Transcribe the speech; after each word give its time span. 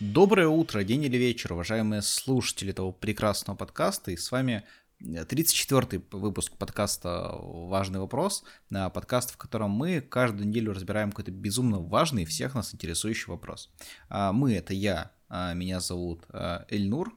Доброе 0.00 0.48
утро, 0.48 0.82
день 0.82 1.04
или 1.04 1.18
вечер, 1.18 1.52
уважаемые 1.52 2.00
слушатели 2.00 2.70
этого 2.70 2.90
прекрасного 2.90 3.54
подкаста. 3.54 4.10
И 4.10 4.16
с 4.16 4.30
вами 4.30 4.64
34-й 4.98 6.02
выпуск 6.16 6.56
подкаста 6.56 7.34
«Важный 7.34 7.98
вопрос», 7.98 8.42
подкаст, 8.70 9.32
в 9.32 9.36
котором 9.36 9.72
мы 9.72 10.00
каждую 10.00 10.48
неделю 10.48 10.72
разбираем 10.72 11.10
какой-то 11.10 11.32
безумно 11.32 11.80
важный, 11.80 12.24
всех 12.24 12.54
нас 12.54 12.72
интересующий 12.72 13.26
вопрос. 13.30 13.70
А, 14.08 14.32
мы— 14.32 14.54
это 14.54 14.72
я, 14.72 15.10
а, 15.28 15.52
меня 15.52 15.80
зовут 15.80 16.24
а, 16.30 16.64
Эльнур, 16.70 17.14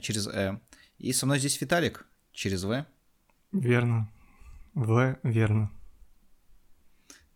через 0.00 0.26
«э», 0.26 0.58
и 0.96 1.12
со 1.12 1.26
мной 1.26 1.38
здесь 1.38 1.60
Виталик, 1.60 2.06
через 2.32 2.64
«в». 2.64 2.86
Верно. 3.52 4.10
В, 4.72 5.18
верно. 5.22 5.70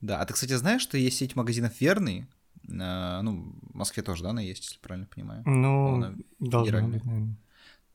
Да, 0.01 0.23
а 0.23 0.25
ты, 0.25 0.33
кстати, 0.33 0.55
знаешь, 0.55 0.81
что 0.81 0.97
есть 0.97 1.19
сеть 1.19 1.37
магазинов 1.37 1.79
«Верный», 1.83 2.27
ну, 2.71 3.55
в 3.73 3.75
Москве 3.75 4.03
тоже, 4.03 4.23
да, 4.23 4.31
она 4.31 4.41
есть, 4.41 4.65
если 4.65 4.79
правильно 4.79 5.09
понимаю? 5.15 5.43
Ну, 5.47 6.15
должна 6.39 6.83
быть, 6.83 7.05
наверное. 7.05 7.37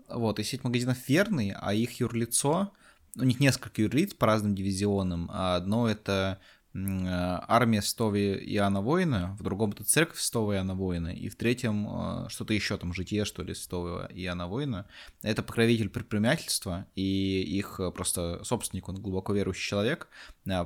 Вот, 0.08 0.40
и 0.40 0.44
сеть 0.44 0.64
магазинов 0.64 0.98
верный, 1.10 1.54
а 1.60 1.74
их 1.74 2.00
юрлицо, 2.00 2.72
у 3.18 3.24
них 3.24 3.40
несколько 3.40 3.82
юрлиц 3.82 4.14
по 4.14 4.28
разным 4.28 4.54
дивизионам, 4.54 5.30
а 5.32 5.56
одно 5.56 5.90
это 5.90 6.40
Э, 6.40 6.65
армия 6.76 7.82
святого 7.82 8.18
Иоанна 8.18 8.82
Воина, 8.82 9.36
в 9.40 9.44
другом 9.44 9.72
это 9.72 9.86
церковь 9.86 10.20
святого 10.20 10.54
Иоанна 10.54 10.76
Воина, 10.76 11.08
и 11.08 11.30
в 11.30 11.36
третьем 11.38 11.88
э, 11.88 12.30
что-то 12.30 12.54
еще 12.54 12.78
там, 12.78 12.94
житие, 12.94 13.24
что 13.24 13.44
ли, 13.44 13.54
святого 13.54 14.10
Иоанна 14.14 14.48
Воина. 14.48 14.86
Это 15.22 15.42
покровитель 15.42 15.90
предпринимательства, 15.90 16.86
и 16.94 17.42
их 17.44 17.80
э, 17.80 17.92
просто 17.92 18.44
собственник, 18.44 18.90
он 18.90 18.98
глубоко 19.02 19.34
верующий 19.34 19.70
человек, 19.70 20.10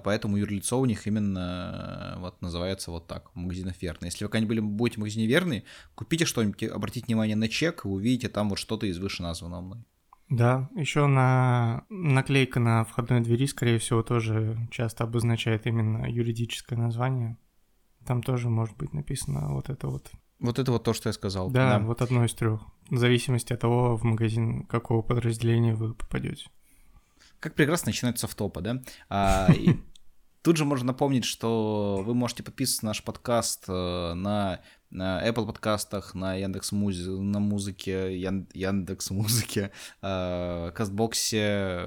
поэтому 0.04 0.38
юрлицо 0.38 0.80
у 0.80 0.86
них 0.86 1.06
именно 1.06 2.16
вот 2.20 2.42
называется 2.42 2.90
вот 2.90 3.06
так, 3.06 3.36
магазинов 3.36 3.80
верный. 3.82 4.08
Если 4.08 4.26
вы 4.26 4.32
когда-нибудь 4.32 4.60
будете 4.62 4.96
в 4.96 5.00
магазине 5.02 5.28
верный, 5.28 5.64
купите 5.94 6.26
что-нибудь, 6.26 6.64
обратите 6.64 7.06
внимание 7.06 7.36
на 7.36 7.48
чек, 7.48 7.86
и 7.86 7.88
увидите 7.88 8.30
там 8.30 8.50
вот 8.50 8.58
что-то 8.58 8.88
из 8.88 8.98
вышеназванного 8.98 9.62
мной. 9.62 9.86
Да, 10.30 10.70
еще 10.76 11.08
на 11.08 11.86
наклейка 11.90 12.60
на 12.60 12.84
входной 12.84 13.22
двери, 13.22 13.48
скорее 13.48 13.80
всего, 13.80 14.04
тоже 14.04 14.58
часто 14.70 15.04
обозначает 15.04 15.66
именно 15.66 16.06
юридическое 16.08 16.78
название. 16.78 17.38
Там 18.06 18.22
тоже 18.22 18.50
может 18.50 18.78
быть 18.78 18.94
написано 18.94 19.54
вот 19.54 19.70
это 19.70 19.88
вот. 19.88 20.12
Вот 20.40 20.58
это 20.58 20.72
вот 20.72 20.84
то, 20.84 20.94
что 20.94 21.10
я 21.10 21.14
сказал. 21.14 21.50
Да, 21.50 21.80
да. 21.80 21.86
вот 21.86 22.02
одно 22.02 22.24
из 22.24 22.34
трех. 22.34 22.62
В 22.90 22.98
зависимости 22.98 23.54
от 23.54 23.60
того, 23.60 23.98
в 23.98 24.04
магазин 24.04 24.66
какого 24.68 25.02
подразделения 25.02 25.74
вы 25.74 25.94
попадете. 25.94 26.46
Как 27.40 27.56
прекрасно 27.56 27.88
начинается 27.90 28.28
в 28.28 28.36
топа, 28.36 28.62
да? 28.62 28.82
А, 29.10 29.52
и 29.52 29.78
тут 30.42 30.58
же 30.58 30.64
можно 30.64 30.88
напомнить, 30.88 31.26
что 31.26 32.02
вы 32.06 32.14
можете 32.14 32.44
подписываться 32.44 32.86
на 32.86 32.90
наш 32.92 33.04
подкаст 33.04 33.66
э, 33.68 34.14
на 34.14 34.62
на 34.92 35.26
Apple 35.28 35.46
подкастах, 35.46 36.16
на 36.16 36.36
Яндекс 36.36 36.72
Музи, 36.72 37.10
на 37.10 37.40
музыке, 37.40 38.18
Ян, 38.18 38.48
Яндекс 38.54 39.12
Музыке, 39.12 39.72
э, 40.02 40.72
Кастбоксе, 40.74 41.86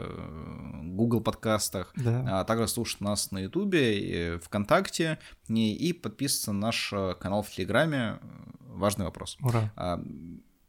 Google 0.83 1.21
подкастах, 1.21 1.93
да. 1.97 2.41
а 2.41 2.45
также 2.45 2.69
слушать 2.69 3.01
нас 3.01 3.31
на 3.31 3.39
Ютубе, 3.39 4.39
ВКонтакте 4.39 5.19
и, 5.49 5.75
и 5.75 5.93
подписываться 5.93 6.53
на 6.53 6.61
наш 6.61 6.93
э, 6.93 7.15
канал 7.21 7.43
в 7.43 7.51
Телеграме. 7.51 8.19
Важный 8.61 9.05
вопрос. 9.05 9.37
Ура. 9.41 9.73
А, 9.77 10.03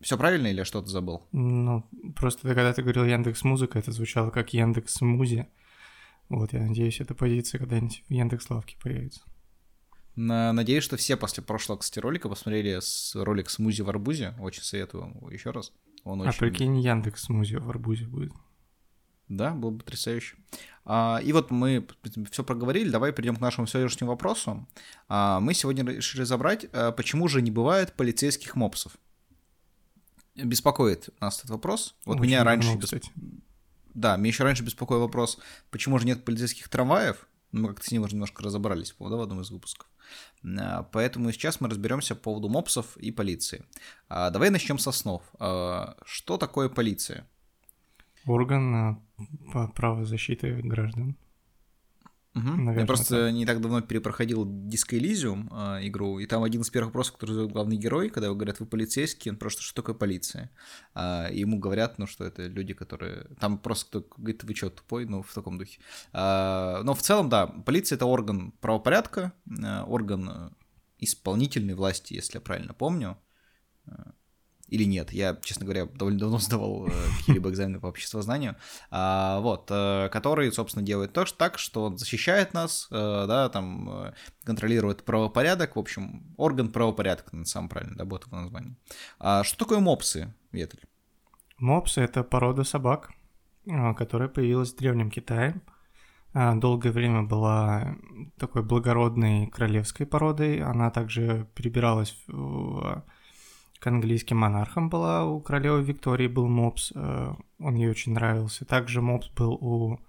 все 0.01 0.17
правильно 0.17 0.47
или 0.47 0.63
что-то 0.63 0.89
забыл? 0.89 1.27
Ну, 1.31 1.87
просто 2.15 2.47
когда 2.49 2.73
ты 2.73 2.81
говорил 2.81 3.05
Яндекс 3.05 3.43
Музыка, 3.43 3.79
это 3.79 3.91
звучало 3.91 4.29
как 4.31 4.53
Яндекс 4.53 5.01
Музи. 5.01 5.47
Вот, 6.29 6.53
я 6.53 6.61
надеюсь, 6.61 6.99
эта 6.99 7.13
позиция 7.13 7.59
когда-нибудь 7.59 8.03
в 8.07 8.11
Яндекс 8.11 8.49
Лавке 8.49 8.75
появится. 8.81 9.21
Надеюсь, 10.15 10.83
что 10.83 10.97
все 10.97 11.17
после 11.17 11.43
прошлого, 11.43 11.77
кстати, 11.79 11.99
ролика 11.99 12.29
посмотрели 12.29 12.79
с 12.79 13.15
ролик 13.15 13.49
«Смузи 13.49 13.81
в 13.81 13.89
арбузе». 13.89 14.35
Очень 14.39 14.63
советую 14.63 15.03
вам 15.03 15.29
еще 15.29 15.51
раз. 15.51 15.71
Он 16.03 16.21
а 16.21 16.29
очень... 16.29 16.39
прикинь, 16.39 16.79
Яндекс 16.79 17.23
«Смузи 17.23 17.55
в 17.55 17.69
арбузе» 17.69 18.05
будет. 18.05 18.31
Да, 19.29 19.51
было 19.51 19.71
бы 19.71 19.79
потрясающе. 19.79 20.35
А, 20.85 21.19
и 21.23 21.31
вот 21.31 21.49
мы 21.49 21.87
все 22.29 22.43
проговорили, 22.43 22.89
давай 22.89 23.13
перейдем 23.13 23.37
к 23.37 23.39
нашему 23.39 23.67
сегодняшнему 23.67 24.11
вопросу. 24.11 24.67
А, 25.07 25.39
мы 25.39 25.53
сегодня 25.53 25.83
решили 25.85 26.21
разобрать, 26.21 26.67
а, 26.73 26.91
почему 26.91 27.27
же 27.27 27.41
не 27.41 27.49
бывает 27.49 27.93
полицейских 27.93 28.55
мопсов. 28.55 28.97
Беспокоит 30.35 31.09
нас 31.19 31.39
этот 31.39 31.51
вопрос. 31.51 31.95
Вот 32.05 32.15
Очень 32.15 32.25
меня 32.25 32.43
раньше... 32.43 32.75
Бесп... 32.75 32.95
Да, 33.93 34.17
меня 34.17 34.27
еще 34.27 34.43
раньше 34.43 34.63
беспокоил 34.63 35.01
вопрос, 35.01 35.39
почему 35.69 35.99
же 35.99 36.05
нет 36.05 36.25
полицейских 36.25 36.67
трамваев. 36.67 37.27
Мы 37.53 37.69
как-то 37.69 37.87
с 37.87 37.91
ним 37.91 38.01
уже 38.01 38.15
немножко 38.15 38.43
разобрались, 38.43 38.93
да, 38.99 39.15
в 39.15 39.21
одном 39.21 39.41
из 39.41 39.51
выпусков. 39.51 39.87
А, 40.59 40.83
поэтому 40.91 41.31
сейчас 41.31 41.61
мы 41.61 41.69
разберемся 41.69 42.15
по 42.15 42.23
поводу 42.23 42.49
мопсов 42.49 42.97
и 42.97 43.11
полиции. 43.11 43.63
А, 44.09 44.29
давай 44.31 44.49
начнем 44.49 44.77
с 44.79 44.87
основ. 44.87 45.21
А, 45.39 45.95
что 46.03 46.37
такое 46.37 46.67
полиция? 46.67 47.27
Орган 48.25 49.01
по 49.53 49.67
правозащиты 49.67 50.61
граждан. 50.63 51.15
Угу. 52.35 52.47
Наверное, 52.47 52.79
Я 52.79 52.85
просто 52.87 53.25
так. 53.25 53.33
не 53.33 53.45
так 53.45 53.61
давно 53.61 53.81
перепроходил 53.81 54.45
Disco 54.45 54.97
Elysium 54.99 55.49
э, 55.51 55.87
игру, 55.87 56.17
и 56.17 56.25
там 56.25 56.43
один 56.43 56.61
из 56.61 56.69
первых 56.71 56.87
вопросов, 56.87 57.13
который 57.13 57.33
задает 57.33 57.51
главный 57.51 57.77
герой, 57.77 58.09
когда 58.09 58.25
его 58.25 58.35
говорят, 58.35 58.59
вы 58.59 58.65
полицейский, 58.65 59.29
он 59.29 59.37
просто, 59.37 59.61
что 59.61 59.75
такое 59.75 59.93
полиция? 59.93 60.49
А, 60.95 61.27
и 61.27 61.41
ему 61.41 61.59
говорят, 61.59 61.99
ну, 61.99 62.07
что 62.07 62.25
это 62.25 62.47
люди, 62.47 62.73
которые... 62.73 63.27
Там 63.39 63.59
просто 63.59 64.01
кто 64.01 64.15
говорит, 64.17 64.43
вы 64.43 64.55
что, 64.55 64.71
тупой? 64.71 65.05
Ну, 65.05 65.21
в 65.21 65.33
таком 65.33 65.59
духе. 65.59 65.79
А, 66.11 66.81
но 66.83 66.95
в 66.95 67.01
целом, 67.01 67.29
да, 67.29 67.45
полиция— 67.45 67.95
это 67.97 68.07
орган 68.07 68.51
правопорядка, 68.61 69.33
э, 69.45 69.83
орган 69.83 70.55
исполнительной 70.97 71.75
власти, 71.75 72.13
если 72.13 72.37
я 72.37 72.41
правильно 72.41 72.73
помню 72.73 73.17
или 74.73 74.85
нет. 74.85 75.13
Я, 75.13 75.37
честно 75.43 75.65
говоря, 75.65 75.85
довольно 75.85 76.19
давно 76.19 76.39
сдавал 76.39 76.87
э, 76.87 76.91
какие-либо 77.19 77.51
экзамены 77.51 77.79
по 77.79 77.87
обществознанию, 77.87 78.55
а, 78.89 79.39
вот, 79.39 79.67
э, 79.69 80.09
который, 80.11 80.51
собственно, 80.51 80.83
делает 80.83 81.13
то, 81.13 81.27
что 81.27 81.37
так, 81.37 81.59
что 81.59 81.83
он 81.83 81.99
защищает 81.99 82.55
нас, 82.55 82.87
э, 82.89 83.25
да, 83.27 83.49
там, 83.49 84.13
контролирует 84.43 85.03
правопорядок, 85.03 85.75
в 85.75 85.79
общем, 85.79 86.33
орган 86.37 86.71
правопорядка, 86.71 87.35
на 87.35 87.45
самом 87.45 87.69
правильно, 87.69 87.95
да, 87.95 88.05
будет 88.05 88.25
его 88.25 88.37
название. 88.37 88.75
А 89.19 89.43
что 89.43 89.59
такое 89.59 89.79
мопсы, 89.79 90.33
Ветель? 90.51 90.81
Мопсы— 91.59 92.01
это 92.07 92.23
порода 92.23 92.63
собак, 92.63 93.11
которая 93.95 94.27
появилась 94.27 94.73
в 94.73 94.77
Древнем 94.77 95.11
Китае. 95.11 95.61
Долгое 96.33 96.91
время 96.91 97.21
была 97.21 97.95
такой 98.39 98.63
благородной 98.63 99.47
королевской 99.47 100.07
породой. 100.07 100.61
Она 100.63 100.89
также 100.89 101.47
перебиралась 101.53 102.17
в 102.27 103.03
к 103.83 103.87
английским 103.87 104.37
монархам 104.37 104.89
была, 104.89 105.25
у 105.25 105.41
королевы 105.41 105.83
Виктории 105.83 106.27
был 106.27 106.47
мопс, 106.47 106.93
э, 106.95 107.33
он 107.59 107.75
ей 107.75 107.89
очень 107.89 108.13
нравился. 108.13 108.63
Также 108.63 109.01
мопс 109.01 109.27
был 109.31 109.55
у 109.55 109.99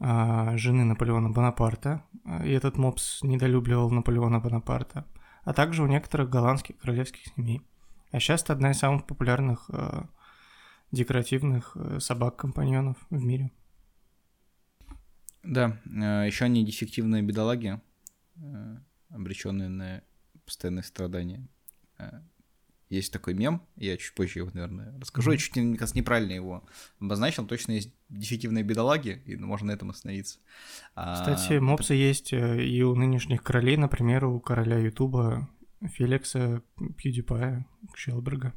э, 0.00 0.56
жены 0.58 0.84
Наполеона 0.84 1.30
Бонапарта, 1.30 2.04
э, 2.26 2.46
и 2.46 2.50
этот 2.50 2.76
мопс 2.76 3.22
недолюбливал 3.22 3.90
Наполеона 3.90 4.38
Бонапарта, 4.38 5.06
а 5.44 5.54
также 5.54 5.82
у 5.82 5.86
некоторых 5.86 6.28
голландских 6.28 6.76
королевских 6.76 7.22
семей. 7.34 7.62
А 8.12 8.20
сейчас 8.20 8.42
это 8.42 8.52
одна 8.52 8.72
из 8.72 8.78
самых 8.78 9.06
популярных 9.06 9.70
декоративных 10.92 11.76
собак-компаньонов 12.00 12.98
в 13.08 13.24
мире. 13.24 13.50
Да, 15.42 15.80
еще 16.26 16.44
они 16.44 16.66
дефективные 16.66 17.22
бедолаги, 17.22 17.80
обреченные 19.08 19.70
на 19.70 20.02
постоянные 20.44 20.82
страдания. 20.82 21.48
Есть 22.90 23.12
такой 23.12 23.34
мем, 23.34 23.62
я 23.76 23.96
чуть 23.96 24.14
позже 24.14 24.40
его, 24.40 24.50
наверное, 24.52 24.98
расскажу. 24.98 25.30
Mm-hmm. 25.30 25.34
Я 25.34 25.38
чуть, 25.38 25.56
мне 25.56 25.78
кажется, 25.78 25.96
неправильно 25.96 26.32
его 26.32 26.64
обозначил. 26.98 27.46
Точно 27.46 27.70
есть 27.70 27.94
дефективные 28.08 28.64
бедолаги, 28.64 29.22
и 29.26 29.36
можно 29.36 29.68
на 29.68 29.72
этом 29.72 29.90
остановиться. 29.90 30.40
А, 30.96 31.14
Кстати, 31.14 31.52
а, 31.52 31.60
мопсы 31.60 31.94
есть 31.94 32.32
э, 32.32 32.64
и 32.64 32.82
у 32.82 32.96
нынешних 32.96 33.44
королей, 33.44 33.76
например, 33.76 34.24
у 34.24 34.40
короля 34.40 34.76
Ютуба 34.76 35.48
Феликса 35.80 36.62
Пьюдипая 36.96 37.64
Шелберга. 37.94 38.54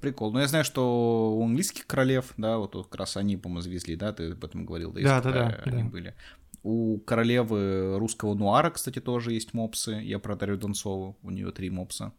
Прикол. 0.00 0.30
Ну, 0.30 0.40
я 0.40 0.48
знаю, 0.48 0.64
что 0.64 1.34
у 1.34 1.42
английских 1.44 1.86
королев, 1.86 2.34
да, 2.36 2.58
вот 2.58 2.74
как 2.74 2.94
раз 2.94 3.16
они, 3.16 3.38
по-моему, 3.38 3.62
завезли, 3.62 3.96
да, 3.96 4.12
ты 4.12 4.32
об 4.32 4.44
этом 4.44 4.66
говорил, 4.66 4.92
да, 4.92 5.20
да, 5.20 5.32
да, 5.32 5.32
да, 5.32 5.62
они 5.64 5.82
да. 5.82 5.88
были. 5.88 6.14
У 6.70 6.98
королевы 6.98 7.98
русского 7.98 8.34
нуара, 8.34 8.68
кстати, 8.68 9.00
тоже 9.00 9.32
есть 9.32 9.54
мопсы. 9.54 9.92
Я 10.02 10.18
про 10.18 10.36
Дарью 10.36 10.58
Донцову, 10.58 11.16
у 11.22 11.30
нее 11.30 11.50
три 11.50 11.70
мопса. 11.70 12.12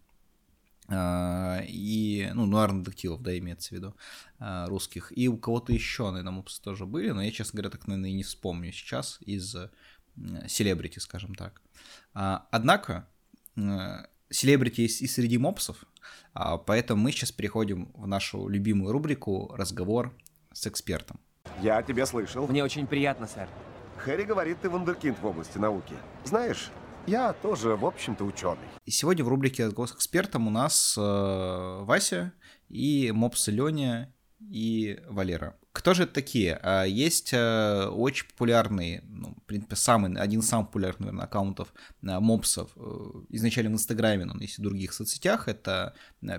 А, 0.87 1.61
и, 1.67 2.31
ну, 2.33 2.47
нуарных 2.47 2.81
детективов, 2.81 3.21
да, 3.21 3.37
имеется 3.37 3.69
в 3.69 3.71
виду, 3.73 3.95
а, 4.39 4.65
русских. 4.65 5.15
И 5.15 5.27
у 5.27 5.37
кого-то 5.37 5.71
еще, 5.71 6.09
наверное, 6.09 6.31
мопсы 6.31 6.59
тоже 6.63 6.87
были, 6.87 7.11
но 7.11 7.21
я, 7.21 7.29
честно 7.29 7.57
говоря, 7.57 7.69
так, 7.69 7.85
наверное, 7.85 8.09
и 8.09 8.13
не 8.13 8.23
вспомню 8.23 8.71
сейчас 8.71 9.19
из 9.21 9.55
селебрити, 10.47 10.97
скажем 10.97 11.35
так. 11.35 11.61
А, 12.15 12.47
однако, 12.49 13.07
селебрити 14.31 14.81
есть 14.81 15.03
и 15.03 15.07
среди 15.07 15.37
мопсов, 15.37 15.83
поэтому 16.65 17.03
мы 17.03 17.11
сейчас 17.11 17.31
переходим 17.31 17.91
в 17.93 18.07
нашу 18.07 18.47
любимую 18.47 18.93
рубрику 18.93 19.53
«Разговор 19.55 20.11
с 20.53 20.65
экспертом». 20.65 21.19
Я 21.61 21.83
тебя 21.83 22.07
слышал. 22.07 22.47
Мне 22.47 22.63
очень 22.63 22.87
приятно, 22.87 23.27
сэр. 23.27 23.47
Хэри 23.99 24.23
говорит, 24.23 24.61
ты 24.61 24.69
вундеркинд 24.69 25.19
в 25.19 25.25
области 25.25 25.57
науки. 25.57 25.93
Знаешь, 26.23 26.71
Я 27.07 27.33
тоже, 27.33 27.75
в 27.75 27.85
общем-то, 27.85 28.23
ученый. 28.23 28.67
И 28.85 28.91
сегодня 28.91 29.23
в 29.25 29.29
рубрике 29.29 29.69
«Голос 29.71 29.93
экспертом» 29.93 30.47
у 30.47 30.51
нас 30.51 30.95
э, 30.95 31.01
Вася 31.01 32.33
и 32.67 33.11
Мопс 33.11 33.47
Леня 33.47 34.13
и 34.39 34.99
Валера. 35.07 35.57
Кто 35.71 35.93
же 35.93 36.03
это 36.03 36.13
такие? 36.13 36.59
А, 36.61 36.83
есть 36.83 37.33
э, 37.33 37.87
очень 37.87 38.27
популярный, 38.27 39.01
ну, 39.07 39.33
в 39.33 39.43
принципе, 39.47 39.75
самый, 39.75 40.21
один 40.21 40.41
из 40.41 40.49
самых 40.49 40.67
популярных, 40.67 40.99
наверное, 40.99 41.25
аккаунтов 41.25 41.73
э, 42.03 42.19
мопсов 42.19 42.69
э, 42.75 42.79
изначально 43.29 43.71
в 43.71 43.73
Инстаграме, 43.73 44.25
но 44.25 44.39
есть 44.39 44.59
и 44.59 44.61
в 44.61 44.65
других 44.65 44.93
соцсетях. 44.93 45.47
Это 45.47 45.95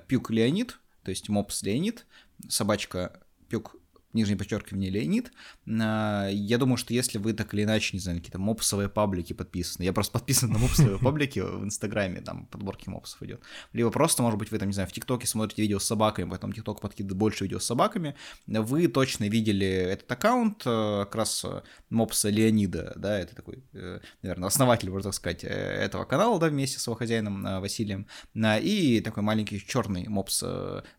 Пюк 0.07 0.31
Леонид, 0.31 0.79
то 1.03 1.11
есть 1.11 1.29
мопс 1.29 1.63
Леонид, 1.63 2.07
собачка 2.49 3.21
Пюк 3.49 3.77
нижнее 4.13 4.37
подчеркивание 4.37 4.91
Леонид. 4.91 5.33
А, 5.67 6.29
я 6.29 6.59
думаю, 6.59 6.77
что 6.77 6.95
если 6.95 7.19
вы 7.19 7.33
так 7.33 7.55
или 7.55 7.65
иначе, 7.65 7.97
не 7.97 8.01
знаю, 8.01 8.19
какие-то 8.19 8.39
мопсовые 8.39 8.89
паблики 8.89 9.33
подписаны, 9.33 9.85
я 9.85 9.93
просто 9.93 10.13
подписан 10.13 10.51
на 10.51 10.59
мопсовые 10.59 10.99
паблики 11.01 11.41
в 11.41 11.65
Инстаграме, 11.65 12.21
там 12.21 12.47
подборки 12.47 12.89
мопсов 12.89 13.23
идет. 13.23 13.41
Либо 13.73 13.91
просто, 13.91 14.23
может 14.23 14.39
быть, 14.39 14.51
вы 14.51 14.59
там, 14.59 14.69
не 14.69 14.75
знаю, 14.75 14.89
в 14.89 14.93
ТикТоке 14.93 15.27
смотрите 15.27 15.63
видео 15.63 15.79
с 15.79 15.85
собаками, 15.85 16.29
поэтому 16.29 16.53
ТикТок 16.53 16.81
подкидывает 16.81 17.17
больше 17.17 17.45
видео 17.45 17.59
с 17.59 17.65
собаками, 17.65 18.15
вы 18.47 18.89
точно 18.89 19.29
видели 19.29 19.67
этот 19.67 20.11
аккаунт, 20.11 20.63
э, 20.65 21.01
как 21.05 21.15
раз 21.15 21.45
э, 21.45 21.63
мопса 21.89 22.29
Леонида, 22.29 22.95
да, 22.97 23.19
это 23.19 23.35
такой, 23.35 23.65
э, 23.73 24.01
наверное, 24.23 24.49
основатель, 24.49 24.91
можно 24.91 25.11
так 25.11 25.15
сказать, 25.15 25.45
этого 25.45 26.05
канала, 26.05 26.39
да, 26.39 26.49
вместе 26.49 26.79
с 26.79 26.87
его 26.87 26.97
хозяином 26.97 27.61
Василием, 27.61 28.07
и 28.35 29.01
такой 29.05 29.23
маленький 29.23 29.65
черный 29.65 30.09
мопс 30.09 30.43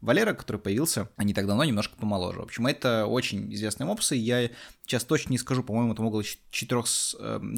Валера, 0.02 0.34
который 0.34 0.58
появился 0.58 1.10
не 1.18 1.34
так 1.34 1.48
давно, 1.48 1.64
немножко 1.64 1.96
помоложе. 1.98 2.40
В 2.40 2.44
общем, 2.44 2.68
это 2.68 3.01
очень 3.06 3.54
известные 3.54 3.88
мопсы. 3.88 4.16
Я 4.16 4.50
сейчас 4.86 5.04
точно 5.06 5.32
не 5.32 5.38
скажу, 5.38 5.64
по-моему, 5.64 5.96
там 5.96 6.08
около 6.08 6.24
4, 6.24 6.84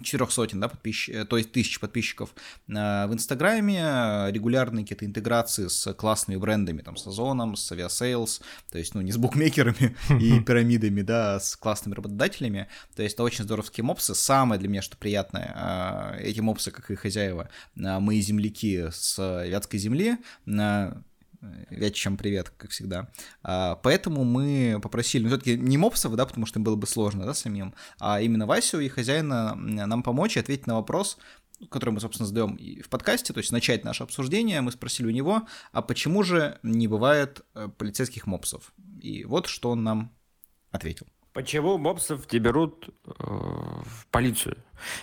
4 0.04 0.28
сотен, 0.30 0.60
да, 0.60 0.68
подписч... 0.68 1.10
Э, 1.10 1.25
то 1.25 1.38
есть 1.38 1.51
тысяч 1.51 1.80
подписчиков 1.80 2.34
э, 2.68 2.72
в 3.07 3.13
Инстаграме, 3.13 4.30
регулярные 4.30 4.84
какие-то 4.84 5.06
интеграции 5.06 5.68
с 5.68 5.94
классными 5.94 6.38
брендами, 6.38 6.81
там, 6.81 6.95
с 6.95 7.07
Озоном, 7.07 7.56
с 7.56 7.72
Aviasales, 7.72 8.42
то 8.72 8.78
есть, 8.78 8.94
ну, 8.94 9.01
не 9.01 9.12
с 9.12 9.18
букмекерами 9.18 9.95
и 10.22 10.40
пирамидами, 10.40 11.01
да, 11.01 11.36
а 11.36 11.40
с 11.40 11.56
классными 11.56 11.95
работодателями, 11.95 12.68
то 12.95 13.04
есть 13.04 13.16
это 13.16 13.24
очень 13.24 13.44
здоровские 13.44 13.84
мопсы. 13.84 14.13
Самое 14.13 14.60
для 14.60 14.69
меня, 14.69 14.81
что 14.81 14.98
приятное, 14.98 16.16
э, 16.19 16.24
эти 16.24 16.40
мопсы, 16.40 16.72
как 16.72 16.92
и 16.92 16.95
хозяева, 16.95 17.50
мои 17.75 18.22
земляки 18.22 18.90
с 18.92 19.18
Вятской 19.48 19.80
земли, 19.80 20.18
Вячичам 21.69 22.18
привет, 22.18 22.50
как 22.57 22.72
всегда. 22.72 23.10
А, 23.42 23.75
поэтому 23.75 24.24
мы 24.24 24.80
попросили, 24.81 25.24
ну, 25.24 25.30
все-таки 25.30 25.57
не 25.57 25.78
мопсов, 25.78 26.16
да, 26.16 26.25
потому 26.25 26.45
что 26.45 26.60
им 26.60 26.63
было 26.63 26.75
бы 26.75 26.88
сложно, 26.88 27.25
да, 27.25 27.34
самим, 27.34 27.74
а 28.00 28.22
именно 28.22 28.45
Васю 28.45 28.80
и 28.80 28.88
хозяина 28.88 29.56
нам 29.56 30.04
помочь 30.04 30.38
и 30.38 30.40
ответить 30.40 30.68
на 30.68 30.75
вопрос, 30.75 31.18
который 31.69 31.92
мы, 31.92 32.00
собственно, 32.00 32.28
задаем 32.28 32.57
в 32.81 32.90
подкасте, 32.90 33.34
то 33.34 33.40
есть 33.40 33.51
начать 33.51 33.84
наше 33.84 34.04
обсуждение, 34.04 34.62
мы 34.62 34.72
спросили 34.72 35.07
у 35.07 35.12
него, 35.12 35.48
а 35.72 35.81
почему 35.81 36.24
же 36.24 36.60
не 36.63 36.88
бывает 36.88 37.42
э, 37.56 37.69
полицейских 37.78 38.28
мопсов? 38.28 38.74
И 39.01 39.25
вот 39.25 39.48
что 39.48 39.72
он 39.72 39.84
нам 39.84 40.13
ответил. 40.72 41.07
Почему 41.34 41.78
мопсов 41.78 42.31
не 42.31 42.40
берут 42.40 42.90
э, 43.06 43.12
в 43.18 44.07
полицию? 44.12 44.57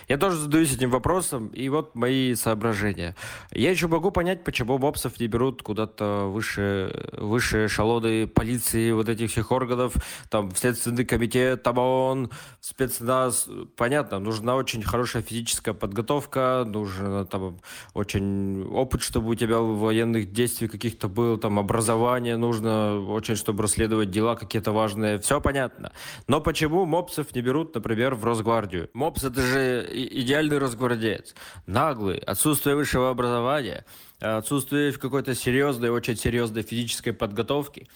Я 0.07 0.17
тоже 0.17 0.37
задаюсь 0.37 0.73
этим 0.73 0.89
вопросом, 0.89 1.47
и 1.47 1.69
вот 1.69 1.95
мои 1.95 2.35
соображения. 2.35 3.15
Я 3.51 3.71
еще 3.71 3.87
могу 3.87 4.11
понять, 4.11 4.43
почему 4.43 4.77
мопсов 4.77 5.19
не 5.19 5.27
берут 5.27 5.63
куда-то 5.63 6.29
выше, 6.31 7.09
выше 7.13 7.65
эшелоны 7.65 8.27
полиции, 8.27 8.91
вот 8.91 9.09
этих 9.09 9.31
всех 9.31 9.51
органов, 9.51 9.93
там, 10.29 10.51
Следственный 10.55 11.05
комитет, 11.05 11.63
там 11.63 11.77
ООН, 11.77 12.31
спецназ. 12.59 13.47
Понятно, 13.77 14.19
нужна 14.19 14.55
очень 14.55 14.83
хорошая 14.83 15.23
физическая 15.23 15.73
подготовка, 15.73 16.63
нужен 16.67 17.25
там 17.27 17.59
очень 17.93 18.63
опыт, 18.71 19.01
чтобы 19.01 19.29
у 19.29 19.35
тебя 19.35 19.59
военных 19.59 20.31
действий 20.31 20.67
каких-то 20.67 21.07
был, 21.07 21.37
там, 21.37 21.59
образование 21.59 22.37
нужно, 22.37 22.99
очень, 22.99 23.35
чтобы 23.35 23.63
расследовать 23.63 24.11
дела 24.11 24.35
какие-то 24.35 24.71
важные. 24.71 25.19
Все 25.19 25.39
понятно. 25.41 25.91
Но 26.27 26.41
почему 26.41 26.85
мопсов 26.85 27.33
не 27.35 27.41
берут, 27.41 27.75
например, 27.75 28.15
в 28.15 28.25
Росгвардию? 28.25 28.89
Мопс 28.93 29.23
это 29.23 29.41
же 29.41 29.70
идеальный 29.89 30.57
разгвардеец. 30.57 31.35
Наглый, 31.65 32.17
отсутствие 32.17 32.75
высшего 32.75 33.09
образования, 33.09 33.85
отсутствие 34.19 34.91
какой-то 34.93 35.35
серьезной, 35.35 35.89
очень 35.89 36.17
серьезной 36.17 36.63
физической 36.63 37.11
подготовки 37.11 37.87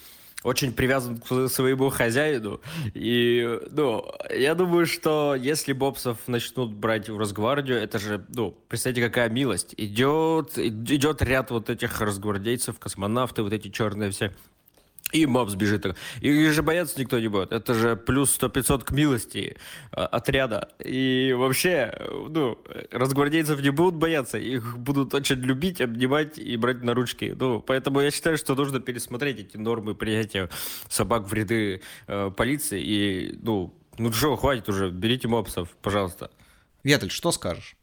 очень 0.42 0.72
привязан 0.72 1.18
к 1.18 1.48
своему 1.48 1.88
хозяину. 1.90 2.60
И, 2.94 3.58
ну, 3.70 4.06
я 4.30 4.54
думаю, 4.54 4.86
что 4.86 5.34
если 5.34 5.72
бобсов 5.72 6.18
начнут 6.28 6.72
брать 6.72 7.08
в 7.08 7.18
Росгвардию, 7.18 7.78
это 7.78 7.98
же, 7.98 8.24
ну, 8.28 8.56
представьте, 8.68 9.02
какая 9.02 9.28
милость. 9.28 9.74
Идет, 9.76 10.56
идет 10.56 11.22
ряд 11.22 11.50
вот 11.50 11.68
этих 11.68 12.00
разгвардейцев, 12.00 12.78
космонавты, 12.78 13.42
вот 13.42 13.52
эти 13.52 13.68
черные 13.70 14.10
все 14.10 14.32
и 15.12 15.26
мопс 15.26 15.54
бежит. 15.54 15.86
И 16.20 16.48
же 16.50 16.62
бояться 16.62 16.98
никто 16.98 17.18
не 17.18 17.28
будет. 17.28 17.52
Это 17.52 17.74
же 17.74 17.96
плюс 17.96 18.38
100-500 18.38 18.84
к 18.84 18.90
милости 18.90 19.56
а, 19.92 20.06
отряда. 20.06 20.70
И 20.84 21.34
вообще, 21.36 21.96
ну, 22.28 22.58
разгвардейцев 22.90 23.60
не 23.62 23.70
будут 23.70 23.94
бояться. 23.94 24.38
Их 24.38 24.76
будут 24.78 25.14
очень 25.14 25.36
любить, 25.36 25.80
обнимать 25.80 26.38
и 26.38 26.56
брать 26.56 26.82
на 26.82 26.94
ручки. 26.94 27.34
Ну, 27.38 27.60
поэтому 27.60 28.00
я 28.00 28.10
считаю, 28.10 28.36
что 28.36 28.54
нужно 28.54 28.80
пересмотреть 28.80 29.38
эти 29.40 29.56
нормы 29.56 29.94
принятия 29.94 30.50
собак 30.88 31.28
в 31.28 31.32
ряды 31.32 31.82
э, 32.06 32.30
полиции. 32.36 32.82
И, 32.82 33.38
ну, 33.42 33.74
ну 33.98 34.12
что, 34.12 34.36
хватит 34.36 34.68
уже, 34.68 34.90
берите 34.90 35.28
мопсов, 35.28 35.70
пожалуйста. 35.82 36.30
Ветель, 36.82 37.10
что 37.10 37.32
скажешь? 37.32 37.76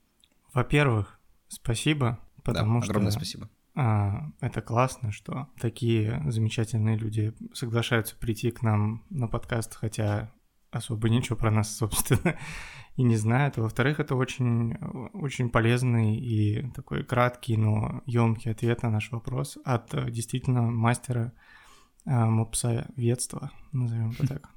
Во-первых, 0.54 1.20
спасибо, 1.48 2.20
потому 2.44 2.80
да, 2.80 2.86
огромное 2.86 3.12
спасибо 3.12 3.46
а, 3.46 3.63
это 3.76 4.62
классно, 4.62 5.12
что 5.12 5.48
такие 5.60 6.24
замечательные 6.28 6.98
люди 6.98 7.34
соглашаются 7.54 8.16
прийти 8.16 8.52
к 8.52 8.62
нам 8.62 9.04
на 9.10 9.28
подкаст, 9.28 9.76
хотя 9.76 10.32
особо 10.74 11.10
ничего 11.10 11.36
про 11.36 11.52
нас, 11.52 11.76
собственно, 11.78 12.38
и 12.96 13.04
не 13.04 13.16
знают. 13.16 13.58
Во-вторых, 13.58 14.00
это 14.00 14.16
очень, 14.16 14.76
очень 15.14 15.50
полезный 15.50 16.16
и 16.18 16.70
такой 16.72 17.04
краткий, 17.04 17.58
но 17.58 18.02
емкий 18.06 18.52
ответ 18.52 18.84
на 18.84 18.90
наш 18.90 19.12
вопрос 19.12 19.58
от 19.64 20.12
действительно 20.12 20.64
мастера 20.64 21.34
а, 22.06 22.26
мопсоведства, 22.26 23.52
назовем 23.72 24.12
это 24.12 24.28
так. 24.28 24.50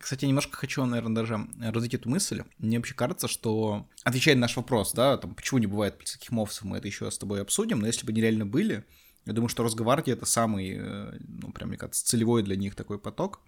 Кстати, 0.00 0.24
немножко 0.24 0.56
хочу, 0.56 0.82
наверное, 0.86 1.14
даже 1.14 1.46
развить 1.60 1.92
эту 1.92 2.08
мысль. 2.08 2.42
Мне 2.56 2.78
вообще 2.78 2.94
кажется, 2.94 3.28
что, 3.28 3.86
отвечая 4.02 4.34
на 4.34 4.42
наш 4.42 4.56
вопрос, 4.56 4.94
да, 4.94 5.18
там, 5.18 5.34
почему 5.34 5.60
не 5.60 5.66
бывает 5.66 5.98
полицейских 5.98 6.30
мовцев, 6.30 6.64
мы 6.64 6.78
это 6.78 6.88
еще 6.88 7.10
с 7.10 7.18
тобой 7.18 7.42
обсудим, 7.42 7.80
но 7.80 7.86
если 7.86 8.06
бы 8.06 8.12
они 8.12 8.22
реально 8.22 8.46
были, 8.46 8.86
я 9.26 9.34
думаю, 9.34 9.50
что 9.50 9.62
Росгвардия— 9.62 10.14
это 10.16 10.24
самый, 10.24 10.74
э, 10.78 11.18
ну, 11.20 11.52
прям, 11.52 11.68
мне 11.68 11.76
кажется, 11.76 12.06
целевой 12.06 12.42
для 12.42 12.56
них 12.56 12.74
такой 12.74 12.98
поток. 12.98 13.42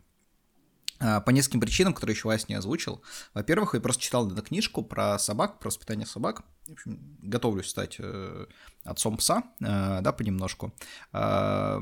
А, 1.00 1.20
по 1.20 1.30
нескольким 1.30 1.60
причинам, 1.60 1.94
которые 1.94 2.14
еще 2.14 2.28
Вася 2.28 2.46
не 2.48 2.54
озвучил. 2.54 3.02
Во-первых, 3.32 3.72
я 3.74 3.80
просто 3.80 4.02
читал 4.02 4.30
эту 4.30 4.42
книжку 4.42 4.82
про 4.82 5.18
собак, 5.18 5.58
про 5.58 5.68
воспитание 5.68 6.06
собак. 6.06 6.42
В 6.68 6.72
общем, 6.72 7.16
готовлюсь 7.22 7.68
стать 7.68 7.96
э, 7.98 8.46
отцом 8.84 9.16
пса, 9.16 9.42
э, 9.60 10.00
да, 10.02 10.12
понемножку. 10.12 10.74
Э, 11.12 11.80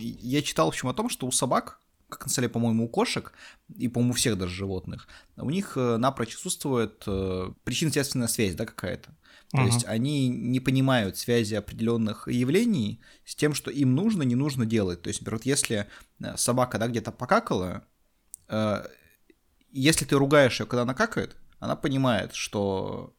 я 0.00 0.42
читал, 0.42 0.66
в 0.66 0.70
общем, 0.70 0.88
о 0.88 0.94
том, 0.94 1.08
что 1.08 1.26
у 1.26 1.30
собак 1.30 1.80
как 2.10 2.26
на 2.26 2.48
по-моему, 2.48 2.84
у 2.84 2.88
кошек, 2.88 3.32
и, 3.76 3.88
по-моему, 3.88 4.12
у 4.12 4.16
всех 4.16 4.36
даже 4.38 4.54
животных, 4.54 5.08
у 5.36 5.50
них 5.50 5.72
э, 5.76 5.96
напрочь 5.96 6.34
отсутствует 6.34 7.02
э, 7.06 7.50
причинно-следственная 7.64 8.28
связь, 8.28 8.54
да, 8.54 8.66
какая-то. 8.66 9.16
То 9.50 9.58
uh-huh. 9.58 9.66
есть 9.66 9.84
они 9.86 10.28
не 10.28 10.60
понимают 10.60 11.16
связи 11.16 11.54
определенных 11.54 12.28
явлений 12.28 13.00
с 13.24 13.34
тем, 13.34 13.54
что 13.54 13.70
им 13.70 13.94
нужно, 13.94 14.22
не 14.22 14.36
нужно 14.36 14.66
делать. 14.66 15.02
То 15.02 15.08
есть, 15.08 15.20
например, 15.20 15.38
вот 15.38 15.46
если 15.46 15.86
э, 16.20 16.36
собака, 16.36 16.78
да, 16.78 16.88
где-то 16.88 17.12
покакала, 17.12 17.84
если 19.70 20.04
ты 20.04 20.16
ругаешь 20.16 20.58
ее, 20.58 20.66
когда 20.66 20.82
она 20.82 20.94
какает, 20.94 21.36
она 21.60 21.76
понимает, 21.76 22.34
что 22.34 23.14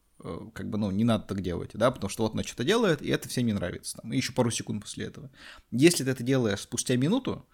как 0.54 0.68
бы, 0.68 0.78
ну, 0.78 0.90
не 0.90 1.04
надо 1.04 1.24
так 1.24 1.40
делать, 1.40 1.70
да, 1.74 1.90
потому 1.90 2.08
что 2.08 2.22
вот 2.22 2.34
она 2.34 2.42
что-то 2.42 2.64
делает, 2.64 3.02
и 3.02 3.08
это 3.08 3.28
всем 3.28 3.46
не 3.46 3.52
нравится, 3.52 3.98
там, 3.98 4.12
и 4.12 4.16
еще 4.16 4.32
пару 4.32 4.50
секунд 4.50 4.82
после 4.82 5.06
этого. 5.06 5.30
Если 5.70 6.04
ты 6.04 6.10
это 6.10 6.22
делаешь 6.22 6.60
спустя 6.60 6.96
минуту, 6.96 7.48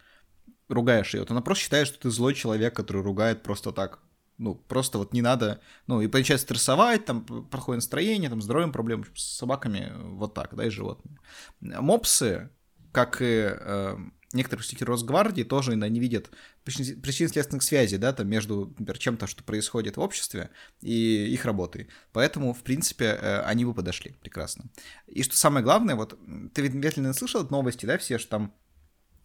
ругаешь 0.68 1.14
ее, 1.14 1.24
то 1.24 1.32
она 1.32 1.40
просто 1.40 1.64
считает, 1.64 1.88
что 1.88 1.98
ты 1.98 2.10
злой 2.10 2.34
человек, 2.34 2.74
который 2.74 3.02
ругает 3.02 3.42
просто 3.42 3.72
так. 3.72 4.00
Ну, 4.36 4.54
просто 4.54 4.98
вот 4.98 5.12
не 5.12 5.20
надо, 5.20 5.60
ну, 5.88 6.00
и 6.00 6.06
начинает 6.06 6.40
стрессовать, 6.40 7.04
там, 7.04 7.24
проходит 7.24 7.78
настроение, 7.78 8.30
там, 8.30 8.40
здоровьем 8.40 8.70
проблем, 8.70 9.04
с 9.16 9.36
собаками 9.38 9.92
вот 9.96 10.34
так, 10.34 10.54
да, 10.54 10.64
и 10.64 10.70
животными. 10.70 11.18
Мопсы, 11.60 12.48
как 12.92 13.20
и 13.20 13.50
э, 13.50 13.96
некоторые 14.32 14.58
представители 14.58 14.88
Росгвардии, 14.88 15.42
тоже 15.42 15.72
иногда 15.72 15.88
не 15.88 15.98
видят 16.00 16.30
причинно-следственных 16.64 17.62
связей, 17.62 17.96
да, 17.96 18.12
там, 18.12 18.28
между, 18.28 18.66
например, 18.78 18.98
чем-то, 18.98 19.26
что 19.26 19.42
происходит 19.42 19.96
в 19.96 20.00
обществе, 20.00 20.50
и 20.82 21.26
их 21.32 21.44
работой. 21.44 21.88
Поэтому, 22.12 22.52
в 22.52 22.62
принципе, 22.62 23.18
э, 23.20 23.40
они 23.40 23.64
бы 23.64 23.74
подошли 23.74 24.12
прекрасно. 24.20 24.66
И 25.06 25.22
что 25.22 25.36
самое 25.36 25.64
главное, 25.64 25.96
вот, 25.96 26.18
ты 26.54 26.62
ведь, 26.62 26.74
наверное, 26.74 27.12
слышал 27.12 27.44
новости, 27.50 27.86
да, 27.86 27.98
все, 27.98 28.18
что 28.18 28.30
там 28.30 28.54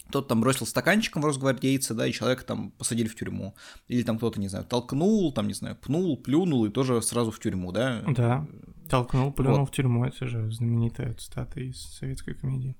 кто-то 0.07 0.27
там 0.29 0.41
бросил 0.41 0.65
стаканчиком 0.65 1.21
в 1.21 1.25
росгвардейца, 1.25 1.93
да, 1.93 2.05
и 2.07 2.11
человека 2.11 2.43
там 2.45 2.71
посадили 2.71 3.07
в 3.07 3.15
тюрьму. 3.15 3.55
Или 3.87 4.03
там 4.03 4.17
кто-то, 4.17 4.39
не 4.39 4.47
знаю, 4.47 4.65
толкнул, 4.65 5.33
там, 5.33 5.47
не 5.47 5.53
знаю, 5.53 5.75
пнул, 5.75 6.17
плюнул, 6.17 6.65
и 6.65 6.69
тоже 6.69 7.01
сразу 7.01 7.31
в 7.31 7.39
тюрьму, 7.39 7.71
да? 7.71 8.03
Да. 8.07 8.47
Толкнул, 8.89 9.31
плюнул 9.31 9.59
вот. 9.59 9.69
в 9.69 9.71
тюрьму, 9.71 10.05
это 10.05 10.27
же 10.27 10.51
знаменитая 10.51 11.13
цитата 11.13 11.59
из 11.59 11.81
советской 11.81 12.35
комедии. 12.35 12.75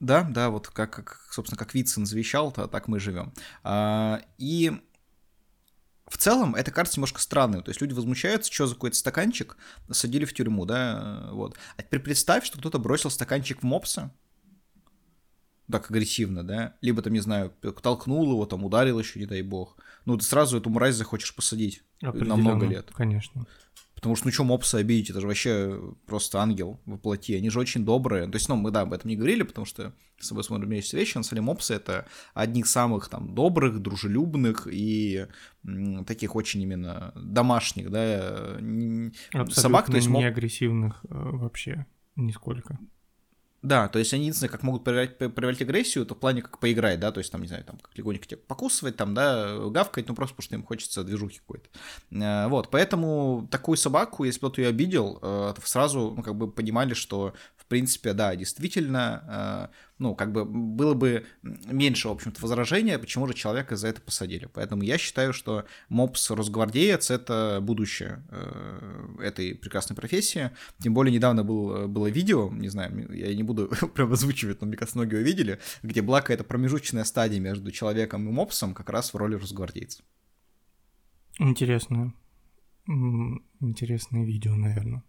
Да, 0.00 0.22
да, 0.22 0.50
вот 0.50 0.68
как, 0.68 0.90
как 0.90 1.28
собственно, 1.30 1.58
как 1.58 1.74
Вицин 1.74 2.06
завещал, 2.06 2.52
то 2.52 2.66
так 2.66 2.88
мы 2.88 3.00
живем. 3.00 3.32
А, 3.62 4.20
и 4.38 4.72
в 6.08 6.18
целом 6.18 6.54
это 6.54 6.70
кажется 6.70 6.98
немножко 6.98 7.20
странным. 7.20 7.62
То 7.62 7.70
есть 7.70 7.80
люди 7.80 7.92
возмущаются, 7.92 8.52
что 8.52 8.66
за 8.66 8.74
какой-то 8.74 8.96
стаканчик 8.96 9.56
садили 9.90 10.24
в 10.24 10.34
тюрьму, 10.34 10.66
да, 10.66 11.28
вот. 11.32 11.56
А 11.76 11.82
теперь 11.82 12.00
представь, 12.00 12.44
что 12.44 12.58
кто-то 12.58 12.78
бросил 12.78 13.10
стаканчик 13.10 13.60
в 13.60 13.62
мопса, 13.64 14.12
так 15.70 15.90
агрессивно, 15.90 16.44
да, 16.44 16.76
либо 16.80 17.02
там, 17.02 17.12
не 17.12 17.20
знаю, 17.20 17.52
толкнул 17.82 18.30
его, 18.30 18.46
там 18.46 18.64
ударил 18.64 18.98
еще, 18.98 19.18
не 19.18 19.26
дай 19.26 19.42
бог. 19.42 19.76
Ну, 20.04 20.16
ты 20.16 20.24
сразу 20.24 20.58
эту 20.58 20.70
мразь 20.70 20.96
захочешь 20.96 21.34
посадить 21.34 21.82
на 22.00 22.36
много 22.36 22.66
лет. 22.66 22.90
Конечно. 22.94 23.46
Потому 23.94 24.16
что, 24.16 24.26
ну 24.26 24.32
что 24.32 24.44
мопса 24.44 24.76
обидеть, 24.78 25.08
это 25.08 25.22
же 25.22 25.26
вообще 25.26 25.80
просто 26.06 26.38
ангел 26.38 26.78
во 26.84 26.98
плоти. 26.98 27.32
Они 27.32 27.48
же 27.48 27.58
очень 27.58 27.86
добрые. 27.86 28.26
То 28.26 28.34
есть, 28.34 28.50
ну, 28.50 28.56
мы, 28.56 28.70
да, 28.70 28.82
об 28.82 28.92
этом 28.92 29.08
не 29.08 29.16
говорили, 29.16 29.44
потому 29.44 29.64
что 29.64 29.94
с 30.18 30.26
собой 30.26 30.44
смотрим 30.44 30.68
вместе 30.68 30.98
вещи. 30.98 31.16
На 31.16 31.22
самом 31.22 31.36
деле, 31.36 31.46
мопсы— 31.46 31.74
это 31.74 32.06
одни 32.34 32.60
из 32.60 32.70
самых 32.70 33.08
там 33.08 33.34
добрых, 33.34 33.80
дружелюбных 33.80 34.68
и 34.70 35.26
м, 35.66 36.04
таких 36.04 36.36
очень 36.36 36.60
именно 36.60 37.12
домашних, 37.16 37.90
да, 37.90 38.58
Абсолютно 39.32 39.54
собак. 39.54 39.86
То 39.86 39.96
есть, 39.96 40.08
моп... 40.08 40.20
не 40.20 40.28
агрессивных 40.28 41.00
э, 41.04 41.06
вообще 41.10 41.86
нисколько. 42.14 42.78
Да, 43.64 43.88
то 43.88 43.98
есть 43.98 44.12
они 44.12 44.24
единственное, 44.24 44.50
как 44.50 44.62
могут 44.62 44.84
проявлять, 44.84 45.16
проявлять 45.16 45.62
агрессию, 45.62 46.04
это 46.04 46.14
в 46.14 46.18
плане 46.18 46.42
как 46.42 46.58
поиграть, 46.58 47.00
да, 47.00 47.10
то 47.10 47.18
есть 47.20 47.32
там, 47.32 47.40
не 47.40 47.48
знаю, 47.48 47.64
там 47.64 47.78
как 47.78 47.96
легонько 47.96 48.26
тебя 48.26 48.38
покусывать, 48.46 48.96
там, 48.96 49.14
да, 49.14 49.56
гавкать, 49.70 50.06
ну 50.06 50.14
просто 50.14 50.36
потому 50.36 50.44
что 50.44 50.54
им 50.56 50.64
хочется 50.64 51.02
движухи 51.02 51.38
какой-то. 51.38 51.70
Э, 52.10 52.48
вот, 52.48 52.70
поэтому 52.70 53.48
такую 53.50 53.78
собаку, 53.78 54.24
если 54.24 54.36
кто-то 54.36 54.60
ее 54.60 54.68
обидел, 54.68 55.18
э, 55.22 55.54
сразу, 55.64 56.12
ну, 56.14 56.22
как 56.22 56.36
бы 56.36 56.50
понимали, 56.50 56.92
что, 56.92 57.32
в 57.56 57.64
принципе, 57.64 58.12
да, 58.12 58.36
действительно, 58.36 59.70
э, 59.72 59.74
ну, 59.98 60.14
как 60.14 60.32
бы 60.32 60.44
было 60.44 60.94
бы 60.94 61.24
меньше, 61.42 62.08
в 62.08 62.12
общем-то, 62.12 62.40
возражения, 62.40 62.98
почему 62.98 63.26
же 63.26 63.34
человека 63.34 63.76
за 63.76 63.88
это 63.88 64.00
посадили. 64.00 64.48
Поэтому 64.52 64.82
я 64.82 64.98
считаю, 64.98 65.32
что 65.32 65.64
мопс 65.88 66.30
Росгвардеец— 66.30 67.10
это 67.12 67.60
будущее 67.62 68.24
э, 68.30 69.16
этой 69.20 69.54
прекрасной 69.54 69.94
профессии. 69.94 70.50
Тем 70.80 70.94
более 70.94 71.14
недавно 71.14 71.44
был, 71.44 71.86
было 71.86 72.08
видео, 72.08 72.50
не 72.50 72.68
знаю, 72.68 73.12
я 73.14 73.34
не 73.34 73.44
буду 73.44 73.68
прям 73.94 74.12
озвучивать, 74.12 74.60
но 74.60 74.66
мне 74.66 74.76
кажется, 74.76 74.98
многие 74.98 75.20
увидели, 75.20 75.60
где 75.82 76.02
была 76.02 76.20
какая-то 76.20 76.44
промежуточная 76.44 77.04
стадия 77.04 77.38
между 77.38 77.70
человеком 77.70 78.28
и 78.28 78.32
мопсом 78.32 78.74
как 78.74 78.90
раз 78.90 79.14
в 79.14 79.16
роли 79.16 79.36
Росгвардейца. 79.36 80.02
Интересное. 81.38 82.12
Интересное 83.60 84.24
видео, 84.24 84.54
наверное. 84.54 85.02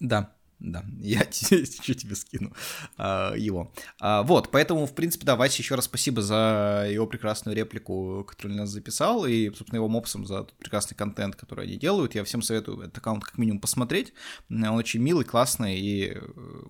Да, 0.00 0.34
да, 0.60 0.84
я 1.00 1.20
еще 1.20 1.94
тебе 1.94 2.14
скину 2.14 2.52
а, 2.96 3.34
его. 3.34 3.72
А, 3.98 4.22
вот, 4.22 4.50
поэтому, 4.50 4.86
в 4.86 4.94
принципе, 4.94 5.24
да, 5.24 5.36
Вася, 5.36 5.62
еще 5.62 5.74
раз 5.74 5.86
спасибо 5.86 6.22
за 6.22 6.86
его 6.90 7.06
прекрасную 7.06 7.56
реплику, 7.56 8.24
которую 8.28 8.56
нас 8.56 8.68
записал, 8.68 9.26
и, 9.26 9.48
собственно, 9.48 9.78
его 9.78 9.88
мопсом 9.88 10.26
за 10.26 10.38
тот 10.38 10.52
прекрасный 10.54 10.94
контент, 10.94 11.36
который 11.36 11.66
они 11.66 11.76
делают. 11.76 12.14
Я 12.14 12.24
всем 12.24 12.42
советую 12.42 12.80
этот 12.80 12.98
аккаунт 12.98 13.24
как 13.24 13.38
минимум 13.38 13.60
посмотреть. 13.60 14.12
Он 14.48 14.64
очень 14.64 15.00
милый, 15.00 15.24
классный, 15.24 15.78
и, 15.78 16.12
э, 16.14 16.20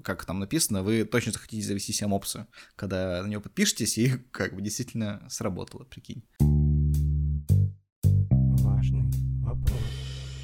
как 0.04 0.24
там 0.24 0.38
написано, 0.38 0.82
вы 0.82 1.04
точно 1.04 1.32
захотите 1.32 1.66
завести 1.66 1.92
себе 1.92 2.06
мопса, 2.06 2.46
когда 2.76 3.22
на 3.22 3.26
него 3.26 3.42
подпишетесь, 3.42 3.98
и 3.98 4.10
как 4.30 4.54
бы 4.54 4.62
действительно 4.62 5.26
сработало, 5.28 5.84
прикинь. 5.84 6.22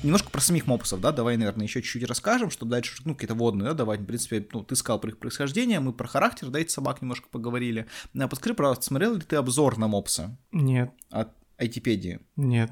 Немножко 0.07 0.31
про 0.31 0.41
самих 0.41 0.67
мопсов, 0.67 1.01
да, 1.01 1.13
давай, 1.13 1.37
наверное, 1.37 1.67
еще 1.67 1.83
чуть-чуть 1.83 2.09
расскажем, 2.09 2.51
чтобы 2.51 2.71
дальше, 2.71 3.01
ну, 3.05 3.15
какие-то 3.15 3.35
водные, 3.35 3.69
да, 3.69 3.75
давай, 3.75 3.99
в 3.99 4.05
принципе, 4.05 4.47
ну, 4.53 4.63
ты 4.63 4.77
сказал 4.77 5.01
про 5.01 5.11
их 5.11 5.19
происхождение, 5.19 5.81
мы 5.81 5.93
про 5.93 6.07
характер, 6.07 6.49
да, 6.49 6.61
эти 6.61 6.71
собак 6.71 7.03
немножко 7.03 7.29
поговорили. 7.29 7.87
А 8.19 8.29
подскажи, 8.29 8.55
пожалуйста, 8.55 8.85
смотрел 8.85 9.15
ли 9.15 9.21
ты 9.21 9.37
обзор 9.37 9.79
на 9.79 9.89
мопса? 9.89 10.39
Нет. 10.53 10.93
От 11.11 11.31
айтипедии? 11.59 12.21
Нет. 12.37 12.71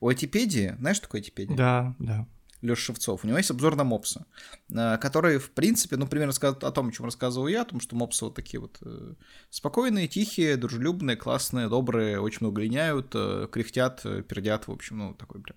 У 0.00 0.08
айтипедии, 0.08 0.74
знаешь, 0.78 0.96
что 0.96 1.06
такое 1.06 1.20
айтипедия? 1.20 1.56
Да, 1.56 1.94
да. 1.98 2.26
Леша 2.60 2.82
Шевцов. 2.82 3.24
У 3.24 3.26
него 3.26 3.38
есть 3.38 3.50
обзор 3.50 3.76
на 3.76 3.84
мопса, 3.84 4.26
э, 4.70 4.98
который, 4.98 5.38
в 5.38 5.50
принципе, 5.52 5.96
ну, 5.96 6.06
примерно 6.06 6.32
о 6.32 6.70
том, 6.72 6.88
о 6.88 6.92
чем 6.92 7.06
рассказывал 7.06 7.46
я, 7.46 7.62
о 7.62 7.64
том, 7.64 7.80
что 7.80 7.96
мопсы 7.96 8.24
вот 8.24 8.34
такие 8.34 8.60
вот 8.60 8.78
э, 8.82 9.14
спокойные, 9.50 10.08
тихие, 10.08 10.56
дружелюбные, 10.56 11.16
классные, 11.16 11.68
добрые, 11.68 12.20
очень 12.20 12.38
много 12.40 12.62
линяют, 12.62 13.12
э, 13.14 13.48
кряхтят, 13.50 14.02
пердят, 14.26 14.66
в 14.66 14.72
общем, 14.72 14.98
ну, 14.98 15.14
такой 15.14 15.40
прям. 15.40 15.56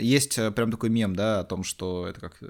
Есть 0.00 0.36
прям 0.54 0.72
такой 0.72 0.90
мем, 0.90 1.14
да, 1.14 1.40
о 1.40 1.44
том, 1.44 1.62
что 1.62 2.06
это 2.08 2.20
как 2.20 2.42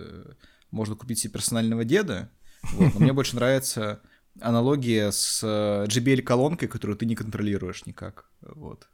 можно 0.71 0.95
купить 0.97 1.19
себе 1.19 1.35
персонального 1.35 1.85
деда, 1.85 2.31
вот, 2.73 2.95
но 2.95 3.01
мне 3.01 3.13
больше 3.13 3.37
нравится 3.37 4.01
аналогия 4.41 5.13
с 5.13 5.45
JBL-колонкой, 5.45 6.69
которую 6.69 6.97
ты 6.97 7.05
не 7.05 7.15
контролируешь 7.15 7.85
никак, 7.85 8.31
вот. 8.41 8.89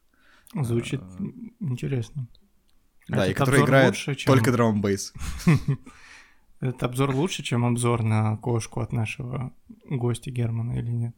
Звучит 0.53 1.01
интересно. 1.61 2.27
Да, 3.11 3.27
Этот 3.27 3.31
и 3.31 3.35
который 3.35 3.65
играет 3.65 3.89
лучше, 3.89 4.15
чем... 4.15 4.33
только 4.33 4.53
драм-бейс. 4.53 5.13
Этот 6.61 6.83
обзор 6.83 7.15
лучше, 7.15 7.43
чем 7.43 7.65
обзор 7.65 8.03
на 8.03 8.37
кошку 8.37 8.81
от 8.81 8.93
нашего 8.93 9.53
гостя 9.89 10.31
Германа 10.31 10.79
или 10.79 10.91
нет? 10.91 11.17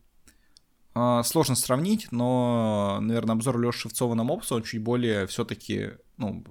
А, 0.95 1.23
сложно 1.23 1.55
сравнить, 1.55 2.09
но, 2.13 2.99
наверное, 3.01 3.35
обзор 3.35 3.59
Лёши 3.59 3.81
Шевцова 3.81 4.15
на 4.15 4.25
Мопса, 4.25 4.55
он 4.55 4.63
чуть 4.63 4.83
более 4.83 5.27
все 5.27 5.45
таки 5.45 5.91
ну, 6.17 6.45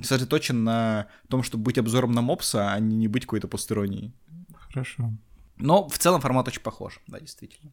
сосредоточен 0.00 0.64
на 0.64 1.06
том, 1.28 1.42
чтобы 1.42 1.64
быть 1.64 1.78
обзором 1.78 2.12
на 2.12 2.22
Мопса, 2.22 2.72
а 2.72 2.78
не 2.80 3.06
быть 3.06 3.24
какой-то 3.24 3.48
постеронией. 3.48 4.12
Хорошо. 4.54 5.12
Но 5.56 5.88
в 5.88 5.98
целом 5.98 6.20
формат 6.20 6.48
очень 6.48 6.62
похож, 6.62 7.00
да, 7.06 7.20
действительно. 7.20 7.70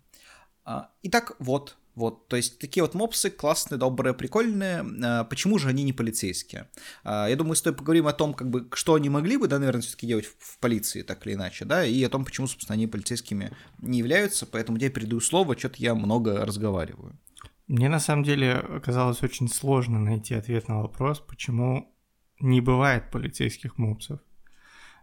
А, 0.66 0.90
итак, 1.04 1.36
вот, 1.40 1.78
вот, 1.98 2.28
то 2.28 2.36
есть 2.36 2.60
такие 2.60 2.84
вот 2.84 2.94
мопсы 2.94 3.32
классные, 3.32 3.80
добрые, 3.80 4.14
прикольные. 4.14 4.86
А, 5.04 5.24
почему 5.24 5.58
же 5.58 5.68
они 5.68 5.84
не 5.84 5.94
полицейские? 5.94 6.70
А, 7.04 7.28
я 7.28 7.36
думаю, 7.36 7.56
стоит 7.56 7.76
поговорим 7.76 8.06
о 8.06 8.14
том, 8.14 8.36
как 8.36 8.52
бы, 8.52 8.68
что 8.74 8.94
они 8.94 9.10
могли 9.10 9.36
бы, 9.36 9.48
да, 9.48 9.58
наверное, 9.58 9.82
все-таки 9.82 10.06
делать 10.06 10.26
в, 10.26 10.60
полиции, 10.60 11.02
так 11.02 11.26
или 11.26 11.34
иначе, 11.34 11.66
да, 11.66 11.84
и 11.84 12.04
о 12.04 12.10
том, 12.10 12.24
почему, 12.24 12.46
собственно, 12.46 12.76
они 12.76 12.86
полицейскими 12.86 13.52
не 13.80 13.98
являются. 13.98 14.46
Поэтому 14.46 14.78
я 14.78 14.92
передаю 14.92 15.20
слово, 15.22 15.58
что-то 15.58 15.78
я 15.80 15.96
много 15.96 16.46
разговариваю. 16.46 17.20
Мне 17.66 17.90
на 17.90 18.00
самом 18.00 18.24
деле 18.24 18.54
оказалось 18.54 19.24
очень 19.24 19.50
сложно 19.50 19.98
найти 19.98 20.36
ответ 20.36 20.68
на 20.68 20.84
вопрос, 20.84 21.20
почему 21.20 21.92
не 22.40 22.62
бывает 22.62 23.10
полицейских 23.10 23.80
мопсов. 23.80 24.20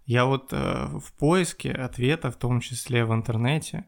Я 0.07 0.27
вот 0.27 0.53
э, 0.53 0.87
в 0.93 1.13
поиске 1.15 1.73
ответа, 1.73 2.31
в 2.31 2.37
том 2.37 2.61
числе 2.61 3.05
в 3.05 3.13
интернете, 3.13 3.87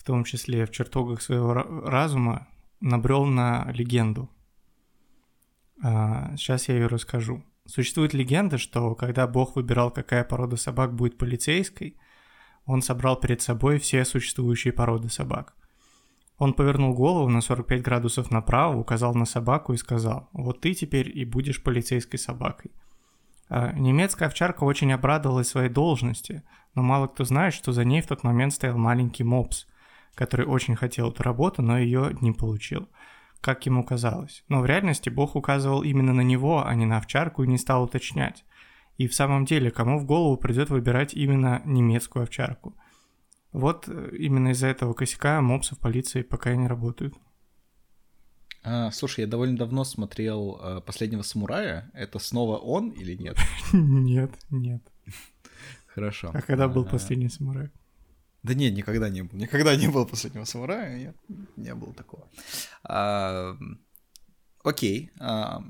в 0.00 0.02
том 0.02 0.24
числе 0.24 0.64
в 0.64 0.70
чертогах 0.70 1.20
своего 1.20 1.52
разума, 1.52 2.48
набрел 2.80 3.26
на 3.26 3.70
легенду. 3.70 4.30
Сейчас 5.76 6.68
а, 6.68 6.72
я 6.72 6.78
ее 6.78 6.86
расскажу. 6.86 7.44
Существует 7.66 8.14
легенда, 8.14 8.56
что 8.56 8.94
когда 8.94 9.26
Бог 9.26 9.56
выбирал, 9.56 9.90
какая 9.90 10.24
порода 10.24 10.56
собак 10.56 10.94
будет 10.94 11.18
полицейской, 11.18 11.98
он 12.64 12.80
собрал 12.80 13.20
перед 13.20 13.42
собой 13.42 13.78
все 13.78 14.06
существующие 14.06 14.72
породы 14.72 15.10
собак. 15.10 15.54
Он 16.38 16.54
повернул 16.54 16.94
голову 16.94 17.28
на 17.28 17.42
45 17.42 17.82
градусов 17.82 18.30
направо, 18.30 18.78
указал 18.78 19.14
на 19.14 19.26
собаку 19.26 19.74
и 19.74 19.76
сказал, 19.76 20.30
вот 20.32 20.62
ты 20.62 20.72
теперь 20.72 21.14
и 21.14 21.26
будешь 21.26 21.62
полицейской 21.62 22.18
собакой. 22.18 22.70
А, 23.50 23.74
немецкая 23.74 24.26
овчарка 24.26 24.64
очень 24.64 24.94
обрадовалась 24.94 25.48
своей 25.48 25.68
должности, 25.68 26.42
но 26.74 26.82
мало 26.82 27.08
кто 27.08 27.24
знает, 27.24 27.52
что 27.52 27.72
за 27.72 27.84
ней 27.84 28.00
в 28.00 28.06
тот 28.06 28.24
момент 28.24 28.54
стоял 28.54 28.78
маленький 28.78 29.24
мопс, 29.24 29.66
который 30.14 30.46
очень 30.46 30.76
хотел 30.76 31.10
эту 31.10 31.22
работу, 31.22 31.62
но 31.62 31.78
ее 31.78 32.16
не 32.20 32.32
получил, 32.32 32.88
как 33.40 33.64
ему 33.66 33.84
казалось. 33.84 34.44
Но 34.48 34.60
в 34.60 34.66
реальности 34.66 35.08
Бог 35.08 35.36
указывал 35.36 35.82
именно 35.82 36.12
на 36.12 36.22
него, 36.22 36.66
а 36.66 36.74
не 36.74 36.86
на 36.86 36.98
овчарку 36.98 37.42
и 37.42 37.48
не 37.48 37.58
стал 37.58 37.84
уточнять. 37.84 38.44
И 38.98 39.08
в 39.08 39.14
самом 39.14 39.46
деле, 39.46 39.70
кому 39.70 39.98
в 39.98 40.04
голову 40.04 40.36
придет 40.36 40.70
выбирать 40.70 41.14
именно 41.14 41.62
немецкую 41.64 42.24
овчарку? 42.24 42.76
Вот 43.52 43.88
э, 43.88 44.10
именно 44.18 44.48
из-за 44.48 44.66
этого 44.66 44.92
косяка 44.92 45.40
мопсы 45.40 45.74
в 45.74 45.78
полиции 45.78 46.22
пока 46.22 46.52
и 46.52 46.56
не 46.56 46.68
работают. 46.68 47.14
А, 48.62 48.90
слушай, 48.90 49.20
я 49.20 49.26
довольно 49.26 49.56
давно 49.56 49.84
смотрел 49.84 50.58
а, 50.60 50.80
последнего 50.80 51.22
самурая. 51.22 51.90
Это 51.94 52.18
снова 52.18 52.58
он 52.58 52.90
или 52.90 53.14
нет? 53.14 53.38
Нет, 53.72 54.32
нет. 54.50 54.82
Хорошо. 55.86 56.30
А 56.32 56.40
когда 56.42 56.68
был 56.68 56.84
последний 56.84 57.28
самурай? 57.28 57.70
Да 58.42 58.54
нет, 58.54 58.74
никогда 58.74 59.08
не 59.08 59.22
был. 59.22 59.38
Никогда 59.38 59.76
не 59.76 59.88
был 59.88 60.06
последнего 60.06 60.44
самурая, 60.44 60.96
нет, 60.96 61.16
не 61.56 61.74
было 61.74 61.92
такого. 61.92 62.28
А, 62.84 63.56
окей. 64.64 65.10
А, 65.18 65.62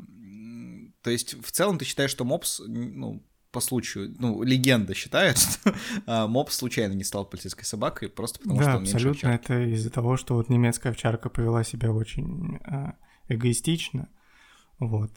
то 1.03 1.11
есть, 1.11 1.35
в 1.35 1.51
целом, 1.51 1.79
ты 1.79 1.85
считаешь, 1.85 2.11
что 2.11 2.25
мопс, 2.25 2.61
ну, 2.67 3.25
по 3.51 3.61
случаю, 3.61 4.15
ну, 4.19 4.43
легенда 4.43 4.95
считает, 4.95 5.39
что 5.39 5.75
а, 6.07 6.27
мопс 6.29 6.57
случайно 6.57 6.93
не 6.93 7.05
стал 7.05 7.25
полицейской 7.25 7.65
собакой, 7.65 8.09
просто 8.09 8.39
потому 8.39 8.59
да, 8.59 8.65
что 8.65 8.77
он 8.77 8.83
абсолютно. 8.83 9.29
Это 9.29 9.63
из-за 9.75 9.91
того, 9.91 10.17
что 10.17 10.35
вот 10.35 10.49
немецкая 10.49 10.91
овчарка 10.91 11.29
повела 11.29 11.65
себя 11.65 11.91
очень 11.91 12.59
а, 12.65 12.95
эгоистично. 13.29 14.09
Вот. 14.79 15.11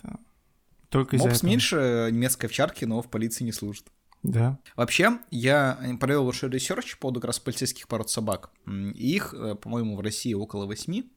Только 0.90 1.16
из-за 1.16 1.26
Мопс 1.28 1.38
этого. 1.40 1.50
меньше 1.50 2.10
немецкой 2.12 2.46
овчарки, 2.46 2.86
но 2.86 3.02
в 3.02 3.10
полиции 3.10 3.44
не 3.44 3.52
служит. 3.52 3.92
Да. 4.24 4.58
Вообще, 4.76 5.20
я 5.32 5.78
провел 6.00 6.24
большой 6.24 6.50
research 6.50 6.96
по 6.96 7.02
поводу 7.02 7.20
как 7.20 7.28
раз 7.28 7.40
полицейских 7.40 7.88
пород 7.88 8.10
собак. 8.10 8.52
И 8.66 9.16
их, 9.16 9.34
э, 9.34 9.56
по-моему, 9.56 9.96
в 9.96 10.00
России 10.00 10.34
около 10.34 10.66
восьми. 10.66 11.12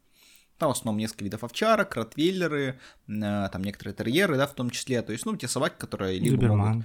Там 0.58 0.70
в 0.70 0.72
основном 0.72 0.98
несколько 0.98 1.24
видов 1.24 1.44
овчарок, 1.44 1.94
ротвейлеры, 1.94 2.80
э, 3.06 3.48
там 3.52 3.62
некоторые 3.62 3.94
терьеры, 3.94 4.36
да, 4.36 4.46
в 4.46 4.54
том 4.54 4.70
числе. 4.70 5.02
То 5.02 5.12
есть, 5.12 5.24
ну, 5.24 5.36
те 5.36 5.46
собаки, 5.46 5.76
которые 5.78 6.18
либо 6.18 6.48
могут 6.48 6.84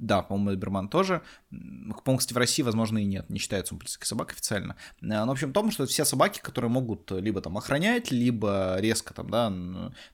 Да, 0.00 0.22
по-моему, 0.22 0.50
Доберман 0.52 0.88
тоже. 0.88 1.20
По-моему, 1.50 2.18
кстати, 2.18 2.32
в 2.32 2.38
России, 2.38 2.62
возможно, 2.62 2.98
и 2.98 3.04
нет, 3.04 3.28
не 3.28 3.38
считается 3.38 3.74
он 3.74 3.80
полицейской 3.80 4.06
собакой 4.06 4.32
официально. 4.32 4.76
Э, 5.02 5.06
Но, 5.06 5.26
в 5.26 5.30
общем, 5.30 5.50
в 5.50 5.52
том, 5.52 5.70
что 5.70 5.84
это 5.84 5.92
все 5.92 6.06
собаки, 6.06 6.40
которые 6.40 6.70
могут 6.70 7.10
либо 7.10 7.42
там 7.42 7.58
охранять, 7.58 8.10
либо 8.10 8.76
резко 8.78 9.12
там, 9.12 9.28
да, 9.28 9.50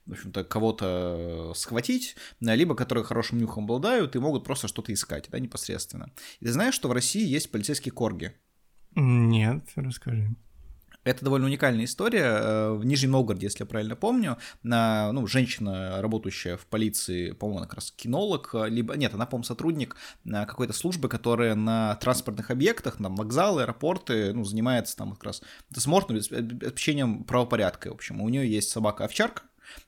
в 0.05 0.11
общем-то, 0.11 0.43
кого-то 0.43 1.53
схватить, 1.55 2.17
э, 2.41 2.55
либо 2.55 2.75
которые 2.75 3.05
хорошим 3.05 3.39
нюхом 3.39 3.63
обладают 3.63 4.15
и 4.17 4.19
могут 4.19 4.43
просто 4.43 4.67
что-то 4.67 4.93
искать, 4.93 5.29
да, 5.31 5.39
непосредственно. 5.39 6.11
И 6.41 6.45
ты 6.45 6.51
знаешь, 6.51 6.73
что 6.73 6.89
в 6.89 6.91
России 6.91 7.25
есть 7.25 7.49
полицейские 7.49 7.93
корги? 7.93 8.35
Нет, 8.95 9.63
расскажи. 9.75 10.35
Это 11.07 11.23
довольно 11.23 11.47
уникальная 11.47 11.85
история. 11.85 12.25
Э, 12.25 12.73
В 12.73 12.83
Нижнем 12.83 13.11
Новгороде, 13.11 13.45
если 13.45 13.61
я 13.61 13.65
правильно 13.65 13.95
помню, 13.95 14.37
на, 14.61 15.13
ну, 15.13 15.25
женщина, 15.25 16.01
работающая 16.01 16.57
в 16.57 16.65
полиции, 16.65 17.31
по-моему, 17.31 17.59
она 17.59 17.67
как 17.67 17.75
раз 17.75 17.91
кинолог, 17.91 18.49
э, 18.53 18.67
либо, 18.67 18.97
нет, 18.97 19.13
она, 19.13 19.25
по-моему, 19.25 19.45
сотрудник 19.45 19.95
э, 20.25 20.45
какой-то 20.45 20.73
службы, 20.73 21.07
которая 21.07 21.55
на 21.55 21.95
транспортных 21.95 22.51
объектах, 22.51 22.97
там, 22.97 23.15
вокзалы, 23.15 23.61
аэропорты, 23.61 24.33
ну, 24.33 24.43
занимается 24.43 24.97
там 24.97 25.13
как 25.13 25.23
раз 25.23 25.41
досмотром, 25.69 26.17
обеспечением 26.17 27.23
правопорядка, 27.23 27.89
в 27.89 27.93
общем. 27.93 28.21
У 28.21 28.27
нее 28.27 28.49
есть 28.51 28.69
собака-овчарка, 28.69 29.43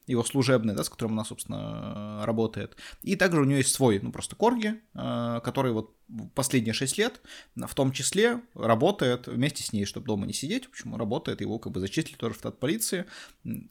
его 0.08 0.24
служебная, 0.24 0.76
да, 0.76 0.84
с 0.84 0.90
которым 0.90 1.14
она, 1.14 1.26
собственно, 1.26 2.26
работает. 2.26 2.76
И 3.02 3.16
также 3.16 3.42
у 3.42 3.46
нее 3.46 3.58
есть 3.58 3.74
свой, 3.74 4.00
ну, 4.00 4.12
просто 4.12 4.36
корги, 4.36 4.82
э, 4.94 5.42
который 5.44 5.72
вот 5.72 5.96
последние 6.34 6.74
6 6.74 6.98
лет 6.98 7.22
в 7.56 7.76
том 7.76 7.92
числе 7.92 8.42
работает 8.56 9.28
вместе 9.28 9.64
с 9.64 9.74
ней, 9.74 9.86
чтобы 9.86 10.08
дома 10.08 10.26
не 10.26 10.34
сидеть. 10.34 10.66
В 10.66 10.70
общем, 10.70 10.96
работает, 10.96 11.42
его 11.42 11.60
как 11.60 11.74
бы 11.74 11.80
зачислили 11.80 12.16
тоже 12.16 12.34
в 12.34 12.38
штат 12.38 12.60
полиции. 12.60 13.06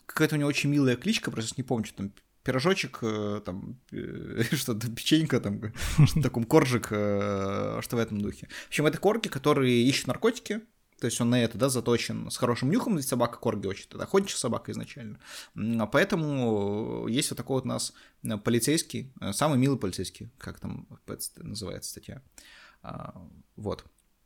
Какая-то 0.07 0.37
у 0.37 0.39
него 0.39 0.49
очень 0.49 0.71
милая 0.71 0.97
кличка, 0.97 1.31
просто 1.31 1.55
не 1.57 1.65
помню, 1.65 1.87
что 1.87 1.97
там 1.99 2.13
пирожочек, 2.49 3.01
э, 3.03 3.43
там, 3.45 3.79
э, 3.93 4.43
что-то, 4.53 4.89
печенька, 4.91 5.41
там, 5.41 5.61
что-то 6.07 6.23
таком, 6.23 6.45
коржик, 6.45 6.89
э, 6.91 7.81
что 7.83 7.97
в 7.97 7.99
этом 7.99 8.21
духе. 8.21 8.49
В 8.65 8.69
общем, 8.69 8.87
это 8.87 8.99
корги, 8.99 9.29
которые 9.29 9.83
ищут 9.83 10.07
наркотики, 10.07 10.61
то 11.01 11.07
есть 11.07 11.21
он 11.21 11.31
на 11.31 11.41
это, 11.43 11.57
да, 11.59 11.69
заточен 11.69 12.31
с 12.31 12.37
хорошим 12.37 12.71
нюхом, 12.71 12.97
ведь 12.97 13.07
собака 13.07 13.39
корги 13.39 13.67
очень, 13.67 13.87
это 13.89 14.03
охотничья 14.03 14.37
собака 14.37 14.73
изначально. 14.73 15.19
А 15.57 15.87
Поэтому 15.87 17.07
есть 17.07 17.31
вот 17.31 17.37
такой 17.37 17.57
вот 17.57 17.65
у 17.65 17.69
нас 17.69 17.93
э, 18.25 18.37
полицейский, 18.37 19.13
э, 19.21 19.33
самый 19.33 19.59
милый 19.59 19.79
полицейский, 19.79 20.31
как 20.39 20.59
там 20.59 20.89
называется 21.37 21.91
статья. 21.91 22.23
А, 22.83 23.15
Вот. 23.57 23.85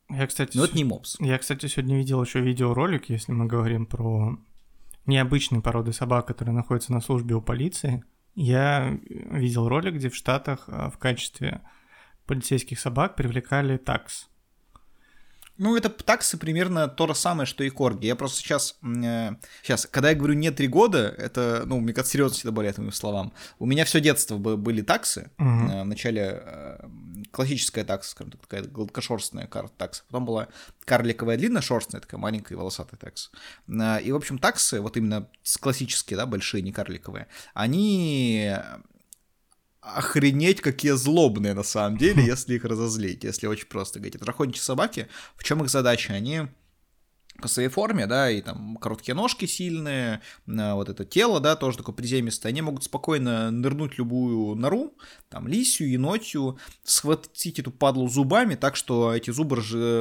Я, 0.09 0.27
кстати, 0.27 0.57
Но 0.57 0.65
это 0.65 0.77
не 0.77 0.85
мопс. 0.85 1.17
я, 1.21 1.39
кстати, 1.39 1.67
сегодня 1.67 1.97
видел 1.97 2.23
еще 2.23 2.41
видеоролик, 2.41 3.09
если 3.09 3.33
мы 3.33 3.47
говорим 3.47 3.87
про 3.87 4.39
необычные 5.07 5.63
породы 5.63 5.93
собак, 5.93 6.27
которые 6.27 6.55
находятся 6.55 6.93
на 6.93 7.01
службе 7.01 7.35
у 7.35 7.43
полиции. 7.43 8.05
Я 8.35 8.99
видел 9.05 9.69
ролик, 9.69 9.95
где 9.95 10.09
в 10.09 10.17
Штатах 10.17 10.69
в 10.69 10.97
качестве 10.99 11.63
полицейских 12.27 12.79
собак 12.81 13.17
привлекали 13.17 13.77
такс. 13.77 14.29
Ну, 15.63 15.77
это 15.77 15.89
таксы 15.91 16.37
примерно 16.39 16.89
то 16.89 17.07
же 17.07 17.15
самое, 17.15 17.47
что 17.47 17.63
и 17.63 17.71
корги. 17.71 18.07
Я 18.07 18.17
просто 18.17 18.39
сейчас... 18.39 18.77
сейчас, 19.63 19.87
когда 19.91 20.11
я 20.11 20.17
говорю 20.17 20.35
не 20.35 20.51
три 20.51 20.67
года, 20.67 21.15
это, 21.17 21.63
ну, 21.67 21.79
мне 21.79 21.93
кажется, 21.93 22.13
серьезности 22.15 22.45
добавляет 22.47 22.79
моим 22.79 22.91
словам. 22.91 23.33
У 23.61 23.67
меня 23.67 23.85
все 23.85 24.01
детство 24.01 24.39
бы- 24.39 24.57
были 24.57 24.83
таксы. 24.83 25.31
Э, 25.39 25.83
Вначале 25.85 26.43
э, 26.45 26.79
классическая 27.31 27.85
такса, 27.85 28.11
скажем 28.11 28.33
так, 28.33 28.41
такая 28.41 28.63
гладкошерстная 28.65 29.47
кар- 29.47 29.69
такса. 29.69 30.03
Потом 30.09 30.25
была 30.27 30.49
карликовая 30.85 31.37
длинношерстная, 31.37 32.01
такая 32.01 32.21
маленькая 32.21 32.57
волосатая 32.57 32.99
такса. 32.99 33.31
Э, 33.69 34.03
И, 34.03 34.11
в 34.11 34.17
общем, 34.17 34.39
таксы, 34.39 34.81
вот 34.81 34.97
именно 34.97 35.29
классические, 35.61 36.17
да, 36.17 36.27
большие, 36.27 36.63
не 36.63 36.73
карликовые, 36.73 37.29
они 37.55 38.53
охренеть, 39.83 40.61
какие 40.61 40.93
злобные 40.93 41.55
на 41.55 41.65
самом 41.65 41.99
деле, 41.99 42.25
если 42.25 42.55
их 42.55 42.65
разозлить, 42.65 43.25
если 43.25 43.49
очень 43.49 43.67
просто 43.67 43.99
говорить. 43.99 44.15
Это 44.15 44.31
охотничьи 44.31 44.63
собаки, 44.63 45.09
в 45.37 45.45
чем 45.45 45.63
их 45.63 45.69
задача? 45.69 46.15
Они 46.15 46.47
по 47.41 47.49
своей 47.49 47.69
форме, 47.69 48.07
да, 48.07 48.31
и 48.31 48.41
там 48.41 48.77
короткие 48.77 49.15
ножки 49.15 49.47
сильные, 49.47 50.21
а, 50.47 50.75
вот 50.77 50.89
это 50.89 51.05
тело, 51.05 51.41
да, 51.41 51.57
тоже 51.57 51.79
такое 51.79 51.95
приземистое, 51.95 52.51
они 52.51 52.63
могут 52.63 52.85
спокойно 52.85 53.51
нырнуть 53.51 53.99
любую 53.99 54.55
нору, 54.55 54.95
там, 55.29 55.49
лисью, 55.49 55.91
енотью, 55.91 56.59
схватить 56.85 57.59
эту 57.59 57.73
падлу 57.73 58.09
зубами, 58.09 58.55
так 58.55 58.77
что 58.77 59.13
эти 59.13 59.31
зубы, 59.31 59.57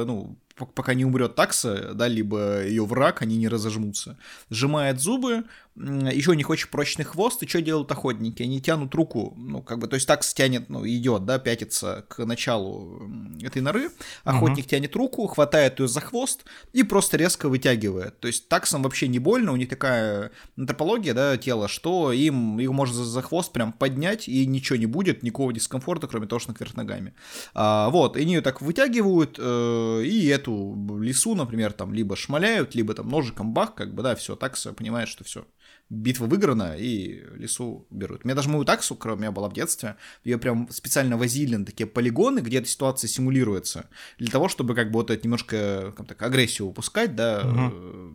ну, 0.06 0.36
пока 0.56 0.94
не 0.94 1.04
умрет 1.04 1.34
такса, 1.34 1.92
да, 1.94 2.08
либо 2.08 2.64
ее 2.64 2.84
враг, 2.84 3.22
они 3.22 3.36
не 3.36 3.48
разожмутся. 3.48 4.18
Сжимает 4.50 5.00
зубы, 5.00 5.44
еще 5.74 6.32
у 6.32 6.34
них 6.34 6.50
очень 6.50 6.68
прочный 6.68 7.04
хвост, 7.04 7.42
и 7.42 7.48
что 7.48 7.62
делают 7.62 7.90
охотники? 7.90 8.42
Они 8.42 8.60
тянут 8.60 8.94
руку, 8.94 9.32
ну, 9.38 9.62
как 9.62 9.78
бы, 9.78 9.88
то 9.88 9.94
есть 9.94 10.06
такс 10.06 10.34
тянет, 10.34 10.68
ну, 10.68 10.86
идет, 10.86 11.24
да, 11.24 11.38
пятится 11.38 12.04
к 12.08 12.24
началу 12.26 13.10
этой 13.40 13.62
норы, 13.62 13.90
охотник 14.24 14.66
тянет 14.66 14.94
руку, 14.94 15.26
хватает 15.26 15.80
ее 15.80 15.88
за 15.88 16.00
хвост 16.00 16.44
и 16.74 16.82
просто 16.82 17.16
резко 17.16 17.48
вытягивает. 17.48 18.20
То 18.20 18.28
есть 18.28 18.48
таксам 18.48 18.82
вообще 18.82 19.08
не 19.08 19.18
больно, 19.18 19.52
у 19.52 19.56
них 19.56 19.70
такая 19.70 20.30
антропология, 20.58 21.14
да, 21.14 21.38
тела, 21.38 21.68
что 21.68 22.12
им, 22.12 22.60
их 22.60 22.70
можно 22.70 23.02
за, 23.02 23.22
хвост 23.22 23.50
прям 23.52 23.72
поднять, 23.72 24.28
и 24.28 24.44
ничего 24.44 24.76
не 24.76 24.86
будет, 24.86 25.22
никакого 25.22 25.54
дискомфорта, 25.54 26.06
кроме 26.06 26.26
того, 26.26 26.38
что 26.38 26.52
кверх 26.52 26.74
ногами. 26.74 27.14
А, 27.54 27.88
вот, 27.88 28.18
и 28.18 28.20
они 28.20 28.34
ее 28.34 28.40
так 28.42 28.60
вытягивают, 28.60 29.36
э, 29.38 30.02
и 30.04 30.28
эту 30.42 30.98
лису, 31.00 31.34
например, 31.34 31.72
там, 31.72 31.94
либо 31.94 32.16
шмаляют, 32.16 32.74
либо 32.74 32.94
там 32.94 33.08
ножиком 33.08 33.52
бах, 33.52 33.74
как 33.74 33.94
бы, 33.94 34.02
да, 34.02 34.14
все, 34.14 34.36
такса 34.36 34.72
понимает, 34.72 35.08
что 35.08 35.24
все, 35.24 35.46
битва 35.88 36.26
выиграна, 36.26 36.76
и 36.76 37.22
лесу 37.36 37.86
берут. 37.90 38.24
У 38.24 38.28
меня 38.28 38.34
даже 38.34 38.48
мою 38.48 38.64
таксу, 38.64 38.94
которая 38.94 39.16
у 39.16 39.20
меня 39.20 39.32
была 39.32 39.48
в 39.48 39.52
детстве, 39.52 39.96
ее 40.24 40.38
прям 40.38 40.68
специально 40.70 41.16
возили 41.16 41.56
на 41.56 41.64
такие 41.64 41.86
полигоны, 41.86 42.40
где 42.40 42.58
эта 42.58 42.68
ситуация 42.68 43.08
симулируется, 43.08 43.88
для 44.18 44.30
того, 44.30 44.48
чтобы 44.48 44.74
как 44.74 44.90
бы 44.90 45.00
вот 45.00 45.10
это 45.10 45.22
немножко 45.24 45.92
как 45.96 46.08
так, 46.08 46.22
агрессию 46.22 46.68
выпускать, 46.68 47.14
да, 47.14 47.42
э, 47.44 48.10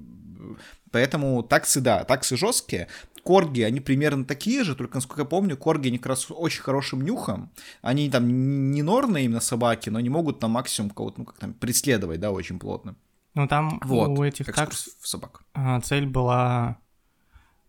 Поэтому 0.91 1.43
таксы, 1.43 1.81
да, 1.81 2.03
таксы 2.03 2.37
жесткие. 2.37 2.87
Корги, 3.27 3.61
они 3.61 3.81
примерно 3.81 4.23
такие 4.23 4.63
же, 4.63 4.73
только, 4.75 4.95
насколько 4.95 5.21
я 5.23 5.25
помню, 5.27 5.57
корги, 5.57 5.89
они 5.89 5.97
как 5.97 6.05
раз 6.07 6.27
очень 6.29 6.61
хорошим 6.63 7.01
нюхом. 7.03 7.49
Они 7.81 8.09
там 8.09 8.71
не 8.71 8.81
норные 8.83 9.25
именно 9.25 9.41
собаки, 9.41 9.89
но 9.89 9.99
они 9.99 10.09
могут 10.09 10.39
там 10.39 10.51
максимум 10.51 10.91
кого-то, 10.91 11.19
ну, 11.19 11.25
как 11.25 11.37
там, 11.37 11.53
преследовать, 11.53 12.19
да, 12.21 12.31
очень 12.31 12.57
плотно. 12.57 12.95
Ну, 13.35 13.47
там 13.47 13.81
Вот, 13.83 14.17
у 14.17 14.23
этих 14.23 14.45
такс 14.53 14.89
собак. 15.03 15.41
а, 15.53 15.81
цель 15.81 16.05
была... 16.05 16.77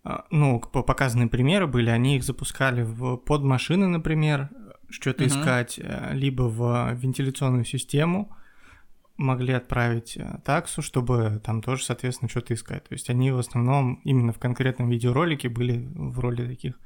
а, 0.04 0.24
Ну, 0.30 0.60
показанные 0.60 1.28
примеры 1.28 1.66
были, 1.66 1.90
они 1.90 2.16
их 2.16 2.22
запускали 2.22 2.82
в 2.82 3.16
под 3.16 3.42
машины, 3.42 3.88
например, 3.88 4.50
что-то 4.90 5.24
Мгм. 5.24 5.28
искать, 5.32 5.80
э, 5.82 6.10
либо 6.14 6.42
в 6.42 6.92
вентиляционную 6.94 7.64
систему, 7.64 8.32
могли 9.18 9.52
отправить 9.52 10.16
э, 10.16 10.38
таксу, 10.44 10.80
чтобы 10.80 11.40
там 11.44 11.60
тоже, 11.60 11.84
соответственно, 11.84 12.30
что-то 12.30 12.54
искать. 12.54 12.84
То 12.84 12.94
есть 12.94 13.10
они 13.10 13.30
в 13.30 13.38
основном 13.38 14.00
именно 14.04 14.32
в 14.32 14.38
конкретном 14.38 14.88
видеоролике 14.88 15.48
были 15.48 15.86
в 15.94 16.18
роли 16.20 16.46
таких 16.46 16.78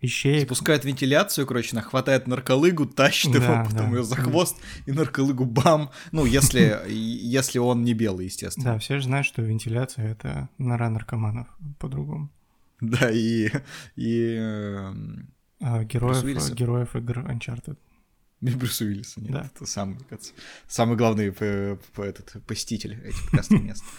вещей. 0.00 0.42
Спускает 0.42 0.84
вентиляцию, 0.84 1.46
короче, 1.46 1.70
она 1.72 1.82
хватает 1.82 2.26
нарколыгу, 2.26 2.86
тащит 2.86 3.32
Да, 3.32 3.38
его, 3.38 3.64
потом 3.64 3.90
да. 3.90 3.96
ее 3.96 4.04
за 4.04 4.16
хвост, 4.16 4.56
и 4.86 4.92
нарколыгу 4.92 5.44
бам. 5.44 5.90
Ну, 6.12 6.24
если, 6.24 6.80
если 6.88 7.58
он 7.58 7.82
не 7.82 7.94
белый, 7.94 8.26
естественно. 8.26 8.74
Да, 8.74 8.78
все 8.78 8.98
же 8.98 9.04
знают, 9.04 9.26
что 9.26 9.42
вентиляция— 9.42 10.12
это 10.12 10.48
нора 10.58 10.88
наркоманов 10.88 11.48
по-другому. 11.78 12.30
Да, 12.80 13.10
и, 13.10 13.50
и 13.96 14.36
эм, 14.38 15.32
А 15.60 15.82
героев, 15.84 16.22
героев 16.52 16.94
игр 16.94 17.20
Uncharted. 17.20 17.78
Брюс 18.40 18.80
Уиллиса, 18.80 19.20
нет, 19.20 19.32
Да. 19.32 19.50
это 19.54 19.66
самый, 19.66 19.98
кажется, 20.08 20.32
самый 20.68 20.96
главный 20.96 21.32
п- 21.32 21.78
п- 21.94 22.02
этот, 22.02 22.44
посетитель 22.46 23.00
этих 23.04 23.22
прекрасных 23.24 23.62
мест. 23.62 23.84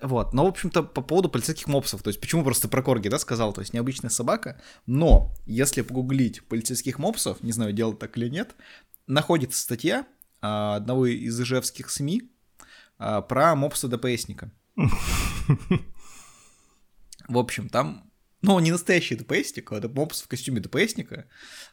Вот, 0.00 0.32
но, 0.34 0.44
в 0.46 0.48
общем-то, 0.48 0.82
по 0.82 1.00
поводу 1.00 1.28
полицейских 1.28 1.68
мопсов, 1.68 2.02
то 2.02 2.08
есть 2.08 2.20
почему 2.20 2.42
просто 2.42 2.66
про 2.66 2.82
корги, 2.82 3.06
да, 3.06 3.20
сказал, 3.20 3.52
то 3.52 3.60
есть 3.60 3.72
необычная 3.72 4.10
собака, 4.10 4.60
но 4.84 5.32
если 5.46 5.82
погуглить 5.82 6.44
полицейских 6.48 6.98
мопсов, 6.98 7.40
не 7.40 7.52
знаю, 7.52 7.72
делать 7.72 8.00
так 8.00 8.18
или 8.18 8.28
нет, 8.28 8.56
находится 9.06 9.60
статья 9.60 10.04
а, 10.40 10.74
одного 10.74 11.06
из 11.06 11.40
ижевских 11.40 11.88
СМИ 11.88 12.32
а, 12.98 13.20
про 13.22 13.54
мопса 13.54 13.86
ДПСника. 13.86 14.50
В 17.28 17.38
общем, 17.38 17.68
там, 17.68 18.10
ну, 18.42 18.58
не 18.60 18.70
настоящий 18.72 19.14
ДПСник, 19.14 19.72
а 19.72 19.76
это 19.78 19.88
мопс 19.88 20.22
в 20.22 20.28
костюме 20.28 20.60
ДПСника, 20.60 21.26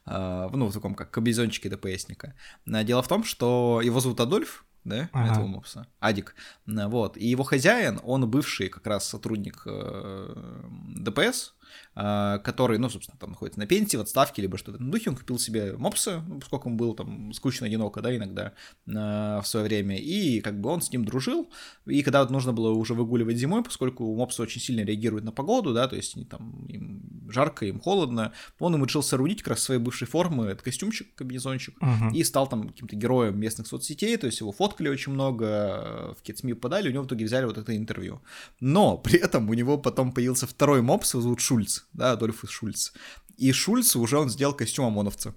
а, 0.05 0.49
ну, 0.53 0.67
в 0.67 0.73
таком 0.73 0.95
как 0.95 1.11
кабезончике 1.11 1.69
ДПСника. 1.69 2.35
А, 2.67 2.83
Дело 2.83 3.01
в 3.01 3.07
том, 3.07 3.23
что 3.23 3.81
его 3.83 3.99
зовут 3.99 4.19
Адольф, 4.19 4.65
да, 4.85 5.09
Ага. 5.11 5.31
этого 5.33 5.45
мопса, 5.47 5.87
Адик, 5.99 6.35
А, 6.67 6.87
вот, 6.87 7.17
и 7.17 7.27
его 7.27 7.43
хозяин, 7.43 7.99
он 8.03 8.29
бывший 8.29 8.69
как 8.69 8.87
раз 8.87 9.07
сотрудник 9.09 9.63
э, 9.65 10.63
ДПС, 10.95 11.53
который, 11.93 12.77
ну, 12.77 12.89
собственно, 12.89 13.17
там 13.19 13.31
находится 13.31 13.59
на 13.59 13.67
пенсии, 13.67 13.97
в 13.97 14.01
отставке, 14.01 14.41
либо 14.41 14.57
что-то 14.57 14.81
на 14.81 14.91
духе, 14.91 15.09
он 15.09 15.15
купил 15.15 15.39
себе 15.39 15.75
мопса, 15.77 16.23
ну, 16.27 16.39
поскольку 16.39 16.69
он 16.69 16.77
был 16.77 16.93
там 16.93 17.33
скучно 17.33 17.67
одиноко, 17.67 18.01
да, 18.01 18.15
иногда 18.15 18.53
в 18.85 19.43
свое 19.45 19.65
время, 19.65 19.97
и 19.97 20.41
как 20.41 20.59
бы 20.59 20.69
он 20.69 20.81
с 20.81 20.91
ним 20.91 21.05
дружил, 21.05 21.49
и 21.85 22.01
когда 22.03 22.21
вот 22.21 22.31
нужно 22.31 22.53
было 22.53 22.71
уже 22.71 22.93
выгуливать 22.93 23.37
зимой, 23.37 23.63
поскольку 23.63 24.15
мопсы 24.15 24.41
очень 24.41 24.61
сильно 24.61 24.81
реагируют 24.81 25.25
на 25.25 25.31
погоду, 25.31 25.73
да, 25.73 25.87
то 25.87 25.95
есть 25.95 26.17
там 26.29 26.65
им 26.67 27.29
жарко, 27.29 27.65
им 27.65 27.79
холодно, 27.79 28.33
он 28.59 28.73
ему 28.73 28.85
решил 28.85 29.03
соорудить 29.03 29.39
как 29.39 29.49
раз 29.49 29.63
своей 29.63 29.79
бывшей 29.79 30.07
формы 30.07 30.47
этот 30.47 30.63
костюмчик, 30.63 31.13
комбинезончик, 31.15 31.77
uh-huh. 31.81 32.13
и 32.13 32.23
стал 32.23 32.47
там 32.47 32.69
каким-то 32.69 32.95
героем 32.95 33.39
местных 33.39 33.67
соцсетей, 33.67 34.17
то 34.17 34.25
есть 34.25 34.39
его 34.39 34.51
фоткали 34.51 34.89
очень 34.89 35.11
много, 35.13 36.13
в 36.15 36.19
какие-то 36.19 36.41
СМИ 36.41 36.53
подали, 36.53 36.89
у 36.89 36.91
него 36.91 37.03
в 37.03 37.07
итоге 37.07 37.25
взяли 37.25 37.45
вот 37.45 37.57
это 37.57 37.75
интервью. 37.75 38.21
Но 38.59 38.97
при 38.97 39.19
этом 39.19 39.49
у 39.49 39.53
него 39.53 39.77
потом 39.77 40.11
появился 40.11 40.47
второй 40.47 40.81
мопс, 40.81 41.13
его 41.13 41.21
зовут 41.21 41.39
Шульц, 41.59 41.83
да, 41.93 42.13
Адольфус 42.13 42.49
Шульц. 42.49 42.91
И 43.37 43.51
Шульцу 43.51 43.99
уже 43.99 44.17
он 44.17 44.29
сделал 44.29 44.53
костюм 44.53 44.85
ОМОНовца. 44.85 45.35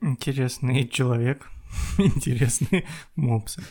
Интересный 0.00 0.88
человек, 0.88 1.46
интересные 1.98 2.86
мопсы. 3.14 3.62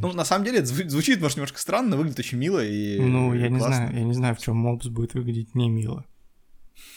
Ну, 0.00 0.12
на 0.12 0.24
самом 0.24 0.44
деле, 0.46 0.58
это 0.60 0.66
звучит, 0.66 1.20
может, 1.20 1.36
немножко 1.36 1.58
странно, 1.58 1.96
выглядит 1.96 2.18
очень 2.18 2.38
мило 2.38 2.64
и 2.64 2.98
Ну, 2.98 3.34
я 3.34 3.48
классно. 3.48 3.66
не 3.66 3.74
знаю, 3.74 3.94
я 3.96 4.04
не 4.04 4.14
знаю, 4.14 4.34
в 4.34 4.38
чем 4.38 4.56
мопс 4.56 4.86
будет 4.86 5.14
выглядеть 5.14 5.54
не 5.54 5.68
мило. 5.68 6.06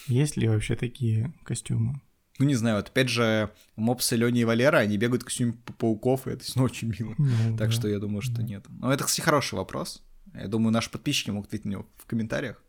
Есть 0.07 0.37
ли 0.37 0.47
вообще 0.47 0.75
такие 0.75 1.33
костюмы? 1.43 2.01
Ну, 2.39 2.45
не 2.45 2.55
знаю, 2.55 2.77
вот 2.77 2.87
опять 2.89 3.09
же, 3.09 3.51
мопсы 3.75 4.15
Лёни 4.15 4.41
и 4.41 4.45
Валера, 4.45 4.77
они 4.77 4.97
бегают 4.97 5.23
в 5.23 5.25
костюме 5.25 5.53
пауков, 5.77 6.27
и 6.27 6.31
это 6.31 6.45
ну, 6.55 6.63
очень 6.65 6.93
мило. 6.97 7.13
Ну, 7.17 7.57
так 7.57 7.69
да. 7.69 7.71
что 7.71 7.87
я 7.89 7.99
думаю, 7.99 8.21
что 8.21 8.41
нет. 8.41 8.65
Но 8.69 8.93
это, 8.93 9.03
кстати, 9.03 9.21
хороший 9.21 9.55
вопрос. 9.55 10.03
Я 10.33 10.47
думаю, 10.47 10.71
наши 10.71 10.89
подписчики 10.89 11.31
могут 11.31 11.47
ответить 11.47 11.65
на 11.65 11.71
него 11.71 11.87
в 11.97 12.05
комментариях. 12.05 12.63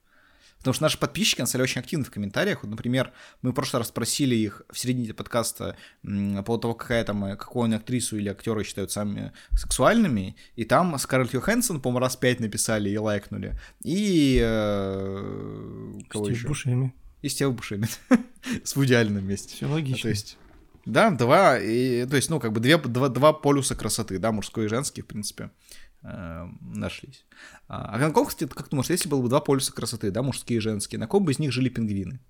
Потому 0.59 0.75
что 0.75 0.83
наши 0.83 0.99
подписчики, 0.99 1.41
на 1.41 1.47
самом 1.47 1.61
деле, 1.61 1.71
очень 1.71 1.81
активны 1.81 2.05
в 2.05 2.11
комментариях. 2.11 2.63
Вот, 2.63 2.71
например, 2.71 3.13
мы 3.43 3.51
в 3.51 3.55
прошлый 3.55 3.81
раз 3.81 3.89
спросили 3.89 4.35
их 4.35 4.63
в 4.71 4.79
середине 4.79 5.15
подкаста 5.15 5.77
по 6.03 6.43
поводу 6.43 6.63
того, 6.63 6.75
какая 6.75 7.05
там, 7.05 7.25
э, 7.25 7.37
какую 7.37 7.65
они 7.65 7.75
актрису 7.75 8.17
или 8.17 8.29
актера 8.29 8.63
считают 8.65 8.91
самыми 8.91 9.33
сексуальными. 9.53 10.37
И 10.57 10.65
там 10.65 10.99
Скарлетт 10.99 11.35
Йоханссон, 11.35 11.81
по-моему, 11.81 12.01
раз 12.01 12.17
пять 12.17 12.41
написали 12.41 12.91
и 12.91 12.99
лайкнули. 12.99 13.59
И... 13.85 14.41
Э, 14.43 15.93
кого 16.09 16.25
Стив 16.25 16.37
еще? 16.37 16.49
Бушеми. 16.49 16.95
И 17.23 17.29
Стив 17.29 17.53
Бушеми. 17.53 17.87
С 18.65 18.75
в 18.77 18.85
идеальном 18.85 19.27
месте. 19.27 19.55
Все 19.55 19.67
логично. 19.67 20.01
А, 20.01 20.03
то 20.03 20.09
есть... 20.09 20.39
Да, 20.85 21.11
два, 21.11 21.59
и, 21.59 22.07
то 22.07 22.17
есть, 22.17 22.31
ну, 22.31 22.41
как 22.41 22.53
бы 22.53 22.61
две, 22.61 22.79
два, 22.79 23.11
два 23.11 23.35
полюса 23.35 23.75
красоты, 23.75 24.19
да, 24.19 24.33
мужской 24.33 24.65
и 24.65 24.69
женский, 24.69 25.03
в 25.03 25.07
принципе. 25.07 25.51
Э, 26.03 26.47
нашлись. 26.61 27.27
А, 27.67 27.99
на 27.99 28.11
ком, 28.13 28.27
кстати, 28.27 28.49
как 28.49 28.69
думаешь, 28.69 28.91
если 28.91 29.09
было 29.09 29.21
бы 29.21 29.29
два 29.29 29.41
полюса 29.41 29.73
красоты, 29.73 30.11
да, 30.11 30.23
мужские 30.23 30.59
и 30.59 30.61
женские, 30.61 30.99
на 30.99 31.07
ком 31.07 31.25
бы 31.25 31.33
из 31.33 31.39
них 31.39 31.53
жили 31.53 31.69
пингвины? 31.69 32.21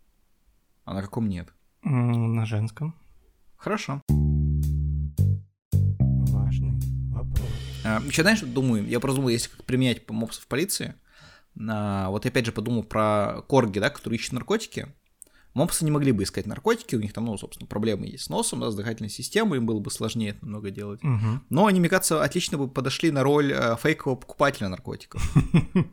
А 0.85 0.95
на 0.95 1.03
каком 1.03 1.29
нет? 1.29 1.53
На 1.83 2.47
женском. 2.47 2.95
Хорошо. 3.57 4.01
Важный 6.31 6.81
вопрос. 7.11 7.47
А, 7.85 8.01
еще 8.07 8.23
знаешь, 8.23 8.41
думаю, 8.41 8.87
я 8.87 9.01
просто 9.01 9.17
думал, 9.17 9.29
если 9.29 9.51
как 9.51 9.65
применять 9.65 10.09
мопсов 10.11 10.45
в 10.45 10.47
полиции, 10.47 10.95
вот 11.55 12.25
я 12.25 12.31
опять 12.31 12.47
же 12.47 12.53
подумал 12.53 12.85
про 12.85 13.43
корги, 13.49 13.81
да, 13.81 13.91
которые 13.91 14.19
ищут 14.19 14.33
наркотики, 14.33 14.87
Мопсы 15.55 15.85
не 15.85 15.91
могли 15.91 16.13
бы 16.13 16.23
искать 16.23 16.47
наркотики, 16.47 16.95
у 16.95 17.01
них 17.01 17.13
там, 17.13 17.25
ну, 17.25 17.37
собственно, 17.37 17.67
проблемы 17.67 18.07
есть 18.07 18.25
с 18.25 18.29
носом, 18.29 18.61
да, 18.61 18.71
с 18.71 18.77
дыхательной 18.77 19.11
системой, 19.11 19.59
им 19.59 19.67
было 19.67 19.81
бы 19.81 19.91
сложнее 19.91 20.31
это 20.31 20.47
много 20.47 20.71
делать. 20.71 21.03
Угу. 21.03 21.41
Но 21.51 21.67
они, 21.67 21.81
мне 21.81 21.89
кажется, 21.89 22.23
отлично 22.23 22.59
бы 22.59 22.69
подошли 22.69 23.11
на 23.11 23.23
роль 23.23 23.53
э, 23.53 23.77
фейкового 23.77 24.17
покупателя 24.17 24.69
наркотиков. 24.69 25.23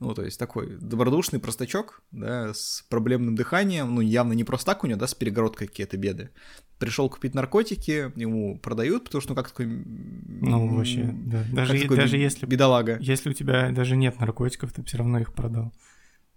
Ну, 0.00 0.14
то 0.14 0.22
есть 0.22 0.38
такой 0.38 0.76
добродушный 0.80 1.40
простачок, 1.40 2.02
да, 2.12 2.54
с 2.54 2.84
проблемным 2.88 3.34
дыханием, 3.34 3.96
ну, 3.96 4.00
явно 4.00 4.32
не 4.32 4.44
просто 4.44 4.66
так 4.66 4.84
у 4.84 4.86
него, 4.86 4.98
да, 4.98 5.08
с 5.08 5.14
перегородкой 5.14 5.66
какие-то 5.66 5.96
беды. 5.96 6.30
Пришел 6.78 7.10
купить 7.10 7.34
наркотики, 7.34 8.12
ему 8.14 8.58
продают, 8.60 9.06
потому 9.06 9.20
что, 9.22 9.30
ну, 9.30 9.36
как 9.36 9.50
такой... 9.50 9.66
Ну, 9.66 10.76
вообще, 10.76 11.10
да. 11.12 11.42
Даже, 11.52 11.88
даже 11.88 12.16
если... 12.16 12.46
Бедолага. 12.46 12.98
Если 13.00 13.30
у 13.30 13.32
тебя 13.32 13.72
даже 13.72 13.96
нет 13.96 14.20
наркотиков, 14.20 14.72
ты 14.72 14.84
все 14.84 14.98
равно 14.98 15.18
их 15.18 15.32
продал. 15.32 15.72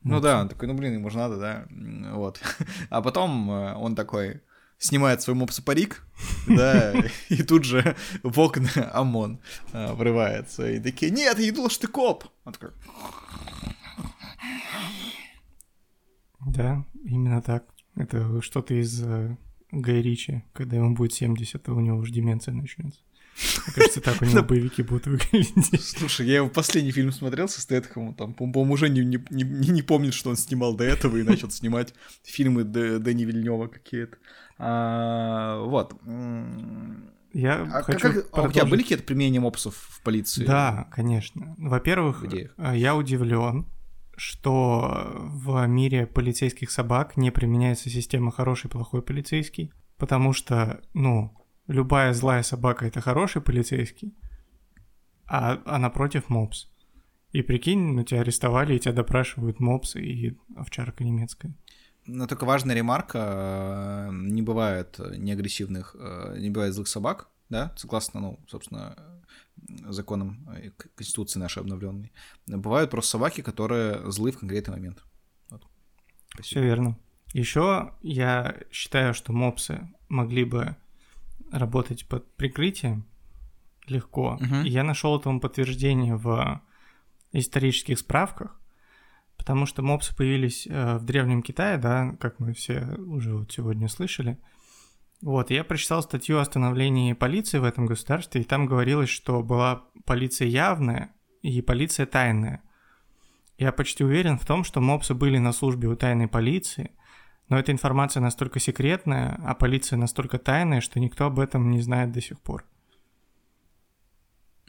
Ну 0.03 0.15
вот. 0.15 0.23
да, 0.23 0.41
он 0.41 0.49
такой, 0.49 0.67
ну 0.67 0.73
блин, 0.73 0.93
ему 0.93 1.09
же 1.09 1.17
надо, 1.17 1.37
да, 1.37 1.67
вот. 2.13 2.41
А 2.89 3.01
потом 3.01 3.51
э, 3.51 3.75
он 3.75 3.95
такой 3.95 4.41
снимает 4.79 5.21
свой 5.21 5.35
мопсопарик, 5.35 6.03
да, 6.47 6.93
и 7.29 7.43
тут 7.43 7.65
же 7.65 7.95
в 8.23 8.39
окна 8.39 8.91
ОМОН 8.93 9.39
э, 9.73 9.93
врывается. 9.93 10.69
И 10.69 10.79
такие, 10.79 11.11
нет, 11.11 11.37
я 11.37 11.53
думал, 11.53 11.69
что 11.69 11.87
ты 11.87 11.93
коп. 11.93 12.25
Он 12.45 12.53
такой... 12.53 12.71
Да, 16.47 16.83
именно 17.05 17.41
так. 17.41 17.65
Это 17.95 18.41
что-то 18.41 18.73
из 18.73 19.03
э, 19.03 19.37
Гай 19.71 20.01
Ричи, 20.01 20.43
когда 20.53 20.77
ему 20.77 20.95
будет 20.95 21.13
70, 21.13 21.67
а 21.69 21.73
у 21.73 21.79
него 21.79 21.97
уже 21.97 22.11
деменция 22.11 22.53
начнется. 22.53 23.01
Мне 23.37 23.73
кажется, 23.75 24.01
так 24.01 24.21
у 24.21 24.25
него 24.25 24.43
боевики 24.43 24.83
будут 24.83 25.07
выглядеть. 25.07 25.81
Слушай, 25.81 26.27
я 26.27 26.35
его 26.37 26.49
последний 26.49 26.91
фильм 26.91 27.11
смотрел 27.11 27.47
со 27.47 27.61
Стэтхэмом, 27.61 28.13
там, 28.13 28.33
по-моему, 28.33 28.73
уже 28.73 28.89
не, 28.89 29.01
не, 29.01 29.23
не, 29.29 29.43
не 29.43 29.81
помнит, 29.81 30.13
что 30.13 30.29
он 30.29 30.35
снимал 30.35 30.75
до 30.75 30.83
этого 30.83 31.17
и 31.17 31.23
начал 31.23 31.49
снимать 31.49 31.93
фильмы 32.23 32.63
Дэни 32.63 33.23
Вильнева 33.23 33.67
какие-то. 33.67 34.17
А, 34.57 35.63
вот. 35.63 35.95
Я 37.33 37.61
а 37.61 37.81
хочу 37.81 37.99
как, 37.99 38.27
а 38.33 38.41
у 38.43 38.51
тебя 38.51 38.65
были 38.65 38.81
какие-то 38.81 39.03
применения 39.05 39.39
мопсов 39.39 39.75
в 39.75 40.01
полиции? 40.03 40.45
Да, 40.45 40.87
конечно. 40.91 41.55
Во-первых, 41.57 42.25
э, 42.25 42.49
я 42.75 42.95
удивлен, 42.95 43.67
что 44.17 45.09
в 45.15 45.65
мире 45.65 46.05
полицейских 46.05 46.69
собак 46.69 47.17
не 47.17 47.31
применяется 47.31 47.89
система 47.89 48.31
хороший 48.31 48.69
плохой 48.69 49.01
полицейский, 49.01 49.71
потому 49.97 50.33
что, 50.33 50.81
ну, 50.93 51.33
любая 51.67 52.13
злая 52.13 52.43
собака 52.43 52.85
это 52.85 53.01
хороший 53.01 53.41
полицейский, 53.41 54.13
а, 55.25 55.61
а 55.65 55.77
напротив 55.77 56.29
мопс. 56.29 56.69
И 57.31 57.41
прикинь, 57.41 57.93
ну 57.93 58.03
тебя 58.03 58.21
арестовали, 58.21 58.75
и 58.75 58.79
тебя 58.79 58.93
допрашивают 58.93 59.59
мопс 59.59 59.95
и 59.95 60.37
овчарка 60.55 61.03
немецкая. 61.03 61.53
Но 62.05 62.27
только 62.27 62.45
важная 62.45 62.75
ремарка, 62.75 64.09
э, 64.09 64.11
не 64.11 64.41
бывает 64.41 64.99
неагрессивных, 64.99 65.95
э, 65.97 66.35
не 66.39 66.49
бывает 66.49 66.73
злых 66.73 66.87
собак, 66.87 67.29
да, 67.49 67.73
согласно, 67.77 68.19
ну, 68.19 68.39
собственно, 68.47 69.21
законам 69.87 70.49
э, 70.49 70.71
Конституции 70.95 71.39
нашей 71.39 71.59
обновленной. 71.59 72.11
Бывают 72.47 72.89
просто 72.89 73.11
собаки, 73.11 73.41
которые 73.41 74.11
злы 74.11 74.31
в 74.31 74.39
конкретный 74.39 74.73
момент. 74.73 75.03
Вот. 75.49 75.63
Все 76.41 76.61
верно. 76.61 76.97
Еще 77.33 77.93
я 78.01 78.57
считаю, 78.71 79.13
что 79.13 79.31
мопсы 79.31 79.87
могли 80.09 80.43
бы 80.43 80.75
работать 81.51 82.07
под 82.07 82.31
прикрытием 82.35 83.05
легко. 83.87 84.39
Uh-huh. 84.41 84.63
И 84.63 84.69
я 84.69 84.83
нашел 84.83 85.19
этому 85.19 85.39
подтверждение 85.39 86.15
в 86.15 86.61
исторических 87.31 87.99
справках, 87.99 88.59
потому 89.37 89.65
что 89.65 89.81
мопсы 89.81 90.15
появились 90.15 90.67
э, 90.67 90.97
в 90.97 91.05
Древнем 91.05 91.41
Китае, 91.41 91.77
да, 91.77 92.15
как 92.19 92.39
мы 92.39 92.53
все 92.53 92.81
уже 92.97 93.35
вот 93.35 93.51
сегодня 93.51 93.87
слышали. 93.87 94.37
Вот, 95.21 95.51
я 95.51 95.63
прочитал 95.63 96.01
статью 96.01 96.39
о 96.39 96.45
становлении 96.45 97.13
полиции 97.13 97.59
в 97.59 97.63
этом 97.63 97.85
государстве, 97.85 98.41
и 98.41 98.43
там 98.43 98.65
говорилось, 98.65 99.09
что 99.09 99.43
была 99.43 99.83
полиция 100.05 100.47
явная 100.47 101.13
и 101.41 101.61
полиция 101.61 102.05
тайная. 102.05 102.61
Я 103.57 103.71
почти 103.71 104.03
уверен 104.03 104.39
в 104.39 104.45
том, 104.45 104.63
что 104.63 104.81
мопсы 104.81 105.13
были 105.13 105.37
на 105.37 105.53
службе 105.53 105.87
у 105.87 105.95
тайной 105.95 106.27
полиции, 106.27 106.91
но 107.51 107.59
эта 107.59 107.73
информация 107.73 108.21
настолько 108.21 108.61
секретная, 108.61 109.37
а 109.43 109.53
полиция 109.55 109.97
настолько 109.97 110.39
тайная, 110.39 110.79
что 110.79 111.01
никто 111.01 111.25
об 111.25 111.37
этом 111.37 111.69
не 111.69 111.81
знает 111.81 112.13
до 112.13 112.21
сих 112.21 112.39
пор. 112.39 112.63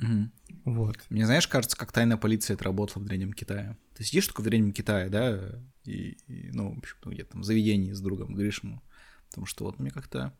Угу. 0.01 0.31
Вот. 0.65 0.97
Мне, 1.09 1.25
знаешь, 1.25 1.47
кажется, 1.47 1.77
как 1.77 1.93
тайная 1.93 2.17
полиция 2.17 2.55
это 2.55 2.65
работала 2.65 3.01
в 3.01 3.07
Древнем 3.07 3.35
Китае. 3.35 3.79
Ты 3.95 4.03
сидишь 4.03 4.27
только 4.27 4.41
в 4.41 4.45
Древнем 4.45 4.73
Китае, 4.73 5.09
да, 5.11 5.39
и, 5.85 6.19
и 6.27 6.51
ну, 6.51 6.75
в 6.75 6.79
общем, 6.79 6.97
где-то 7.05 7.31
там 7.35 7.43
в 7.43 7.45
заведении 7.45 7.93
с 7.93 8.01
другом 8.01 8.35
говоришь 8.35 8.65
ему, 8.65 8.83
потому 9.29 9.47
что 9.47 9.63
вот 9.63 9.79
мне 9.79 9.93
как-то 9.93 10.37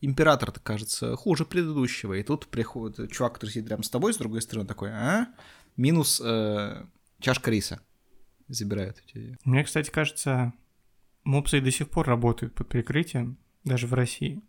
император, 0.00 0.52
так 0.52 0.62
кажется, 0.62 1.16
хуже 1.16 1.44
предыдущего, 1.44 2.14
и 2.14 2.22
тут 2.22 2.46
приходит 2.46 3.10
чувак, 3.10 3.34
который 3.34 3.50
сидит 3.50 3.68
рядом 3.68 3.82
с 3.82 3.90
тобой, 3.90 4.14
с 4.14 4.16
другой 4.16 4.42
стороны, 4.42 4.68
такой, 4.68 4.92
а, 4.92 5.26
минус 5.76 6.22
э, 6.24 6.84
чашка 7.18 7.50
риса 7.50 7.80
забирают. 8.46 9.02
Мне, 9.44 9.64
кстати, 9.64 9.90
кажется, 9.90 10.52
Мопсы 11.24 11.58
и 11.58 11.60
до 11.60 11.70
сих 11.70 11.90
пор 11.90 12.06
работают 12.06 12.54
под 12.54 12.68
прикрытием, 12.68 13.38
даже 13.64 13.86
в 13.86 13.94
России. 13.94 14.42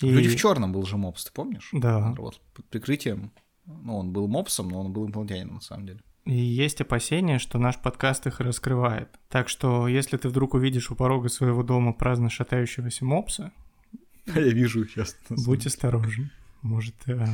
И... 0.00 0.10
Люди 0.10 0.28
в 0.28 0.36
черном 0.36 0.72
был 0.72 0.84
же 0.84 0.96
мопс, 0.96 1.24
ты 1.24 1.32
помнишь? 1.32 1.70
Да. 1.72 1.98
Он 1.98 2.14
работал 2.14 2.40
под 2.54 2.64
прикрытием. 2.66 3.32
Ну, 3.66 3.98
он 3.98 4.12
был 4.12 4.26
мопсом, 4.26 4.68
но 4.68 4.80
он 4.80 4.92
был 4.92 5.06
инопланетянином 5.06 5.56
на 5.56 5.60
самом 5.60 5.86
деле. 5.86 6.00
И 6.24 6.34
есть 6.34 6.80
опасения, 6.80 7.38
что 7.38 7.58
наш 7.58 7.78
подкаст 7.78 8.26
их 8.26 8.40
раскрывает. 8.40 9.08
Так 9.28 9.48
что, 9.48 9.88
если 9.88 10.16
ты 10.16 10.28
вдруг 10.28 10.54
увидишь 10.54 10.90
у 10.90 10.94
порога 10.94 11.28
своего 11.28 11.62
дома 11.62 11.92
праздно 11.92 12.30
шатающегося 12.30 13.04
мопса... 13.04 13.52
Я 14.26 14.42
вижу 14.42 14.86
сейчас. 14.86 15.16
Будь 15.28 15.66
осторожен. 15.66 16.30
Может, 16.62 16.94
э, 17.06 17.26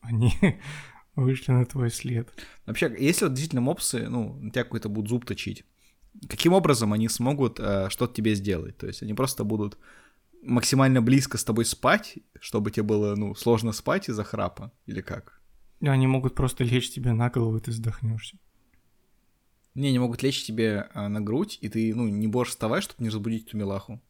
они 0.00 0.32
вышли 1.16 1.52
на 1.52 1.66
твой 1.66 1.90
след. 1.90 2.28
Вообще, 2.64 2.94
если 2.98 3.24
вот 3.24 3.34
действительно 3.34 3.60
мопсы, 3.60 4.08
ну, 4.08 4.34
на 4.34 4.50
тебя 4.50 4.64
какой-то 4.64 4.88
будут 4.88 5.10
зуб 5.10 5.24
точить, 5.24 5.64
каким 6.28 6.52
образом 6.52 6.92
они 6.92 7.08
смогут 7.08 7.58
э, 7.60 7.88
что-то 7.90 8.14
тебе 8.14 8.34
сделать? 8.34 8.76
То 8.76 8.86
есть 8.86 9.02
они 9.02 9.14
просто 9.14 9.44
будут 9.44 9.78
максимально 10.42 11.00
близко 11.00 11.38
с 11.38 11.44
тобой 11.44 11.64
спать, 11.64 12.18
чтобы 12.40 12.70
тебе 12.70 12.82
было, 12.82 13.14
ну, 13.14 13.34
сложно 13.34 13.72
спать 13.72 14.08
из-за 14.08 14.24
храпа, 14.24 14.72
или 14.86 15.00
как? 15.00 15.40
Они 15.80 16.06
могут 16.06 16.34
просто 16.34 16.64
лечь 16.64 16.90
тебе 16.90 17.12
на 17.12 17.30
голову, 17.30 17.56
и 17.56 17.60
ты 17.60 17.72
задохнешься. 17.72 18.38
Не, 19.74 19.88
они 19.88 19.98
могут 19.98 20.22
лечь 20.22 20.44
тебе 20.44 20.90
а, 20.92 21.08
на 21.08 21.20
грудь, 21.20 21.58
и 21.60 21.68
ты, 21.68 21.94
ну, 21.94 22.06
не 22.08 22.28
будешь 22.28 22.48
вставать, 22.48 22.84
чтобы 22.84 23.02
не 23.02 23.08
разбудить 23.08 23.48
эту 23.48 23.56
милаху, 23.56 24.02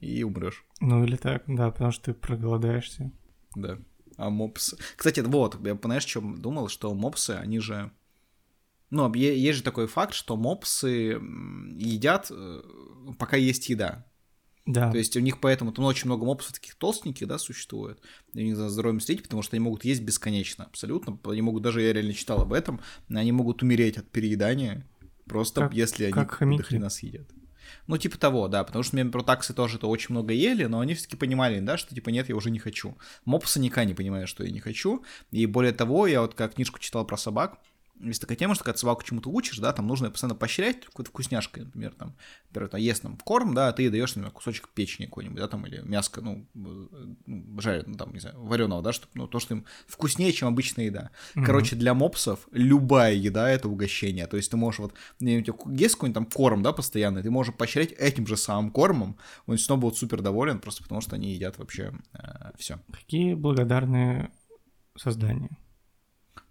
и 0.00 0.22
умрешь. 0.24 0.64
Ну 0.80 1.04
или 1.04 1.16
так, 1.16 1.44
да, 1.46 1.70
потому 1.70 1.92
что 1.92 2.06
ты 2.06 2.14
проголодаешься. 2.14 3.12
Да. 3.54 3.78
А 4.16 4.30
мопсы... 4.30 4.76
Кстати, 4.96 5.20
вот, 5.20 5.64
я, 5.64 5.78
знаешь, 5.82 6.04
чем 6.04 6.40
думал, 6.40 6.68
что 6.68 6.92
мопсы, 6.94 7.30
они 7.30 7.60
же... 7.60 7.90
Ну, 8.90 9.12
есть 9.14 9.58
же 9.58 9.64
такой 9.64 9.86
факт, 9.86 10.14
что 10.14 10.36
мопсы 10.36 11.18
едят, 11.76 12.28
э, 12.30 12.62
пока 13.18 13.36
есть 13.36 13.68
еда. 13.68 14.06
Да. 14.66 14.90
То 14.90 14.98
есть 14.98 15.16
у 15.16 15.20
них 15.20 15.40
поэтому 15.40 15.72
там 15.72 15.84
очень 15.84 16.06
много 16.06 16.24
мопсов 16.24 16.52
таких 16.54 16.74
толстеньких, 16.76 17.26
да, 17.26 17.38
существует. 17.38 18.00
И 18.32 18.40
у 18.40 18.44
них 18.44 18.56
за 18.56 18.70
здоровьем 18.70 19.00
следить, 19.00 19.24
потому 19.24 19.42
что 19.42 19.56
они 19.56 19.64
могут 19.64 19.84
есть 19.84 20.02
бесконечно, 20.02 20.64
абсолютно. 20.64 21.18
Они 21.24 21.42
могут, 21.42 21.62
даже 21.62 21.82
я 21.82 21.92
реально 21.92 22.14
читал 22.14 22.40
об 22.40 22.52
этом, 22.52 22.80
они 23.10 23.32
могут 23.32 23.62
умереть 23.62 23.98
от 23.98 24.10
переедания, 24.10 24.88
просто 25.26 25.62
как, 25.62 25.74
если 25.74 26.04
они 26.04 26.12
как 26.12 26.38
до 26.38 26.62
хрена 26.62 26.88
съедят. 26.88 27.28
Ну, 27.86 27.98
типа 27.98 28.18
того, 28.18 28.48
да, 28.48 28.64
потому 28.64 28.82
что 28.82 28.96
мемпротаксы 28.96 29.52
тоже 29.52 29.76
это 29.76 29.86
очень 29.86 30.14
много 30.14 30.32
ели, 30.32 30.64
но 30.64 30.80
они 30.80 30.94
все-таки 30.94 31.16
понимали, 31.16 31.60
да, 31.60 31.76
что 31.76 31.94
типа 31.94 32.08
нет, 32.08 32.28
я 32.28 32.36
уже 32.36 32.50
не 32.50 32.58
хочу. 32.58 32.96
Мопсы 33.24 33.60
никогда 33.60 33.84
не 33.84 33.94
понимают, 33.94 34.28
что 34.28 34.44
я 34.44 34.50
не 34.50 34.60
хочу. 34.60 35.04
И 35.30 35.44
более 35.46 35.72
того, 35.72 36.06
я 36.06 36.22
вот 36.22 36.34
как 36.34 36.54
книжку 36.54 36.78
читал 36.78 37.06
про 37.06 37.16
собак, 37.16 37.58
есть 38.00 38.20
такая 38.20 38.36
тема, 38.36 38.54
что 38.54 38.64
когда 38.64 38.76
собаку 38.76 39.02
чему-то 39.04 39.30
учишь, 39.30 39.58
да, 39.58 39.72
там 39.72 39.86
нужно 39.86 40.10
постоянно 40.10 40.34
поощрять 40.34 40.84
какой-то 40.84 41.10
вкусняшкой, 41.10 41.64
например, 41.64 41.92
там, 41.92 42.14
например, 42.48 42.68
там, 42.68 42.80
ест 42.80 43.02
там 43.02 43.16
корм, 43.16 43.54
да, 43.54 43.68
а 43.68 43.72
ты 43.72 43.88
даешь, 43.90 44.14
например, 44.14 44.32
кусочек 44.32 44.68
печени 44.68 45.06
какой-нибудь, 45.06 45.38
да, 45.38 45.48
там, 45.48 45.66
или 45.66 45.80
мяско, 45.80 46.20
ну, 46.20 46.46
ну 46.54 47.60
жареного, 47.60 47.90
ну, 47.90 47.94
там, 47.96 48.12
не 48.12 48.20
знаю, 48.20 48.40
вареного, 48.42 48.82
да, 48.82 48.92
чтобы, 48.92 49.12
ну, 49.14 49.26
то, 49.26 49.38
что 49.38 49.54
им 49.54 49.64
вкуснее, 49.86 50.32
чем 50.32 50.48
обычная 50.48 50.86
еда. 50.86 51.10
Mm-hmm. 51.34 51.44
Короче, 51.44 51.76
для 51.76 51.94
мопсов 51.94 52.48
любая 52.50 53.14
еда— 53.14 53.48
это 53.50 53.68
угощение, 53.68 54.26
то 54.26 54.36
есть 54.36 54.50
ты 54.50 54.56
можешь 54.56 54.80
вот, 54.80 54.94
есть 55.20 55.94
какой-нибудь 55.94 56.14
там 56.14 56.26
корм, 56.26 56.62
да, 56.62 56.72
постоянный, 56.72 57.22
ты 57.22 57.30
можешь 57.30 57.54
поощрять 57.54 57.92
этим 57.92 58.26
же 58.26 58.36
самым 58.36 58.70
кормом, 58.70 59.16
он 59.46 59.56
снова 59.58 59.80
будет 59.80 59.96
супер 59.96 60.20
доволен, 60.20 60.58
просто 60.58 60.82
потому 60.82 61.00
что 61.00 61.16
они 61.16 61.32
едят 61.32 61.58
вообще 61.58 61.92
э, 62.12 62.50
все. 62.58 62.80
Какие 62.92 63.34
благодарные 63.34 64.30
создания. 64.96 65.56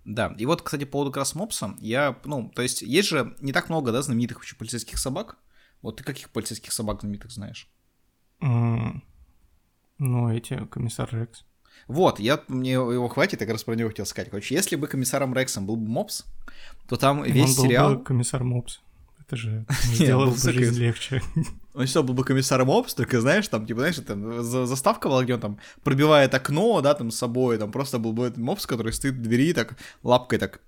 Да, 0.05 0.35
и 0.37 0.45
вот, 0.45 0.61
кстати, 0.61 0.83
по 0.83 0.91
поводу 0.91 1.11
как 1.11 1.19
раз 1.19 1.35
мопса, 1.35 1.75
я, 1.79 2.19
ну, 2.25 2.51
то 2.53 2.61
есть 2.61 2.81
есть 2.81 3.07
же 3.07 3.35
не 3.39 3.53
так 3.53 3.69
много, 3.69 3.91
да, 3.91 4.01
знаменитых 4.01 4.37
вообще 4.37 4.55
полицейских 4.55 4.97
собак. 4.97 5.37
Вот 5.81 5.97
ты 5.97 6.03
каких 6.03 6.29
полицейских 6.29 6.73
собак 6.73 7.01
знаменитых 7.01 7.31
знаешь? 7.31 7.69
Mm, 8.41 9.01
ну, 9.99 10.29
эти, 10.29 10.65
комиссар 10.65 11.09
Рекс. 11.11 11.45
Вот, 11.87 12.19
я, 12.19 12.43
мне 12.47 12.73
его 12.73 13.07
хватит, 13.07 13.41
я 13.41 13.47
как 13.47 13.53
раз 13.53 13.63
про 13.63 13.75
него 13.75 13.89
хотел 13.89 14.05
сказать. 14.05 14.29
Короче, 14.29 14.55
если 14.55 14.75
бы 14.75 14.87
комиссаром 14.87 15.33
Рексом 15.33 15.65
был 15.65 15.75
бы 15.75 15.87
Мопс, 15.87 16.25
то 16.87 16.97
там 16.97 17.23
весь 17.23 17.51
Он 17.51 17.55
был 17.55 17.63
сериал... 17.63 17.95
Бы 17.95 18.03
комиссар 18.03 18.43
Мопс. 18.43 18.81
Это 19.25 19.35
же 19.35 19.65
сделало 19.83 20.31
бы 20.31 20.37
жизнь 20.37 20.79
легче. 20.79 21.21
Он 21.73 21.85
все 21.85 22.03
был 22.03 22.13
бы 22.13 22.23
комиссаром 22.25 22.69
Опс, 22.69 22.93
только, 22.93 23.21
знаешь, 23.21 23.47
там, 23.47 23.65
типа, 23.65 23.79
знаешь, 23.79 23.95
там, 24.05 24.43
заставка 24.43 25.09
была, 25.09 25.23
где 25.23 25.35
он 25.35 25.39
там 25.39 25.59
пробивает 25.83 26.33
окно, 26.33 26.81
да, 26.81 26.93
там, 26.93 27.11
с 27.11 27.17
собой, 27.17 27.57
там, 27.57 27.71
просто 27.71 27.99
был 27.99 28.13
бы 28.13 28.25
этот 28.25 28.37
мопс, 28.37 28.65
который 28.65 28.93
стоит 28.93 29.15
в 29.15 29.21
двери, 29.21 29.53
так, 29.53 29.75
лапкой 30.03 30.39
так, 30.39 30.61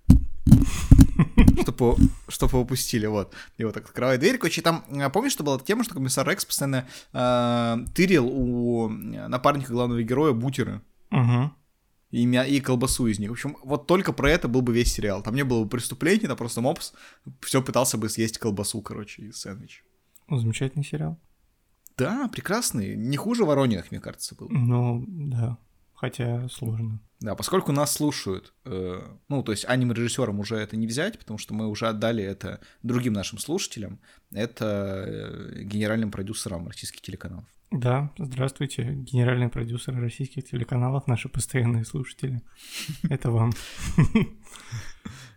чтобы, 1.62 1.98
чтобы 2.28 2.52
его 2.54 2.66
пустили, 2.66 3.06
вот. 3.06 3.34
И 3.58 3.64
вот 3.64 3.74
так 3.74 3.86
открывает 3.86 4.20
дверь. 4.20 4.38
Короче, 4.38 4.62
там, 4.62 4.86
а, 4.90 5.10
помнишь, 5.10 5.34
что 5.34 5.44
была 5.44 5.60
тема, 5.60 5.84
что 5.84 5.96
комиссар 5.96 6.28
Рекс 6.28 6.46
постоянно 6.46 6.88
э, 7.14 7.78
тырил 7.94 8.28
у 8.28 8.90
напарника 8.90 9.74
главного 9.74 10.02
героя 10.02 10.34
бутеры? 10.34 10.82
Угу. 11.12 11.52
И, 12.16 12.26
мя... 12.26 12.46
и 12.46 12.62
колбасу 12.62 13.08
из 13.08 13.20
них. 13.20 13.30
В 13.30 13.34
общем, 13.34 13.58
вот 13.62 13.88
только 13.88 14.14
про 14.14 14.32
это 14.32 14.48
был 14.48 14.62
бы 14.62 14.74
весь 14.74 14.94
сериал. 14.94 15.22
Там 15.22 15.36
не 15.36 15.44
было 15.44 15.64
бы 15.64 15.70
преступления, 15.70 16.28
там 16.28 16.38
просто 16.38 16.62
мопс 16.62 16.94
все 17.42 17.62
пытался 17.62 17.98
бы 17.98 18.08
съесть 18.08 18.38
колбасу, 18.38 18.82
короче, 18.82 19.24
и 19.24 19.32
сэндвич. 19.34 19.84
Замечательный 20.30 20.86
сериал. 20.86 21.20
Да, 21.98 22.30
прекрасный. 22.30 22.96
Не 22.96 23.18
хуже 23.18 23.44
Ворониных, 23.44 23.92
мне 23.92 24.00
кажется, 24.00 24.34
был. 24.34 24.48
Ну, 24.50 25.04
да. 25.08 25.58
Хотя 25.94 26.48
сложно. 26.48 27.02
Да, 27.20 27.36
поскольку 27.36 27.74
нас 27.74 27.92
слушают, 27.92 28.54
э, 28.64 29.02
ну, 29.28 29.44
то 29.44 29.52
есть 29.52 29.66
аниме-режиссерам 29.66 30.40
уже 30.40 30.56
это 30.56 30.78
не 30.78 30.88
взять, 30.88 31.20
потому 31.20 31.38
что 31.38 31.54
мы 31.54 31.68
уже 31.68 31.88
отдали 31.88 32.24
это 32.24 32.62
другим 32.82 33.12
нашим 33.12 33.40
слушателям, 33.40 34.00
это 34.32 35.04
э, 35.06 35.64
генеральным 35.64 36.12
продюсерам 36.12 36.68
российских 36.68 37.02
телеканалов. 37.02 37.46
Да, 37.76 38.10
здравствуйте, 38.18 38.94
генеральный 38.94 39.50
продюсер 39.50 40.00
российских 40.00 40.46
телеканалов, 40.46 41.08
наши 41.08 41.28
постоянные 41.28 41.84
слушатели. 41.84 42.42
Это 43.10 43.32
вам. 43.32 43.52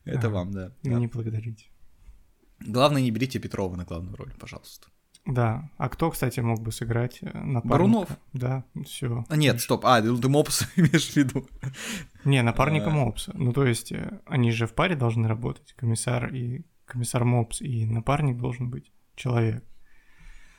Это 0.04 0.30
вам, 0.30 0.52
да. 0.52 0.72
Не 0.84 1.08
благодарите. 1.08 1.66
Главное, 2.60 3.02
не 3.02 3.10
берите 3.10 3.40
Петрова 3.40 3.74
на 3.74 3.84
главную 3.84 4.14
роль, 4.14 4.32
пожалуйста. 4.38 4.86
Да. 5.26 5.68
А 5.78 5.88
кто, 5.88 6.12
кстати, 6.12 6.38
мог 6.38 6.62
бы 6.62 6.70
сыграть 6.70 7.18
э, 7.22 7.26
напарника? 7.26 7.68
Барунов. 7.68 8.08
Да, 8.32 8.64
все. 8.86 9.24
А, 9.28 9.36
нет, 9.36 9.60
стоп. 9.60 9.84
А, 9.84 10.00
ты 10.00 10.28
Мопса 10.28 10.66
имеешь 10.76 11.10
в 11.10 11.16
виду? 11.16 11.46
Не, 12.24 12.42
напарника 12.42 12.86
а. 12.86 12.90
Мопса. 12.90 13.32
Ну, 13.34 13.52
то 13.52 13.66
есть, 13.66 13.92
э, 13.92 14.20
они 14.26 14.52
же 14.52 14.66
в 14.66 14.74
паре 14.74 14.94
должны 14.94 15.26
работать. 15.28 15.74
Комиссар 15.74 16.32
и 16.32 16.64
комиссар 16.86 17.24
Мопс, 17.24 17.60
и 17.60 17.84
напарник 17.84 18.38
должен 18.38 18.70
быть 18.70 18.92
человек. 19.16 19.64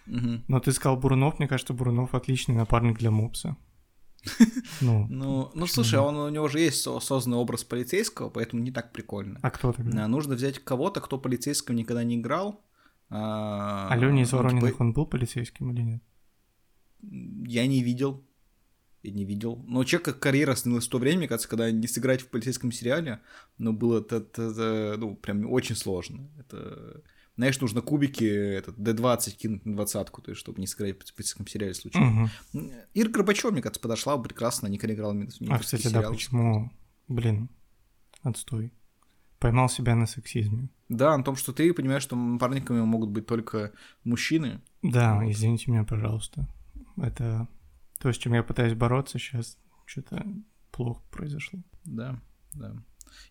Угу. 0.08 0.44
Но 0.48 0.60
ты 0.60 0.72
сказал 0.72 0.98
Бурунов, 0.98 1.40
мне 1.40 1.48
кажется, 1.48 1.74
Бурунов 1.74 2.16
отличный 2.16 2.56
напарник 2.56 2.98
для 2.98 3.12
Мопса. 3.12 3.58
Ну, 4.82 5.08
ну, 5.10 5.52
ну 5.54 5.68
слушай, 5.68 6.00
он, 6.00 6.16
у 6.16 6.30
него 6.30 6.48
же 6.48 6.60
есть 6.60 6.82
созданный 6.82 7.38
образ 7.38 7.64
полицейского, 7.64 8.30
поэтому 8.30 8.62
не 8.62 8.72
так 8.72 8.92
прикольно. 8.92 9.40
А 9.42 9.50
кто 9.50 9.72
тогда? 9.74 10.08
Нужно 10.08 10.36
взять 10.36 10.60
кого-то, 10.60 11.02
кто 11.02 11.18
полицейским 11.18 11.76
никогда 11.76 12.04
не 12.04 12.16
играл. 12.16 12.62
А, 13.10 13.88
а 13.90 13.98
Леня 13.98 14.24
из 14.24 14.32
Ворониных, 14.32 14.72
типа... 14.74 14.84
он 14.84 14.94
был 14.94 15.06
полицейским 15.06 15.72
или 15.72 15.82
нет? 15.82 16.04
Я 17.02 17.66
не 17.66 17.82
видел. 17.82 18.24
Я 19.02 19.12
не 19.12 19.26
видел. 19.26 19.64
Но 19.68 19.84
человек 19.84 20.20
карьера 20.20 20.56
становилась 20.56 20.88
в 20.88 20.92
то 20.92 21.00
время, 21.00 21.28
кажется, 21.28 21.50
когда 21.50 21.72
не 21.72 21.88
сыграть 21.88 22.22
в 22.22 22.28
полицейском 22.28 22.72
сериале, 22.72 23.22
но 23.58 23.74
было 23.74 24.02
это, 24.02 24.18
это 24.18 24.96
ну, 24.98 25.16
прям 25.16 25.50
очень 25.50 25.76
сложно. 25.76 26.30
Это 26.38 27.02
знаешь, 27.40 27.62
нужно 27.62 27.82
кубики 27.82 28.26
этот, 28.26 28.78
D20 28.78 29.32
кинуть 29.32 29.66
на 29.66 29.74
двадцатку, 29.74 30.22
то 30.22 30.32
есть, 30.32 30.42
чтобы 30.42 30.60
не 30.60 30.68
сыграть 30.68 30.98
в 30.98 31.08
специфическом 31.08 31.48
сериале 31.48 31.74
случайно. 31.74 32.30
Угу. 32.52 32.72
Ира 32.94 33.10
Горбачева, 33.10 33.52
мне 33.52 33.62
кажется, 33.62 33.80
подошла 33.80 34.18
прекрасно, 34.18 34.68
никогда 34.68 34.94
играла 34.94 35.14
в 35.14 35.50
А, 35.50 35.60
кстати, 35.60 35.84
сериал. 35.84 36.04
да, 36.04 36.10
почему, 36.10 36.70
блин, 37.08 37.48
отстой. 38.24 38.74
Поймал 39.40 39.70
себя 39.70 39.96
на 39.96 40.06
сексизме. 40.06 40.68
Да, 40.90 41.18
на 41.18 41.24
том, 41.24 41.38
что 41.38 41.54
ты 41.54 41.74
понимаешь, 41.74 42.04
что 42.04 42.18
напарниками 42.18 42.82
могут 42.82 43.12
быть 43.12 43.26
только 43.26 43.72
мужчины. 44.04 44.62
Да, 44.84 45.22
вот. 45.22 45.32
извините 45.32 45.72
меня, 45.72 45.86
пожалуйста. 45.86 46.46
Это 46.98 47.48
то, 48.00 48.12
с 48.12 48.18
чем 48.18 48.34
я 48.34 48.44
пытаюсь 48.44 48.74
бороться 48.74 49.18
сейчас, 49.18 49.58
что-то 49.86 50.26
плохо 50.72 51.02
произошло. 51.10 51.62
Да, 51.86 52.20
да. 52.52 52.76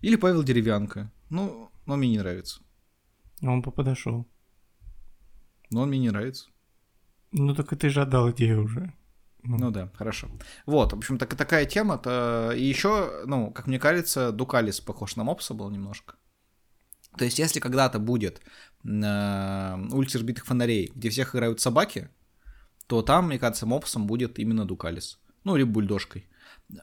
Или 0.01 0.17
Павел 0.17 0.43
Деревянко. 0.43 1.13
Ну, 1.29 1.71
но 1.85 1.97
мне 1.97 2.09
не 2.09 2.19
нравится. 2.19 2.63
А 3.43 3.51
он 3.51 3.63
подошел. 3.63 4.27
Но 5.71 5.83
он 5.83 5.89
мне 5.89 5.99
не 5.99 6.11
нравится. 6.11 6.49
Ну 7.33 7.55
так 7.55 7.73
и 7.73 7.77
ты 7.77 7.91
же 7.91 8.03
отдал 8.03 8.31
идею 8.31 8.65
уже. 8.65 8.93
Ну. 9.43 9.57
ну 9.59 9.71
да, 9.71 9.91
хорошо. 9.95 10.29
Вот, 10.67 10.93
в 10.93 10.97
общем, 10.97 11.19
так, 11.19 11.35
такая 11.35 11.67
тема. 11.67 11.95
-то... 11.95 12.57
И 12.57 12.65
еще, 12.65 13.23
ну, 13.27 13.51
как 13.53 13.67
мне 13.67 13.79
кажется, 13.79 14.33
Дукалис 14.33 14.81
похож 14.81 15.17
на 15.17 15.25
Мопса 15.25 15.55
был 15.55 15.71
немножко. 15.71 16.17
То 17.17 17.25
есть, 17.25 17.39
если 17.39 17.61
когда-то 17.61 17.99
будет 17.99 18.41
э, 18.85 19.77
улица 19.93 20.19
разбитых 20.19 20.45
фонарей, 20.45 20.91
где 20.95 21.11
всех 21.11 21.35
играют 21.35 21.61
собаки, 21.61 22.09
то 22.87 23.03
там, 23.03 23.27
мне 23.27 23.39
кажется, 23.39 23.67
Мопсом 23.67 24.07
будет 24.07 24.39
именно 24.39 24.65
Дукалис. 24.65 25.19
Ну, 25.45 25.57
или 25.57 25.65
бульдожкой. 25.65 26.29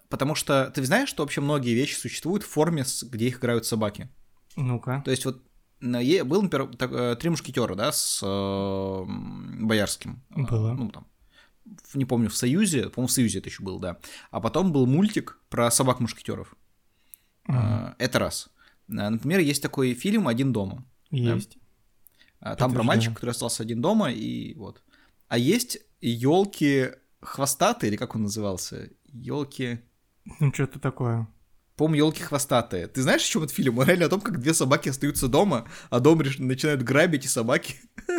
Потому 0.10 0.36
что 0.36 0.72
ты 0.74 0.84
знаешь, 0.84 1.10
что 1.10 1.24
вообще 1.24 1.42
многие 1.42 1.76
вещи 1.76 1.96
существуют 1.96 2.44
в 2.44 2.50
форме, 2.50 2.84
где 3.12 3.28
их 3.28 3.40
играют 3.40 3.66
собаки? 3.66 4.10
Ну-ка. 4.56 5.02
То 5.06 5.12
есть 5.12 5.26
вот 5.26 5.44
был, 5.82 6.42
например, 6.42 6.76
так, 6.76 6.92
э, 6.92 7.16
три 7.16 7.30
мушкетера, 7.30 7.76
да, 7.76 7.92
с 7.92 8.22
э, 8.24 9.06
Боярским. 9.64 10.24
Было. 10.30 10.74
Ну, 10.74 10.90
там, 10.90 11.08
не 11.94 12.06
помню, 12.06 12.30
в 12.30 12.36
Союзе, 12.36 12.90
по-моему, 12.90 13.08
в 13.08 13.12
Союзе 13.12 13.40
это 13.40 13.50
еще 13.50 13.64
был, 13.64 13.80
да. 13.80 13.98
А 14.32 14.40
потом 14.40 14.72
был 14.72 14.86
мультик 14.86 15.40
про 15.50 15.72
собак-мушкетеров. 15.72 16.56
Uh-huh. 17.48 17.96
Это 18.00 18.20
раз. 18.20 18.50
Например, 18.88 19.40
есть 19.40 19.62
такой 19.62 19.94
фильм 19.94 20.28
«Один 20.28 20.54
дома». 20.54 20.86
Есть. 21.12 21.58
Да? 22.40 22.56
Там 22.56 22.74
про 22.74 22.84
мальчика, 22.84 23.16
который 23.16 23.32
остался 23.32 23.64
один 23.64 23.82
дома, 23.82 24.12
и 24.12 24.54
вот. 24.56 24.84
А 25.28 25.38
есть 25.38 25.80
елки 26.02 26.92
хвостатые, 27.22 27.90
или 27.90 27.98
как 27.98 28.16
он 28.16 28.24
назывался? 28.24 28.90
Елки. 29.06 29.80
Ну, 30.40 30.54
что-то 30.54 30.80
такое. 30.80 31.28
По-моему, 31.76 32.08
елки 32.08 32.24
хвостатые. 32.24 32.88
Ты 32.88 33.02
знаешь, 33.02 33.24
о 33.24 33.30
чем 33.30 33.44
этот 33.44 33.56
фильм? 33.56 33.78
Он 33.78 33.86
реально 33.86 34.06
о 34.06 34.10
том, 34.10 34.22
как 34.22 34.40
две 34.40 34.54
собаки 34.54 34.90
остаются 34.90 35.28
дома, 35.28 35.68
а 35.90 36.00
дом 36.00 36.22
начинают 36.40 36.84
грабить, 36.84 37.26
и 37.26 37.28
собаки 37.28 37.76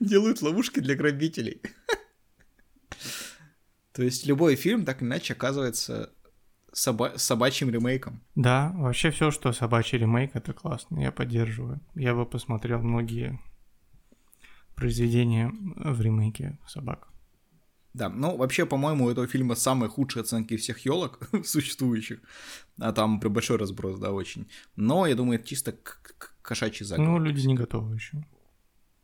делают 0.00 0.42
ловушки 0.42 0.80
для 0.80 0.94
грабителей. 0.94 1.62
То 3.92 4.02
есть 4.02 4.26
любой 4.26 4.56
фильм 4.56 4.84
так 4.84 5.02
иначе 5.02 5.32
оказывается 5.32 6.12
соба- 6.72 7.16
собачьим 7.16 7.70
ремейком. 7.70 8.22
Да, 8.34 8.72
вообще 8.74 9.10
все, 9.10 9.30
что 9.30 9.52
собачий 9.52 9.98
ремейк, 9.98 10.34
это 10.34 10.52
классно, 10.52 11.00
я 11.00 11.12
поддерживаю. 11.12 11.80
Я 11.94 12.14
бы 12.14 12.26
посмотрел 12.26 12.80
многие 12.80 13.38
произведения 14.74 15.52
в 15.52 16.00
ремейке 16.00 16.58
собак. 16.66 17.11
Да, 17.94 18.08
ну 18.08 18.36
вообще, 18.36 18.64
по-моему, 18.64 19.04
у 19.04 19.10
этого 19.10 19.26
фильма 19.26 19.54
самые 19.54 19.90
худшие 19.90 20.22
оценки 20.22 20.56
всех 20.56 20.78
елок 20.86 21.20
существующих, 21.44 22.20
а 22.78 22.92
там 22.92 23.20
при 23.20 23.28
большой 23.28 23.58
разброс, 23.58 23.98
да, 23.98 24.12
очень. 24.12 24.48
Но 24.76 25.06
я 25.06 25.14
думаю, 25.14 25.38
это 25.38 25.48
чисто 25.48 25.74
кошачий 26.42 26.86
заговор. 26.86 27.20
Ну, 27.20 27.24
люди 27.24 27.46
не 27.46 27.54
готовы 27.54 27.94
еще. 27.94 28.24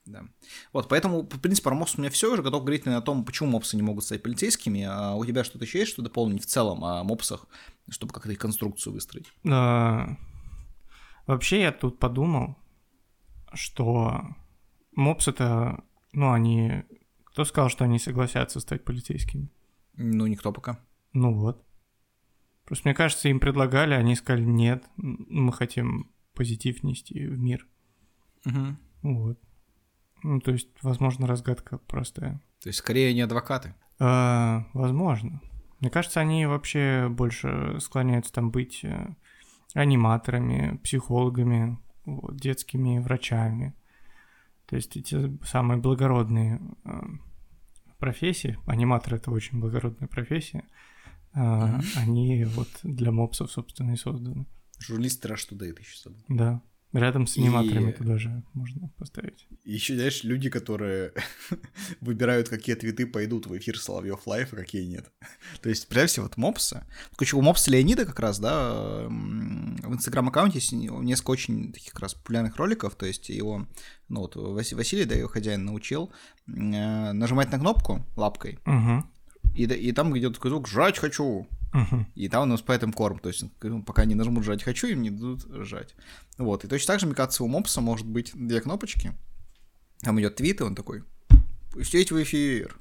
Да. 0.08 0.24
Вот, 0.72 0.88
поэтому, 0.88 1.22
в 1.22 1.40
принципе, 1.40 1.64
про 1.64 1.74
мопс 1.74 1.96
у 1.96 2.00
меня 2.00 2.10
все 2.10 2.32
уже 2.32 2.42
готов 2.42 2.62
говорить 2.62 2.86
о 2.86 3.00
том, 3.02 3.24
почему 3.24 3.50
мопсы 3.50 3.76
не 3.76 3.82
могут 3.82 4.04
стать 4.04 4.22
полицейскими. 4.22 4.84
А 4.84 5.14
у 5.14 5.24
тебя 5.24 5.44
что-то 5.44 5.64
еще 5.64 5.80
есть, 5.80 5.92
что 5.92 6.02
дополнить 6.02 6.44
в 6.44 6.46
целом 6.46 6.82
о 6.82 7.04
мопсах, 7.04 7.46
чтобы 7.90 8.14
как-то 8.14 8.32
их 8.32 8.38
конструкцию 8.38 8.94
выстроить? 8.94 9.30
А, 9.46 10.16
вообще, 11.26 11.60
я 11.60 11.72
тут 11.72 11.98
подумал, 11.98 12.56
что 13.52 14.22
мопс 14.92 15.28
это, 15.28 15.84
ну, 16.12 16.32
они... 16.32 16.84
Кто 17.38 17.44
сказал, 17.44 17.68
что 17.68 17.84
они 17.84 18.00
согласятся 18.00 18.58
стать 18.58 18.84
полицейскими? 18.84 19.48
Ну, 19.94 20.26
никто 20.26 20.52
пока. 20.52 20.80
Ну 21.12 21.32
вот. 21.32 21.64
Просто 22.64 22.88
мне 22.88 22.96
кажется, 22.96 23.28
им 23.28 23.38
предлагали, 23.38 23.94
они 23.94 24.16
сказали, 24.16 24.42
нет, 24.42 24.84
мы 24.96 25.52
хотим 25.52 26.10
позитив 26.34 26.82
нести 26.82 27.28
в 27.28 27.38
мир. 27.38 27.68
Угу. 28.44 28.76
Вот. 29.02 29.38
Ну, 30.24 30.40
то 30.40 30.50
есть, 30.50 30.66
возможно, 30.82 31.28
разгадка 31.28 31.78
простая. 31.78 32.42
То 32.60 32.70
есть, 32.70 32.80
скорее, 32.80 33.14
не 33.14 33.20
адвокаты? 33.20 33.76
А, 34.00 34.66
возможно. 34.74 35.40
Мне 35.78 35.90
кажется, 35.90 36.18
они 36.18 36.44
вообще 36.46 37.06
больше 37.08 37.78
склоняются 37.78 38.32
там 38.32 38.50
быть 38.50 38.80
э, 38.82 39.14
аниматорами, 39.74 40.80
психологами, 40.82 41.78
вот, 42.04 42.34
детскими 42.34 42.98
врачами. 42.98 43.76
То 44.66 44.74
есть 44.74 44.96
эти 44.96 45.38
самые 45.44 45.78
благородные 45.78 46.60
э, 46.84 47.00
профессии, 47.98 48.58
аниматор 48.66 49.14
это 49.14 49.30
очень 49.30 49.60
благородная 49.60 50.08
профессия, 50.08 50.64
mm-hmm. 51.34 51.82
они 51.96 52.44
вот 52.44 52.68
для 52.82 53.12
мопсов, 53.12 53.50
собственно, 53.50 53.92
и 53.92 53.96
созданы. 53.96 54.46
Журналист 54.78 55.24
Russia 55.26 55.50
Today 55.50 55.72
ты 55.72 55.82
еще 55.82 55.98
забыл. 56.02 56.24
Да. 56.28 56.62
Рядом 56.92 57.26
с 57.26 57.36
аниматорами 57.36 57.90
и... 57.90 57.92
туда 57.92 58.18
же 58.18 58.42
можно 58.54 58.88
поставить. 58.96 59.46
Еще, 59.64 59.94
знаешь, 59.94 60.24
люди, 60.24 60.48
которые 60.48 61.12
выбирают, 62.00 62.48
какие 62.48 62.76
твиты 62.76 63.06
пойдут 63.06 63.46
в 63.46 63.56
эфир 63.58 63.78
Соловьев 63.78 64.26
Live, 64.26 64.54
а 64.54 64.56
какие 64.56 64.84
нет. 64.84 65.12
То 65.60 65.68
есть, 65.68 65.88
прежде 65.88 66.08
всего, 66.08 66.26
вот 66.26 66.38
Мопса. 66.38 66.86
Короче, 67.16 67.36
у 67.36 67.42
Мопса 67.42 67.70
Леонида 67.70 68.06
как 68.06 68.18
раз, 68.20 68.38
да, 68.38 69.04
в 69.06 69.94
инстаграм-аккаунте 69.94 70.58
есть 70.58 70.72
несколько 70.72 71.30
очень 71.30 71.72
таких 71.72 71.92
как 71.92 72.02
раз 72.02 72.14
популярных 72.14 72.56
роликов, 72.56 72.94
то 72.94 73.04
есть 73.04 73.28
его, 73.28 73.66
ну 74.08 74.20
вот 74.20 74.36
Василий, 74.36 75.04
да, 75.04 75.14
его 75.14 75.28
хозяин 75.28 75.66
научил 75.66 76.10
э, 76.46 76.50
нажимать 76.52 77.52
на 77.52 77.58
кнопку 77.58 78.06
лапкой, 78.16 78.58
угу. 78.64 79.04
И, 79.58 79.64
и 79.64 79.92
там 79.92 80.16
идет 80.16 80.34
такой 80.34 80.50
звук 80.50 80.68
«жрать 80.68 80.98
хочу», 80.98 81.46
Uh-huh. 81.70 82.06
И 82.14 82.30
там 82.30 82.44
у 82.44 82.46
нас 82.46 82.62
поэтому 82.62 82.94
корм. 82.94 83.18
То 83.18 83.28
есть, 83.28 83.44
ну, 83.62 83.82
пока 83.82 84.06
не 84.06 84.14
нажмут 84.14 84.44
жать 84.44 84.62
хочу, 84.62 84.86
им 84.86 85.02
не 85.02 85.10
дадут 85.10 85.46
жать. 85.66 85.94
Вот. 86.38 86.64
И 86.64 86.66
точно 86.66 86.86
так 86.86 87.00
же, 87.00 87.06
мне 87.06 87.14
кажется, 87.14 87.44
у 87.44 87.46
мопса 87.46 87.82
может 87.82 88.06
быть 88.06 88.32
две 88.34 88.62
кнопочки. 88.62 89.12
Там 90.00 90.18
идет 90.18 90.36
твит, 90.36 90.60
и 90.60 90.64
он 90.64 90.74
такой: 90.74 91.04
пустите 91.70 92.14
в 92.14 92.22
эфир. 92.22 92.74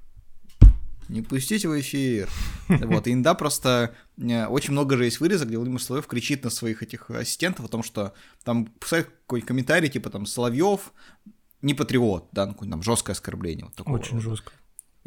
Не 1.09 1.21
пустите 1.21 1.67
в 1.67 1.79
эфир. 1.79 2.29
Вот, 2.67 3.07
и 3.07 3.13
иногда 3.13 3.33
просто 3.33 3.95
э, 4.17 4.45
очень 4.45 4.71
много 4.71 4.97
же 4.97 5.05
есть 5.05 5.21
вырезок, 5.21 5.47
где 5.47 5.57
Владимир 5.57 5.81
Соловьев 5.81 6.07
кричит 6.07 6.43
на 6.43 6.49
своих 6.49 6.83
этих 6.83 7.09
ассистентов 7.09 7.65
о 7.65 7.69
том, 7.69 7.81
что 7.81 8.13
там 8.43 8.65
писает 8.65 9.09
какой-нибудь 9.21 9.47
комментарий, 9.47 9.89
типа 9.89 10.09
там 10.09 10.25
Соловьев 10.25 10.93
не 11.61 11.73
патриот, 11.73 12.27
да, 12.33 12.45
ну, 12.45 12.53
там 12.69 12.83
жесткое 12.83 13.13
оскорбление. 13.13 13.65
Вот 13.65 13.75
такое 13.75 13.99
очень 13.99 14.19
жестко. 14.19 14.51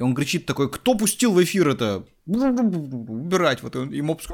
И 0.00 0.02
он 0.02 0.14
кричит 0.14 0.46
такой, 0.46 0.70
кто 0.70 0.94
пустил 0.94 1.34
в 1.34 1.44
эфир 1.44 1.68
это? 1.68 2.06
Убирать. 2.24 3.62
Вот 3.62 3.76
и 3.76 4.00
мопс... 4.00 4.28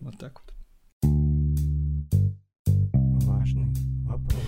Вот 0.00 0.18
так 0.18 0.40
вот. 0.40 0.54
Важный 3.26 3.66
вопрос. 4.06 4.40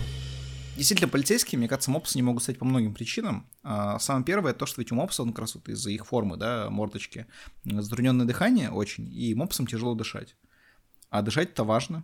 Действительно, 0.75 1.09
полицейские, 1.09 1.59
мне 1.59 1.67
кажется, 1.67 1.91
мопсы 1.91 2.17
не 2.17 2.23
могут 2.23 2.41
стать 2.41 2.57
по 2.57 2.65
многим 2.65 2.95
причинам. 2.95 3.47
А, 3.61 3.99
самое 3.99 4.25
первое, 4.25 4.53
то, 4.53 4.65
что 4.65 4.81
ведь 4.81 4.91
у 4.91 4.95
мопса, 4.95 5.21
он 5.21 5.29
как 5.29 5.41
раз 5.41 5.53
вот 5.53 5.69
из-за 5.69 5.91
их 5.91 6.07
формы, 6.07 6.37
да, 6.37 6.71
мордочки, 6.71 7.27
затрудненное 7.65 8.25
дыхание 8.25 8.71
очень, 8.71 9.13
и 9.13 9.35
мопсам 9.35 9.67
тяжело 9.67 9.93
дышать. 9.93 10.35
А 11.11 11.21
дышать 11.21 11.51
это 11.51 11.63
важно. 11.63 12.03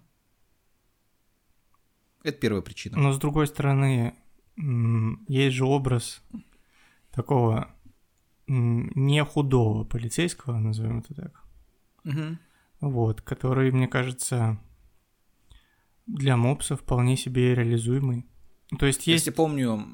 Это 2.22 2.38
первая 2.38 2.62
причина. 2.62 3.00
Но 3.00 3.14
с 3.14 3.18
другой 3.18 3.48
стороны, 3.48 4.14
есть 4.56 5.56
же 5.56 5.66
образ 5.66 6.24
такого 7.12 7.74
не 8.48 9.24
худого 9.24 9.84
полицейского, 9.84 10.60
назовем 10.60 11.00
это 11.00 11.14
так. 11.14 11.44
Угу. 12.06 12.38
Вот, 12.82 13.22
который, 13.22 13.72
мне 13.72 13.88
кажется, 13.88 14.60
для 16.06 16.36
мопса 16.38 16.76
вполне 16.76 17.16
себе 17.16 17.56
реализуемый. 17.56 18.26
То 18.78 18.86
есть 18.86 19.08
есть... 19.08 19.26
Если 19.26 19.32
помню, 19.32 19.86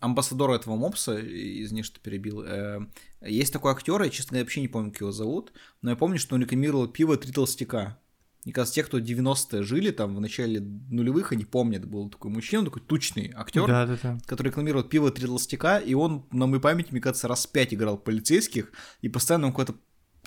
амбассадор 0.00 0.50
этого 0.50 0.76
мопса, 0.76 1.20
извини, 1.20 1.82
что 1.82 2.00
перебил, 2.00 2.42
э, 2.42 2.80
есть 3.20 3.52
такой 3.52 3.72
актер, 3.72 4.02
я, 4.02 4.10
честно 4.10 4.30
говоря, 4.30 4.44
вообще 4.44 4.60
не 4.60 4.68
помню, 4.68 4.90
как 4.90 5.02
его 5.02 5.12
зовут, 5.12 5.52
но 5.80 5.90
я 5.90 5.96
помню, 5.96 6.18
что 6.18 6.34
он 6.34 6.42
рекламировал 6.42 6.88
пиво 6.88 7.16
«Три 7.16 7.32
толстяка». 7.32 7.98
Мне 8.44 8.52
кажется, 8.52 8.74
те, 8.74 8.82
кто 8.82 8.98
90-е 8.98 9.62
жили, 9.62 9.92
там, 9.92 10.16
в 10.16 10.20
начале 10.20 10.60
нулевых, 10.60 11.30
они 11.30 11.44
помнят, 11.44 11.86
был 11.86 12.10
такой 12.10 12.30
мужчина, 12.32 12.64
такой 12.64 12.82
тучный 12.82 13.32
актер, 13.36 13.68
да, 13.68 13.86
да, 13.86 13.98
да. 14.02 14.18
который 14.26 14.48
рекламировал 14.48 14.82
пиво 14.82 15.12
«Три 15.12 15.26
толстяка», 15.26 15.78
и 15.78 15.94
он, 15.94 16.26
на 16.32 16.46
моей 16.46 16.60
памяти, 16.60 16.88
мне 16.90 17.00
кажется, 17.00 17.28
раз 17.28 17.46
пять 17.46 17.72
играл 17.72 17.98
полицейских, 17.98 18.72
и 19.00 19.08
постоянно 19.08 19.46
он 19.46 19.52
какой-то 19.52 19.74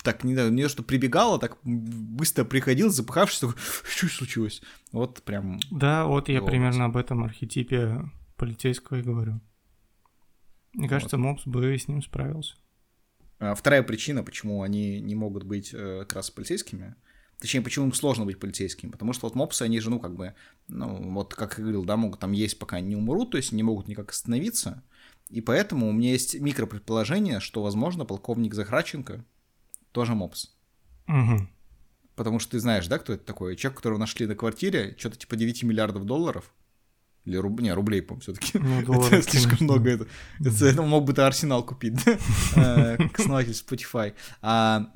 так, 0.02 0.24
не 0.24 0.34
знаю, 0.34 0.52
не 0.52 0.68
что 0.68 0.82
прибегало, 0.82 1.38
так 1.38 1.58
быстро 1.64 2.44
приходил, 2.44 2.90
запыхавшись, 2.90 3.40
такой, 3.40 3.56
что 3.58 4.06
случилось? 4.06 4.62
Вот 4.92 5.22
прям... 5.22 5.58
Да, 5.70 6.06
вот 6.06 6.28
я 6.28 6.40
примерно 6.42 6.86
об 6.86 6.96
этом 6.96 7.24
архетипе 7.24 8.08
полицейского 8.36 8.98
и 8.98 9.02
говорю. 9.02 9.40
Мне 10.72 10.88
кажется, 10.88 11.16
вот. 11.16 11.22
Мопс 11.22 11.46
бы 11.46 11.76
с 11.76 11.88
ним 11.88 12.02
справился. 12.02 12.54
А, 13.38 13.54
вторая 13.54 13.82
причина, 13.82 14.22
почему 14.22 14.62
они 14.62 15.00
не 15.00 15.14
могут 15.14 15.42
быть 15.44 15.70
э, 15.72 16.00
как 16.00 16.14
раз 16.14 16.30
полицейскими, 16.30 16.94
Точнее, 17.38 17.60
почему 17.60 17.86
им 17.86 17.92
сложно 17.92 18.24
быть 18.24 18.40
полицейским? 18.40 18.90
Потому 18.90 19.12
что 19.12 19.26
вот 19.26 19.34
мопсы, 19.34 19.62
они 19.62 19.78
же, 19.80 19.90
ну, 19.90 20.00
как 20.00 20.14
бы, 20.14 20.34
ну, 20.68 21.12
вот, 21.12 21.34
как 21.34 21.58
я 21.58 21.62
говорил, 21.62 21.84
да, 21.84 21.96
могут 21.96 22.20
там 22.20 22.32
есть, 22.32 22.58
пока 22.58 22.80
не 22.80 22.96
умрут, 22.96 23.32
то 23.32 23.36
есть 23.36 23.52
не 23.52 23.62
могут 23.62 23.88
никак 23.88 24.10
остановиться. 24.10 24.82
И 25.28 25.40
поэтому 25.40 25.88
у 25.88 25.92
меня 25.92 26.12
есть 26.12 26.38
микропредположение, 26.38 27.40
что, 27.40 27.62
возможно, 27.62 28.04
полковник 28.04 28.54
Захраченко 28.54 29.24
тоже 29.92 30.14
мопс. 30.14 30.56
Угу. 31.08 31.48
Потому 32.14 32.38
что 32.38 32.52
ты 32.52 32.60
знаешь, 32.60 32.86
да, 32.86 32.98
кто 32.98 33.12
это 33.12 33.24
такой? 33.24 33.56
Человек, 33.56 33.76
которого 33.76 33.98
нашли 33.98 34.26
на 34.26 34.34
квартире, 34.34 34.94
что-то 34.98 35.18
типа 35.18 35.36
9 35.36 35.62
миллиардов 35.64 36.06
долларов. 36.06 36.52
Или 37.26 37.36
руб... 37.36 37.60
не, 37.60 37.72
рублей, 37.72 38.02
по-моему, 38.02 38.22
все-таки. 38.22 38.58
Ну, 38.58 39.02
это 39.02 39.20
слишком 39.30 39.58
много. 39.60 39.90
Это, 39.90 40.06
это, 40.40 40.66
это 40.66 40.82
мог 40.82 41.04
бы 41.04 41.12
ты 41.12 41.22
Арсенал 41.22 41.64
купить, 41.64 42.02
да? 42.04 42.18
Э, 42.56 42.96
как 42.96 43.18
основатель 43.18 43.52
Spotify. 43.52 44.14
А 44.40 44.92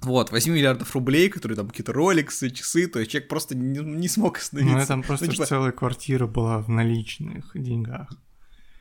вот, 0.00 0.30
8 0.30 0.52
миллиардов 0.52 0.94
рублей, 0.94 1.28
которые 1.28 1.56
там 1.56 1.68
какие-то 1.68 1.92
роликсы, 1.92 2.50
часы, 2.50 2.86
то 2.86 2.98
есть 2.98 3.10
человек 3.10 3.28
просто 3.28 3.56
не, 3.56 3.80
не 3.80 4.08
смог 4.08 4.38
остановиться. 4.38 4.78
Ну, 4.78 4.86
там 4.86 5.02
просто 5.02 5.26
ну, 5.26 5.32
типа... 5.32 5.46
целая 5.46 5.72
квартира 5.72 6.26
была 6.26 6.58
в 6.58 6.68
наличных 6.68 7.50
деньгах. 7.54 8.10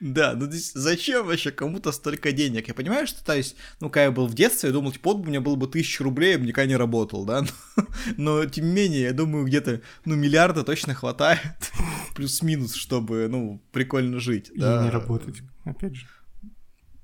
Да, 0.01 0.33
ну 0.33 0.45
то 0.47 0.53
есть 0.53 0.73
зачем 0.73 1.25
вообще 1.25 1.51
кому-то 1.51 1.91
столько 1.93 2.33
денег? 2.33 2.67
Я 2.67 2.73
понимаю, 2.73 3.07
что, 3.07 3.23
то 3.23 3.33
есть, 3.35 3.55
ну, 3.79 3.89
когда 3.89 4.03
я 4.03 4.11
был 4.11 4.27
в 4.27 4.33
детстве, 4.33 4.67
я 4.67 4.73
думал, 4.73 4.91
типа, 4.91 5.13
вот 5.13 5.25
у 5.25 5.29
меня 5.29 5.39
было 5.39 5.55
бы 5.55 5.67
тысяча 5.67 6.03
рублей, 6.03 6.33
я 6.33 6.37
бы 6.37 6.45
никогда 6.45 6.67
не 6.67 6.75
работал, 6.75 7.25
да, 7.25 7.41
но, 7.77 7.87
но 8.17 8.45
тем 8.45 8.65
не 8.65 8.71
менее, 8.73 9.01
я 9.03 9.13
думаю, 9.13 9.45
где-то, 9.45 9.81
ну, 10.03 10.15
миллиарда 10.15 10.63
точно 10.63 10.93
хватает, 10.93 11.71
плюс-минус, 12.15 12.75
чтобы, 12.75 13.27
ну, 13.29 13.63
прикольно 13.71 14.19
жить, 14.19 14.51
И 14.53 14.59
да. 14.59 14.83
не 14.83 14.89
работать, 14.89 15.41
опять 15.63 15.95
же. 15.95 16.07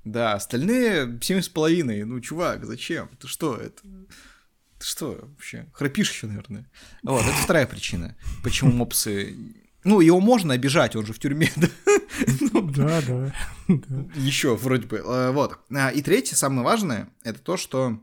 Да, 0.03 0.33
остальные 0.33 1.19
семь 1.21 1.41
с 1.41 1.49
половиной. 1.49 2.03
Ну, 2.03 2.19
чувак, 2.19 2.65
зачем? 2.65 3.09
Ты 3.19 3.27
что, 3.27 3.55
это... 3.55 3.81
Ты 4.79 4.85
что 4.85 5.11
вообще? 5.21 5.67
Храпишь 5.73 6.11
еще, 6.11 6.27
наверное. 6.27 6.69
Вот, 7.03 7.21
это 7.21 7.33
вторая 7.33 7.67
причина. 7.67 8.17
Почему 8.43 8.71
мопсы... 8.71 9.35
Ну, 9.83 9.99
его 9.99 10.19
можно 10.19 10.53
обижать, 10.53 10.95
он 10.95 11.05
же 11.05 11.13
в 11.13 11.19
тюрьме, 11.19 11.51
да? 11.55 11.67
Ну, 12.53 12.61
да, 12.61 13.01
да. 13.01 13.33
Еще, 14.15 14.55
вроде 14.55 14.87
бы. 14.87 15.01
А, 15.05 15.31
вот. 15.31 15.59
А, 15.71 15.89
и 15.89 16.01
третье, 16.01 16.35
самое 16.35 16.63
важное, 16.63 17.09
это 17.23 17.39
то, 17.39 17.57
что 17.57 17.99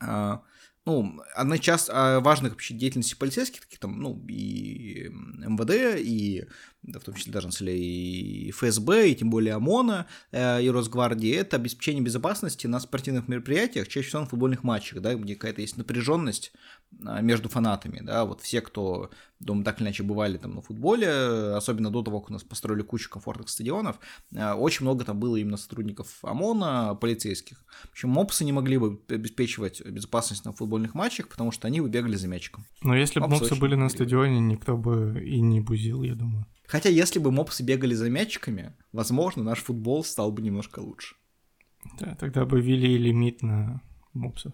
а, 0.00 0.42
ну, 0.86 1.20
одна 1.34 1.58
часть 1.58 1.90
а, 1.92 2.20
важных 2.20 2.52
вообще 2.52 2.74
деятельности 2.74 3.16
полицейских, 3.16 3.62
таких 3.62 3.80
там, 3.80 4.00
ну, 4.00 4.24
и 4.28 5.08
МВД, 5.10 5.98
и 5.98 6.46
в 6.86 7.04
том 7.04 7.14
числе 7.14 7.32
даже, 7.32 7.48
на 7.48 7.68
и 7.68 8.50
ФСБ, 8.52 9.10
и 9.10 9.14
тем 9.14 9.30
более 9.30 9.54
ОМОНа, 9.54 10.06
э, 10.32 10.62
и 10.62 10.70
Росгвардии, 10.70 11.34
это 11.34 11.56
обеспечение 11.56 12.02
безопасности 12.02 12.66
на 12.66 12.80
спортивных 12.80 13.28
мероприятиях, 13.28 13.88
чаще 13.88 14.08
всего 14.08 14.22
на 14.22 14.28
футбольных 14.28 14.62
матчах, 14.62 15.00
да, 15.00 15.14
где 15.14 15.34
какая-то 15.34 15.60
есть 15.60 15.76
напряженность 15.76 16.52
а, 17.04 17.20
между 17.20 17.48
фанатами, 17.48 18.00
да, 18.02 18.24
вот 18.24 18.40
все, 18.40 18.60
кто, 18.60 19.10
думаю, 19.40 19.64
так 19.64 19.78
или 19.78 19.86
иначе 19.86 20.02
бывали 20.02 20.38
там 20.38 20.54
на 20.54 20.62
футболе, 20.62 21.08
особенно 21.54 21.90
до 21.90 22.02
того, 22.02 22.20
как 22.20 22.30
у 22.30 22.32
нас 22.32 22.42
построили 22.42 22.82
кучу 22.82 23.10
комфортных 23.10 23.48
стадионов, 23.48 23.98
э, 24.32 24.52
очень 24.52 24.84
много 24.84 25.04
там 25.04 25.18
было 25.18 25.36
именно 25.36 25.56
сотрудников 25.56 26.18
ОМОНа, 26.22 26.96
полицейских. 27.00 27.64
В 27.84 27.90
общем, 27.90 28.10
мопсы 28.10 28.44
не 28.44 28.52
могли 28.52 28.78
бы 28.78 29.00
обеспечивать 29.08 29.84
безопасность 29.84 30.44
на 30.44 30.52
футбольных 30.52 30.94
матчах, 30.94 31.28
потому 31.28 31.50
что 31.52 31.66
они 31.66 31.80
бы 31.80 31.88
бегали 31.88 32.16
за 32.16 32.28
мячиком. 32.28 32.64
Но 32.82 32.96
если 32.96 33.20
бы 33.20 33.28
мопсы 33.28 33.54
были 33.56 33.74
на 33.74 33.88
стадионе, 33.88 34.40
никто 34.40 34.76
бы 34.76 35.22
и 35.24 35.40
не 35.40 35.60
бузил, 35.60 36.02
я 36.02 36.14
думаю. 36.14 36.46
Хотя, 36.68 36.88
если 36.88 37.18
бы 37.18 37.30
мопсы 37.30 37.62
бегали 37.62 37.94
за 37.94 38.10
мячиками, 38.10 38.74
возможно, 38.92 39.42
наш 39.42 39.62
футбол 39.62 40.04
стал 40.04 40.32
бы 40.32 40.42
немножко 40.42 40.80
лучше. 40.80 41.16
Да, 41.98 42.16
тогда 42.16 42.44
бы 42.44 42.60
ввели 42.60 42.98
лимит 42.98 43.42
на 43.42 43.80
мопсов. 44.12 44.52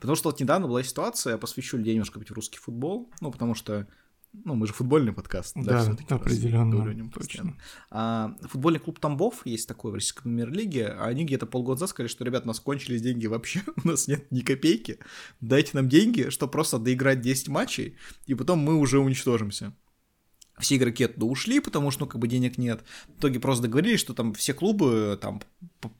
Потому 0.00 0.16
что 0.16 0.30
вот 0.30 0.40
недавно 0.40 0.66
была 0.66 0.82
ситуация, 0.82 1.32
я 1.32 1.38
посвящу 1.38 1.76
людей 1.78 1.94
немножко 1.94 2.18
быть 2.18 2.30
в 2.30 2.34
русский 2.34 2.58
футбол, 2.58 3.10
ну, 3.20 3.30
потому 3.30 3.54
что 3.54 3.86
ну, 4.32 4.54
мы 4.54 4.66
же 4.66 4.72
футбольный 4.72 5.12
подкаст, 5.12 5.54
да, 5.56 5.84
да 5.84 6.14
определенно, 6.14 6.76
говорю 6.76 7.10
точно. 7.10 7.56
А, 7.90 8.36
футбольный 8.42 8.78
клуб 8.78 9.00
Тамбов 9.00 9.44
есть 9.44 9.66
такой 9.66 9.90
в 9.90 9.94
российской 9.94 10.22
премьер-лиге, 10.22 10.86
а 10.86 11.06
они 11.06 11.24
где-то 11.24 11.46
полгода 11.46 11.76
назад 11.76 11.90
сказали, 11.90 12.08
что, 12.08 12.24
ребят, 12.24 12.44
у 12.44 12.46
нас 12.46 12.60
кончились 12.60 13.02
деньги 13.02 13.26
вообще, 13.26 13.62
у 13.84 13.88
нас 13.88 14.06
нет 14.06 14.30
ни 14.30 14.40
копейки, 14.40 14.98
дайте 15.40 15.70
нам 15.74 15.88
деньги, 15.88 16.28
чтобы 16.30 16.52
просто 16.52 16.78
доиграть 16.78 17.20
10 17.20 17.48
матчей, 17.48 17.96
и 18.26 18.34
потом 18.34 18.60
мы 18.60 18.76
уже 18.76 19.00
уничтожимся 19.00 19.74
все 20.60 20.76
игроки 20.76 21.04
оттуда 21.04 21.26
ушли, 21.26 21.60
потому 21.60 21.90
что, 21.90 22.02
ну, 22.02 22.06
как 22.06 22.20
бы 22.20 22.28
денег 22.28 22.58
нет. 22.58 22.82
В 23.08 23.18
итоге 23.18 23.40
просто 23.40 23.64
договорились, 23.64 24.00
что 24.00 24.14
там 24.14 24.34
все 24.34 24.54
клубы 24.54 25.18
там 25.20 25.40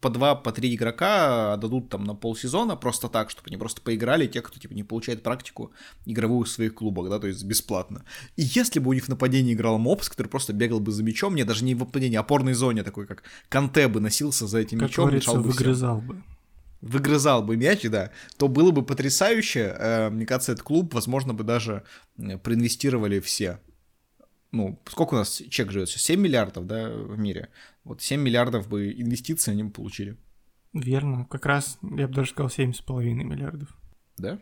по 0.01 0.11
два, 0.11 0.35
по 0.35 0.53
три 0.53 0.75
игрока 0.75 1.57
дадут 1.57 1.89
там 1.89 2.05
на 2.05 2.15
полсезона 2.15 2.77
просто 2.77 3.09
так, 3.09 3.31
чтобы 3.31 3.49
они 3.49 3.57
просто 3.57 3.81
поиграли, 3.81 4.27
те, 4.27 4.43
кто, 4.43 4.59
типа, 4.59 4.75
не 4.75 4.83
получает 4.83 5.23
практику 5.23 5.73
игровую 6.07 6.45
в 6.45 6.49
своих 6.49 6.75
клубах, 6.75 7.09
да, 7.09 7.19
то 7.19 7.27
есть 7.27 7.45
бесплатно. 7.45 8.05
И 8.37 8.43
если 8.43 8.79
бы 8.79 8.91
у 8.91 8.93
них 8.93 9.05
в 9.05 9.09
нападении 9.09 9.55
играл 9.55 9.79
Мопс, 9.79 10.09
который 10.09 10.29
просто 10.29 10.53
бегал 10.53 10.81
бы 10.81 10.93
за 10.93 11.03
мячом, 11.03 11.35
не 11.35 11.45
даже 11.45 11.65
не 11.65 11.75
в 11.75 11.81
нападении, 11.81 12.17
а 12.17 12.21
опорной 12.21 12.55
зоне 12.55 12.83
такой, 12.83 13.07
как 13.07 13.23
Канте 13.49 13.89
бы 13.89 14.01
носился 14.01 14.47
за 14.47 14.59
этим 14.59 14.79
как 14.79 14.89
мячом, 14.89 15.07
говорится, 15.07 15.35
бы 15.35 15.43
выгрызал 15.43 16.01
бы 16.01 16.23
выгрызал 16.81 17.43
бы 17.43 17.57
мяч, 17.57 17.83
да, 17.83 18.11
то 18.39 18.49
было 18.49 18.71
бы 18.71 18.83
потрясающе. 18.83 19.77
Э, 19.79 20.11
мне 20.11 20.25
кажется, 20.25 20.53
этот 20.53 20.65
клуб, 20.65 20.95
возможно, 20.95 21.35
бы 21.35 21.45
даже 21.45 21.83
проинвестировали 22.43 23.21
все 23.21 23.59
ну, 24.53 24.81
сколько 24.87 25.15
у 25.15 25.17
нас 25.19 25.43
чек 25.51 25.71
живет 25.71 25.89
сейчас? 25.89 26.03
7 26.03 26.21
миллиардов, 26.21 26.67
да, 26.67 26.91
в 26.91 27.19
мире. 27.19 27.51
Вот 27.85 28.03
7 28.03 28.21
миллиардов 28.21 28.69
бы 28.69 28.93
инвестиций 28.93 29.53
они 29.53 29.65
бы 29.65 29.71
получили. 29.71 30.17
Верно. 30.73 31.27
Как 31.31 31.47
раз, 31.47 31.79
я 31.83 32.09
бы 32.09 32.15
даже 32.15 32.31
сказал, 32.31 32.49
7,5 32.49 33.03
миллиардов. 33.03 33.77
Да? 34.17 34.39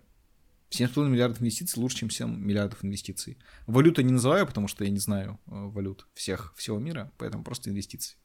7,5 0.70 1.08
миллиардов 1.08 1.40
инвестиций 1.40 1.80
лучше, 1.80 1.98
чем 1.98 2.10
7 2.10 2.28
миллиардов 2.38 2.84
инвестиций. 2.84 3.38
Валюту 3.66 4.02
не 4.02 4.12
называю, 4.12 4.46
потому 4.46 4.68
что 4.68 4.84
я 4.84 4.90
не 4.90 4.98
знаю 4.98 5.38
э, 5.46 5.50
валют 5.50 6.06
всех, 6.14 6.54
всего 6.56 6.78
мира, 6.78 7.10
поэтому 7.16 7.44
просто 7.44 7.70
инвестиции. 7.70 8.18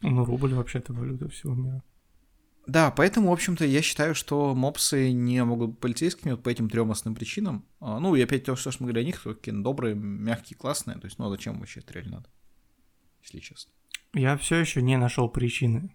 Ну, 0.00 0.24
рубль 0.24 0.54
вообще-то 0.54 0.92
валюта 0.92 1.28
всего 1.28 1.54
мира. 1.54 1.82
Да, 2.66 2.90
поэтому, 2.92 3.30
в 3.30 3.32
общем-то, 3.32 3.64
я 3.64 3.82
считаю, 3.82 4.14
что 4.14 4.54
мопсы 4.54 5.10
не 5.12 5.44
могут 5.44 5.70
быть 5.70 5.80
полицейскими 5.80 6.32
вот 6.32 6.42
по 6.42 6.48
этим 6.48 6.70
трем 6.70 6.90
основным 6.90 7.18
причинам. 7.18 7.66
А, 7.80 7.98
ну, 7.98 8.14
и 8.14 8.22
опять 8.22 8.44
то, 8.44 8.54
что 8.54 8.70
мы 8.78 8.86
говорили 8.86 9.00
о 9.00 9.06
них, 9.06 9.20
то 9.20 9.34
какие 9.34 9.54
добрые, 9.54 9.94
мягкие, 9.94 10.56
классные. 10.56 10.98
То 10.98 11.06
есть, 11.06 11.18
ну, 11.18 11.26
а 11.26 11.30
зачем 11.30 11.58
вообще 11.58 11.80
это 11.80 11.94
реально 11.94 12.16
надо, 12.18 12.30
если 13.22 13.40
честно. 13.40 13.72
Я 14.14 14.36
все 14.36 14.56
еще 14.56 14.80
не 14.82 14.96
нашел 14.96 15.28
причины. 15.28 15.94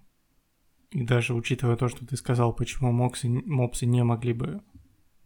И 0.91 1.03
даже 1.03 1.33
учитывая 1.33 1.75
то, 1.75 1.87
что 1.87 2.05
ты 2.05 2.17
сказал, 2.17 2.53
почему 2.53 2.91
мопсы, 2.91 3.27
мопсы 3.27 3.85
не 3.85 4.03
могли 4.03 4.33
бы 4.33 4.61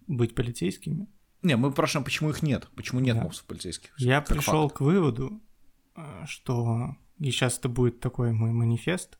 быть 0.08 0.36
полицейскими. 0.36 1.08
Не, 1.44 1.56
мы 1.56 1.72
спрашиваем, 1.72 2.04
почему 2.04 2.30
их 2.30 2.44
нет, 2.44 2.68
почему 2.76 3.00
нет 3.00 3.16
да. 3.16 3.24
мопсов 3.24 3.46
полицейских. 3.46 3.94
Я 3.98 4.22
пришел 4.22 4.68
факт. 4.68 4.78
к 4.78 4.82
выводу, 4.82 5.42
э, 5.96 6.24
что 6.28 6.96
и 7.20 7.32
сейчас 7.32 7.58
это 7.58 7.70
будет 7.70 8.00
такой 8.00 8.32
мой 8.32 8.52
манифест, 8.52 9.18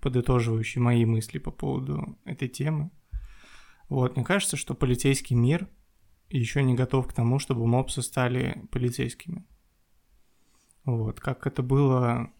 подытоживающий 0.00 0.80
мои 0.80 1.04
мысли 1.04 1.38
по 1.38 1.50
поводу 1.50 2.18
этой 2.24 2.48
темы. 2.48 2.90
Вот, 3.88 4.16
мне 4.16 4.24
кажется, 4.24 4.56
что 4.56 4.74
полицейский 4.74 5.36
мир 5.36 5.68
еще 6.28 6.62
не 6.62 6.74
готов 6.74 7.08
к 7.08 7.12
тому, 7.12 7.38
чтобы 7.38 7.66
мопсы 7.66 8.02
стали 8.02 8.62
полицейскими. 8.70 9.44
Вот, 10.84 11.20
как 11.20 11.46
это 11.46 11.62
было 11.62 12.30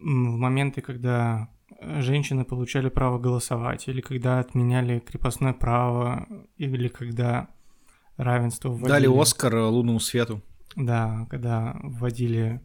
в 0.00 0.04
моменты, 0.04 0.80
когда 0.82 1.48
женщины 1.80 2.44
получали 2.44 2.88
право 2.88 3.18
голосовать, 3.18 3.88
или 3.88 4.00
когда 4.00 4.38
отменяли 4.38 5.00
крепостное 5.00 5.54
право, 5.54 6.28
или 6.56 6.88
когда 6.88 7.48
равенство 8.16 8.68
вводили... 8.68 8.88
Дали 8.88 9.20
Оскар 9.20 9.54
лунному 9.56 9.98
свету. 9.98 10.42
Да, 10.76 11.26
когда 11.30 11.80
вводили, 11.82 12.60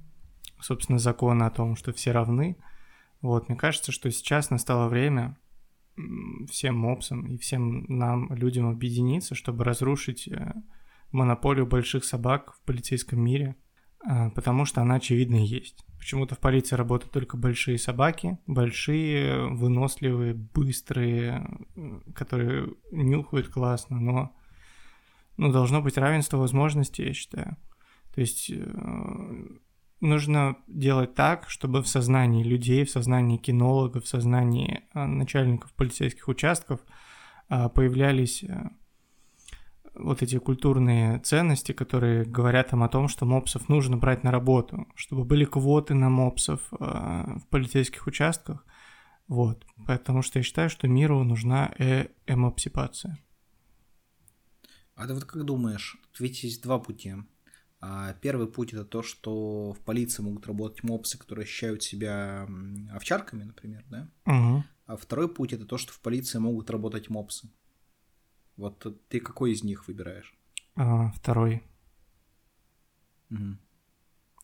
собственно, 0.60 1.00
закон 1.00 1.42
о 1.42 1.50
том, 1.50 1.76
что 1.76 1.94
все 1.94 2.12
равны– 2.12 2.58
вот, 3.24 3.48
мне 3.48 3.58
кажется, 3.58 3.94
что 3.94 4.12
сейчас 4.12 4.50
настало 4.50 4.90
время 4.90 5.38
всем 6.52 6.76
мопсам 6.76 7.26
и 7.26 7.38
всем 7.38 7.86
нам, 7.88 8.34
людям, 8.34 8.68
объединиться, 8.68 9.34
чтобы 9.34 9.64
разрушить 9.64 10.28
э, 10.28 10.54
монополию 11.12 11.66
больших 11.66 12.04
собак 12.04 12.54
в 12.54 12.62
полицейском 12.66 13.22
мире, 13.22 13.56
э, 14.06 14.30
потому 14.32 14.66
что 14.66 14.82
она, 14.82 14.96
очевидно, 14.96 15.36
есть. 15.36 15.86
Почему-то 15.98 16.36
в 16.36 16.40
полиции 16.40 16.76
работают 16.76 17.14
только 17.14 17.38
большие 17.38 17.78
собаки, 17.78 18.40
большие, 18.46 19.48
выносливые, 19.48 20.34
быстрые, 20.34 21.48
которые 22.14 22.74
нюхают 22.92 23.48
классно, 23.48 24.02
но 24.02 24.36
ну, 25.38 25.50
должно 25.50 25.82
быть 25.82 25.98
равенство 25.98 26.36
возможностей, 26.36 27.06
я 27.06 27.14
считаю. 27.14 27.56
То 28.14 28.20
есть 28.20 28.50
э, 28.50 29.48
нужно 30.04 30.58
делать 30.68 31.16
так, 31.16 31.50
чтобы 31.50 31.82
в 31.82 31.88
сознании 31.88 32.44
людей, 32.44 32.86
в 32.86 32.92
сознании 32.92 33.38
кинологов, 33.38 34.04
в 34.04 34.08
сознании 34.08 34.84
а, 34.94 35.08
начальников 35.08 35.74
полицейских 35.74 36.28
участков 36.28 36.82
а, 37.50 37.70
появлялись 37.70 38.44
э, 38.44 38.70
вот 39.96 40.22
эти 40.22 40.38
культурные 40.40 41.20
ценности, 41.20 41.72
которые 41.72 42.26
говорят 42.26 42.74
им 42.74 42.84
о 42.84 42.90
том, 42.90 43.08
что 43.08 43.26
мопсов 43.26 43.70
нужно 43.70 43.98
брать 43.98 44.24
на 44.24 44.32
работу, 44.32 44.88
чтобы 44.96 45.24
были 45.24 45.46
квоты 45.46 45.94
на 45.94 46.10
мопсов 46.10 46.62
а, 46.80 47.38
в 47.40 47.48
полицейских 47.48 48.06
участках. 48.06 48.66
Вот, 49.28 49.66
потому 49.88 50.22
что 50.22 50.40
я 50.40 50.44
считаю, 50.44 50.70
что 50.70 50.88
миру 50.88 51.24
нужна 51.24 51.74
э 51.80 52.08
эмопсипация. 52.28 53.20
А 54.96 55.08
ты 55.08 55.14
вот 55.14 55.24
как 55.24 55.44
думаешь, 55.44 55.98
ведь 56.20 56.44
есть 56.44 56.62
два 56.62 56.78
пути. 56.78 57.16
А 57.86 58.14
первый 58.14 58.48
путь 58.48 58.72
это 58.72 58.86
то, 58.86 59.04
что 59.04 59.74
в 59.74 59.80
полиции 59.82 60.24
могут 60.24 60.48
работать 60.48 60.84
мопсы, 60.84 61.18
которые 61.18 61.44
ощущают 61.44 61.84
себя 61.84 62.48
овчарками, 62.94 63.44
например, 63.44 63.84
да? 63.90 64.10
Угу. 64.26 64.64
А 64.86 64.96
второй 64.96 65.28
путь 65.28 65.52
это 65.52 65.66
то, 65.66 65.78
что 65.78 65.92
в 65.92 66.00
полиции 66.00 66.38
могут 66.38 66.70
работать 66.70 67.10
мопсы. 67.10 67.50
Вот 68.56 68.88
ты 69.10 69.20
какой 69.20 69.52
из 69.52 69.64
них 69.64 69.90
выбираешь? 69.90 70.34
А, 70.76 71.12
второй. 71.12 71.62
Угу. 73.30 73.58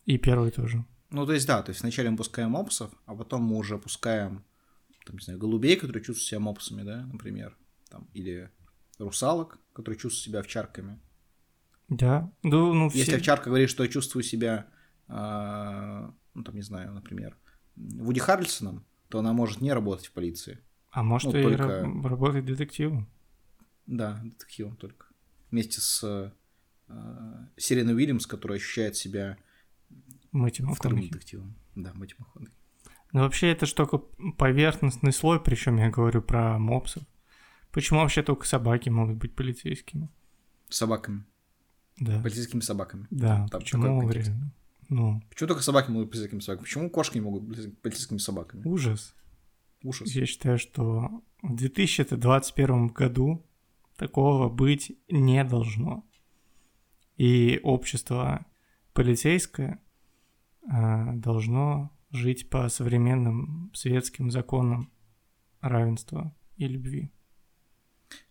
И 0.04 0.18
первый 0.18 0.50
тоже. 0.50 0.84
Ну, 1.08 1.24
то 1.24 1.32
есть, 1.32 1.46
да, 1.46 1.62
то 1.62 1.70
есть 1.70 1.80
вначале 1.80 2.10
мы 2.10 2.18
пускаем 2.18 2.50
мопсов, 2.50 2.92
а 3.06 3.14
потом 3.14 3.42
мы 3.44 3.56
уже 3.56 3.78
пускаем, 3.78 4.44
там, 5.06 5.16
не 5.16 5.24
знаю, 5.24 5.38
голубей, 5.38 5.76
которые 5.76 6.04
чувствуют 6.04 6.28
себя 6.28 6.40
мопсами, 6.40 6.82
да, 6.82 7.06
например, 7.06 7.56
там, 7.88 8.06
или 8.12 8.50
русалок, 8.98 9.58
которые 9.72 9.98
чувствуют 9.98 10.24
себя 10.24 10.40
овчарками. 10.40 11.00
Да, 11.90 12.32
ну, 12.42 12.72
ну 12.72 12.88
все... 12.88 13.00
Если 13.00 13.16
овчарка 13.16 13.50
говорит, 13.50 13.68
что 13.68 13.82
я 13.82 13.88
чувствую 13.88 14.22
себя, 14.22 14.68
э, 15.08 16.10
ну, 16.34 16.44
там, 16.44 16.54
не 16.54 16.62
знаю, 16.62 16.92
например, 16.92 17.36
Вуди 17.76 18.20
Харрельсоном, 18.20 18.86
то 19.08 19.18
она 19.18 19.32
может 19.32 19.60
не 19.60 19.72
работать 19.72 20.06
в 20.06 20.12
полиции. 20.12 20.60
А 20.90 21.02
может 21.02 21.32
ну, 21.32 21.38
и 21.38 21.42
только... 21.42 21.82
работать 22.04 22.44
детективом. 22.44 23.10
Да, 23.86 24.20
детективом 24.22 24.76
только. 24.76 25.06
Вместе 25.50 25.80
с 25.80 26.32
э, 26.88 27.46
Сиреной 27.56 27.94
Уильямс, 27.94 28.26
которая 28.26 28.58
ощущает 28.58 28.96
себя 28.96 29.36
Мэтью 30.30 30.72
вторым 30.74 31.00
детективом. 31.00 31.56
Да, 31.74 31.92
Мэтью 31.94 32.18
Макконахи. 32.20 32.54
Ну, 33.12 33.20
вообще, 33.22 33.50
это 33.50 33.66
же 33.66 33.74
только 33.74 33.98
поверхностный 33.98 35.12
слой, 35.12 35.42
причем 35.42 35.76
я 35.78 35.90
говорю 35.90 36.22
про 36.22 36.56
мопсов. 36.58 37.02
Почему 37.72 38.00
вообще 38.00 38.22
только 38.22 38.46
собаки 38.46 38.88
могут 38.88 39.16
быть 39.16 39.34
полицейскими? 39.34 40.08
Собаками. 40.68 41.24
Да. 42.00 42.20
Полицейскими 42.22 42.60
собаками. 42.60 43.06
Да, 43.10 43.46
там, 43.50 43.60
почему 43.60 44.00
говорили? 44.00 44.34
Ну. 44.88 45.22
Почему 45.28 45.48
только 45.48 45.62
собаки 45.62 45.90
могут 45.90 46.06
быть 46.06 46.12
полицейскими 46.12 46.40
собаками? 46.40 46.64
Почему 46.64 46.90
кошки 46.90 47.18
не 47.18 47.20
могут 47.20 47.44
быть 47.44 47.78
полицейскими 47.80 48.18
собаками? 48.18 48.66
Ужас. 48.66 49.14
Ужас. 49.82 50.10
Я 50.12 50.26
считаю, 50.26 50.58
что 50.58 51.22
В 51.42 51.54
2021 51.54 52.88
году 52.88 53.46
такого 53.96 54.48
быть 54.48 54.92
не 55.08 55.44
должно. 55.44 56.04
И 57.16 57.60
общество 57.62 58.46
полицейское 58.94 59.78
э, 60.70 61.12
должно 61.14 61.90
жить 62.10 62.50
по 62.50 62.68
современным 62.68 63.70
светским 63.74 64.30
законам 64.30 64.90
равенства 65.60 66.34
и 66.56 66.66
любви. 66.66 67.12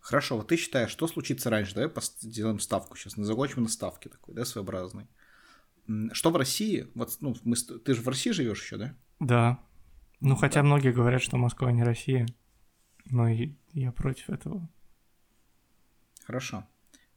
Хорошо, 0.00 0.36
вот 0.36 0.48
ты 0.48 0.56
считаешь, 0.56 0.90
что 0.90 1.06
случится 1.06 1.50
раньше? 1.50 1.74
Давай 1.74 1.90
сделаем 2.20 2.58
ставку 2.58 2.96
сейчас, 2.96 3.14
закончим 3.14 3.62
на 3.62 3.68
ставке 3.68 4.08
такой, 4.08 4.34
да, 4.34 4.44
своеобразной. 4.44 5.06
Что 6.12 6.30
в 6.30 6.36
России? 6.36 6.88
Вот, 6.94 7.16
ну, 7.20 7.34
мы, 7.44 7.56
ты 7.56 7.94
же 7.94 8.00
в 8.00 8.08
России 8.08 8.30
живешь 8.30 8.62
еще, 8.62 8.76
да? 8.76 8.94
Да. 9.18 9.60
Ну, 10.20 10.36
хотя 10.36 10.60
да. 10.60 10.66
многие 10.66 10.92
говорят, 10.92 11.22
что 11.22 11.36
Москва 11.36 11.72
не 11.72 11.82
Россия, 11.82 12.26
но 13.06 13.28
я 13.72 13.92
против 13.92 14.30
этого. 14.30 14.68
Хорошо. 16.24 16.66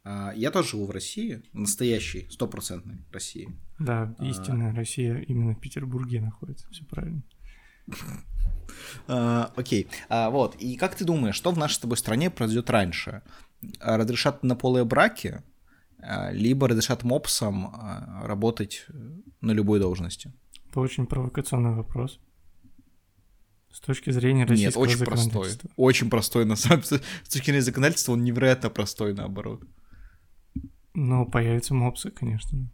А, 0.03 0.33
я 0.35 0.51
тоже 0.51 0.69
живу 0.69 0.85
в 0.85 0.91
России, 0.91 1.43
настоящей, 1.53 2.27
стопроцентной 2.29 3.05
России. 3.11 3.49
Да, 3.79 4.15
а. 4.17 4.25
истинная 4.25 4.71
а... 4.71 4.75
Россия 4.75 5.19
именно 5.19 5.53
в 5.53 5.59
Петербурге 5.59 6.21
находится, 6.21 6.67
все 6.69 6.85
правильно. 6.85 7.23
А, 9.07 9.51
окей, 9.55 9.87
а, 10.09 10.29
вот, 10.29 10.55
и 10.55 10.75
как 10.75 10.95
ты 10.95 11.03
думаешь, 11.03 11.35
что 11.35 11.51
в 11.51 11.57
нашей 11.57 11.75
с 11.75 11.79
тобой 11.79 11.97
стране 11.97 12.29
произойдет 12.29 12.69
раньше? 12.69 13.21
Разрешат 13.79 14.37
однополые 14.37 14.85
браки, 14.85 15.41
либо 16.31 16.67
разрешат 16.67 17.03
мопсам 17.03 17.73
работать 18.23 18.85
на 19.41 19.51
любой 19.51 19.79
должности? 19.79 20.33
Это 20.69 20.79
очень 20.79 21.05
провокационный 21.05 21.75
вопрос. 21.75 22.19
С 23.71 23.79
точки 23.79 24.11
зрения 24.11 24.45
российского 24.45 24.85
Нет, 24.85 24.93
очень 24.93 25.05
простой. 25.05 25.49
Очень 25.77 26.09
простой, 26.09 26.45
на 26.45 26.55
самом 26.55 26.81
деле. 26.81 27.01
С 27.23 27.29
точки 27.29 27.45
зрения 27.45 27.61
законодательства 27.61 28.13
он 28.13 28.23
невероятно 28.23 28.69
простой, 28.69 29.13
наоборот. 29.13 29.63
Ну, 30.93 31.25
появятся 31.25 31.73
мопсы, 31.73 32.11
конечно. 32.11 32.69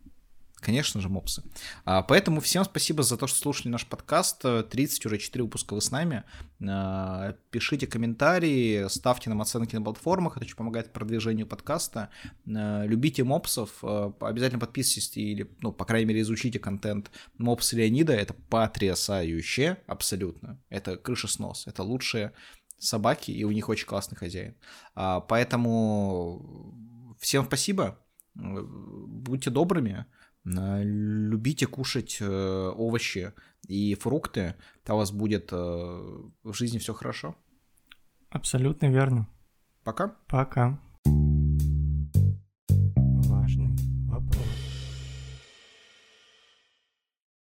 Конечно 0.62 1.00
же, 1.00 1.10
мопсы. 1.10 1.44
А, 1.86 2.02
поэтому 2.04 2.42
всем 2.42 2.66
спасибо 2.66 3.04
за 3.04 3.18
то, 3.18 3.28
что 3.28 3.40
слушали 3.40 3.70
наш 3.70 3.86
подкаст. 3.86 4.42
30, 4.70 5.06
уже 5.06 5.18
4 5.18 5.44
выпуска 5.44 5.74
вы 5.74 5.82
с 5.82 5.92
нами. 5.92 6.24
А, 6.68 7.36
пишите 7.50 7.88
комментарии, 7.88 8.88
ставьте 8.90 9.30
нам 9.30 9.42
оценки 9.42 9.76
на 9.76 9.82
платформах, 9.82 10.36
это 10.36 10.46
очень 10.46 10.58
помогает 10.58 10.92
продвижению 10.92 11.48
подкаста. 11.48 12.10
А, 12.48 12.84
любите 12.86 13.24
мопсов, 13.24 13.84
обязательно 13.84 14.60
подписывайтесь 14.60 15.16
или, 15.18 15.50
ну, 15.62 15.72
по 15.72 15.86
крайней 15.86 16.08
мере, 16.08 16.22
изучите 16.22 16.60
контент 16.60 17.12
Мопс 17.38 17.74
Леонида. 17.74 18.14
Это 18.14 18.34
потрясающе, 18.34 19.78
абсолютно. 19.88 20.60
Это 20.70 20.98
крыша 20.98 21.28
снос, 21.28 21.68
это 21.68 21.84
лучшие 21.84 22.34
собаки, 22.78 23.32
и 23.32 23.44
у 23.44 23.52
них 23.52 23.70
очень 23.70 23.88
классный 23.88 24.18
хозяин. 24.18 24.56
Поэтому 24.94 26.76
всем 27.20 27.46
спасибо 27.46 27.98
будьте 28.36 29.50
добрыми, 29.50 30.06
любите 30.44 31.68
кушать 31.68 32.18
э, 32.22 32.74
овощи 32.76 33.34
и 33.68 33.96
фрукты, 33.96 34.56
то 34.84 34.94
у 34.96 34.98
вас 34.98 35.12
будет 35.12 35.52
э, 35.52 35.56
в 35.56 36.54
жизни 36.54 36.78
все 36.78 36.94
хорошо. 36.94 37.36
Абсолютно 38.30 38.88
верно. 38.88 39.28
Пока. 39.84 40.16
Пока. 40.28 40.80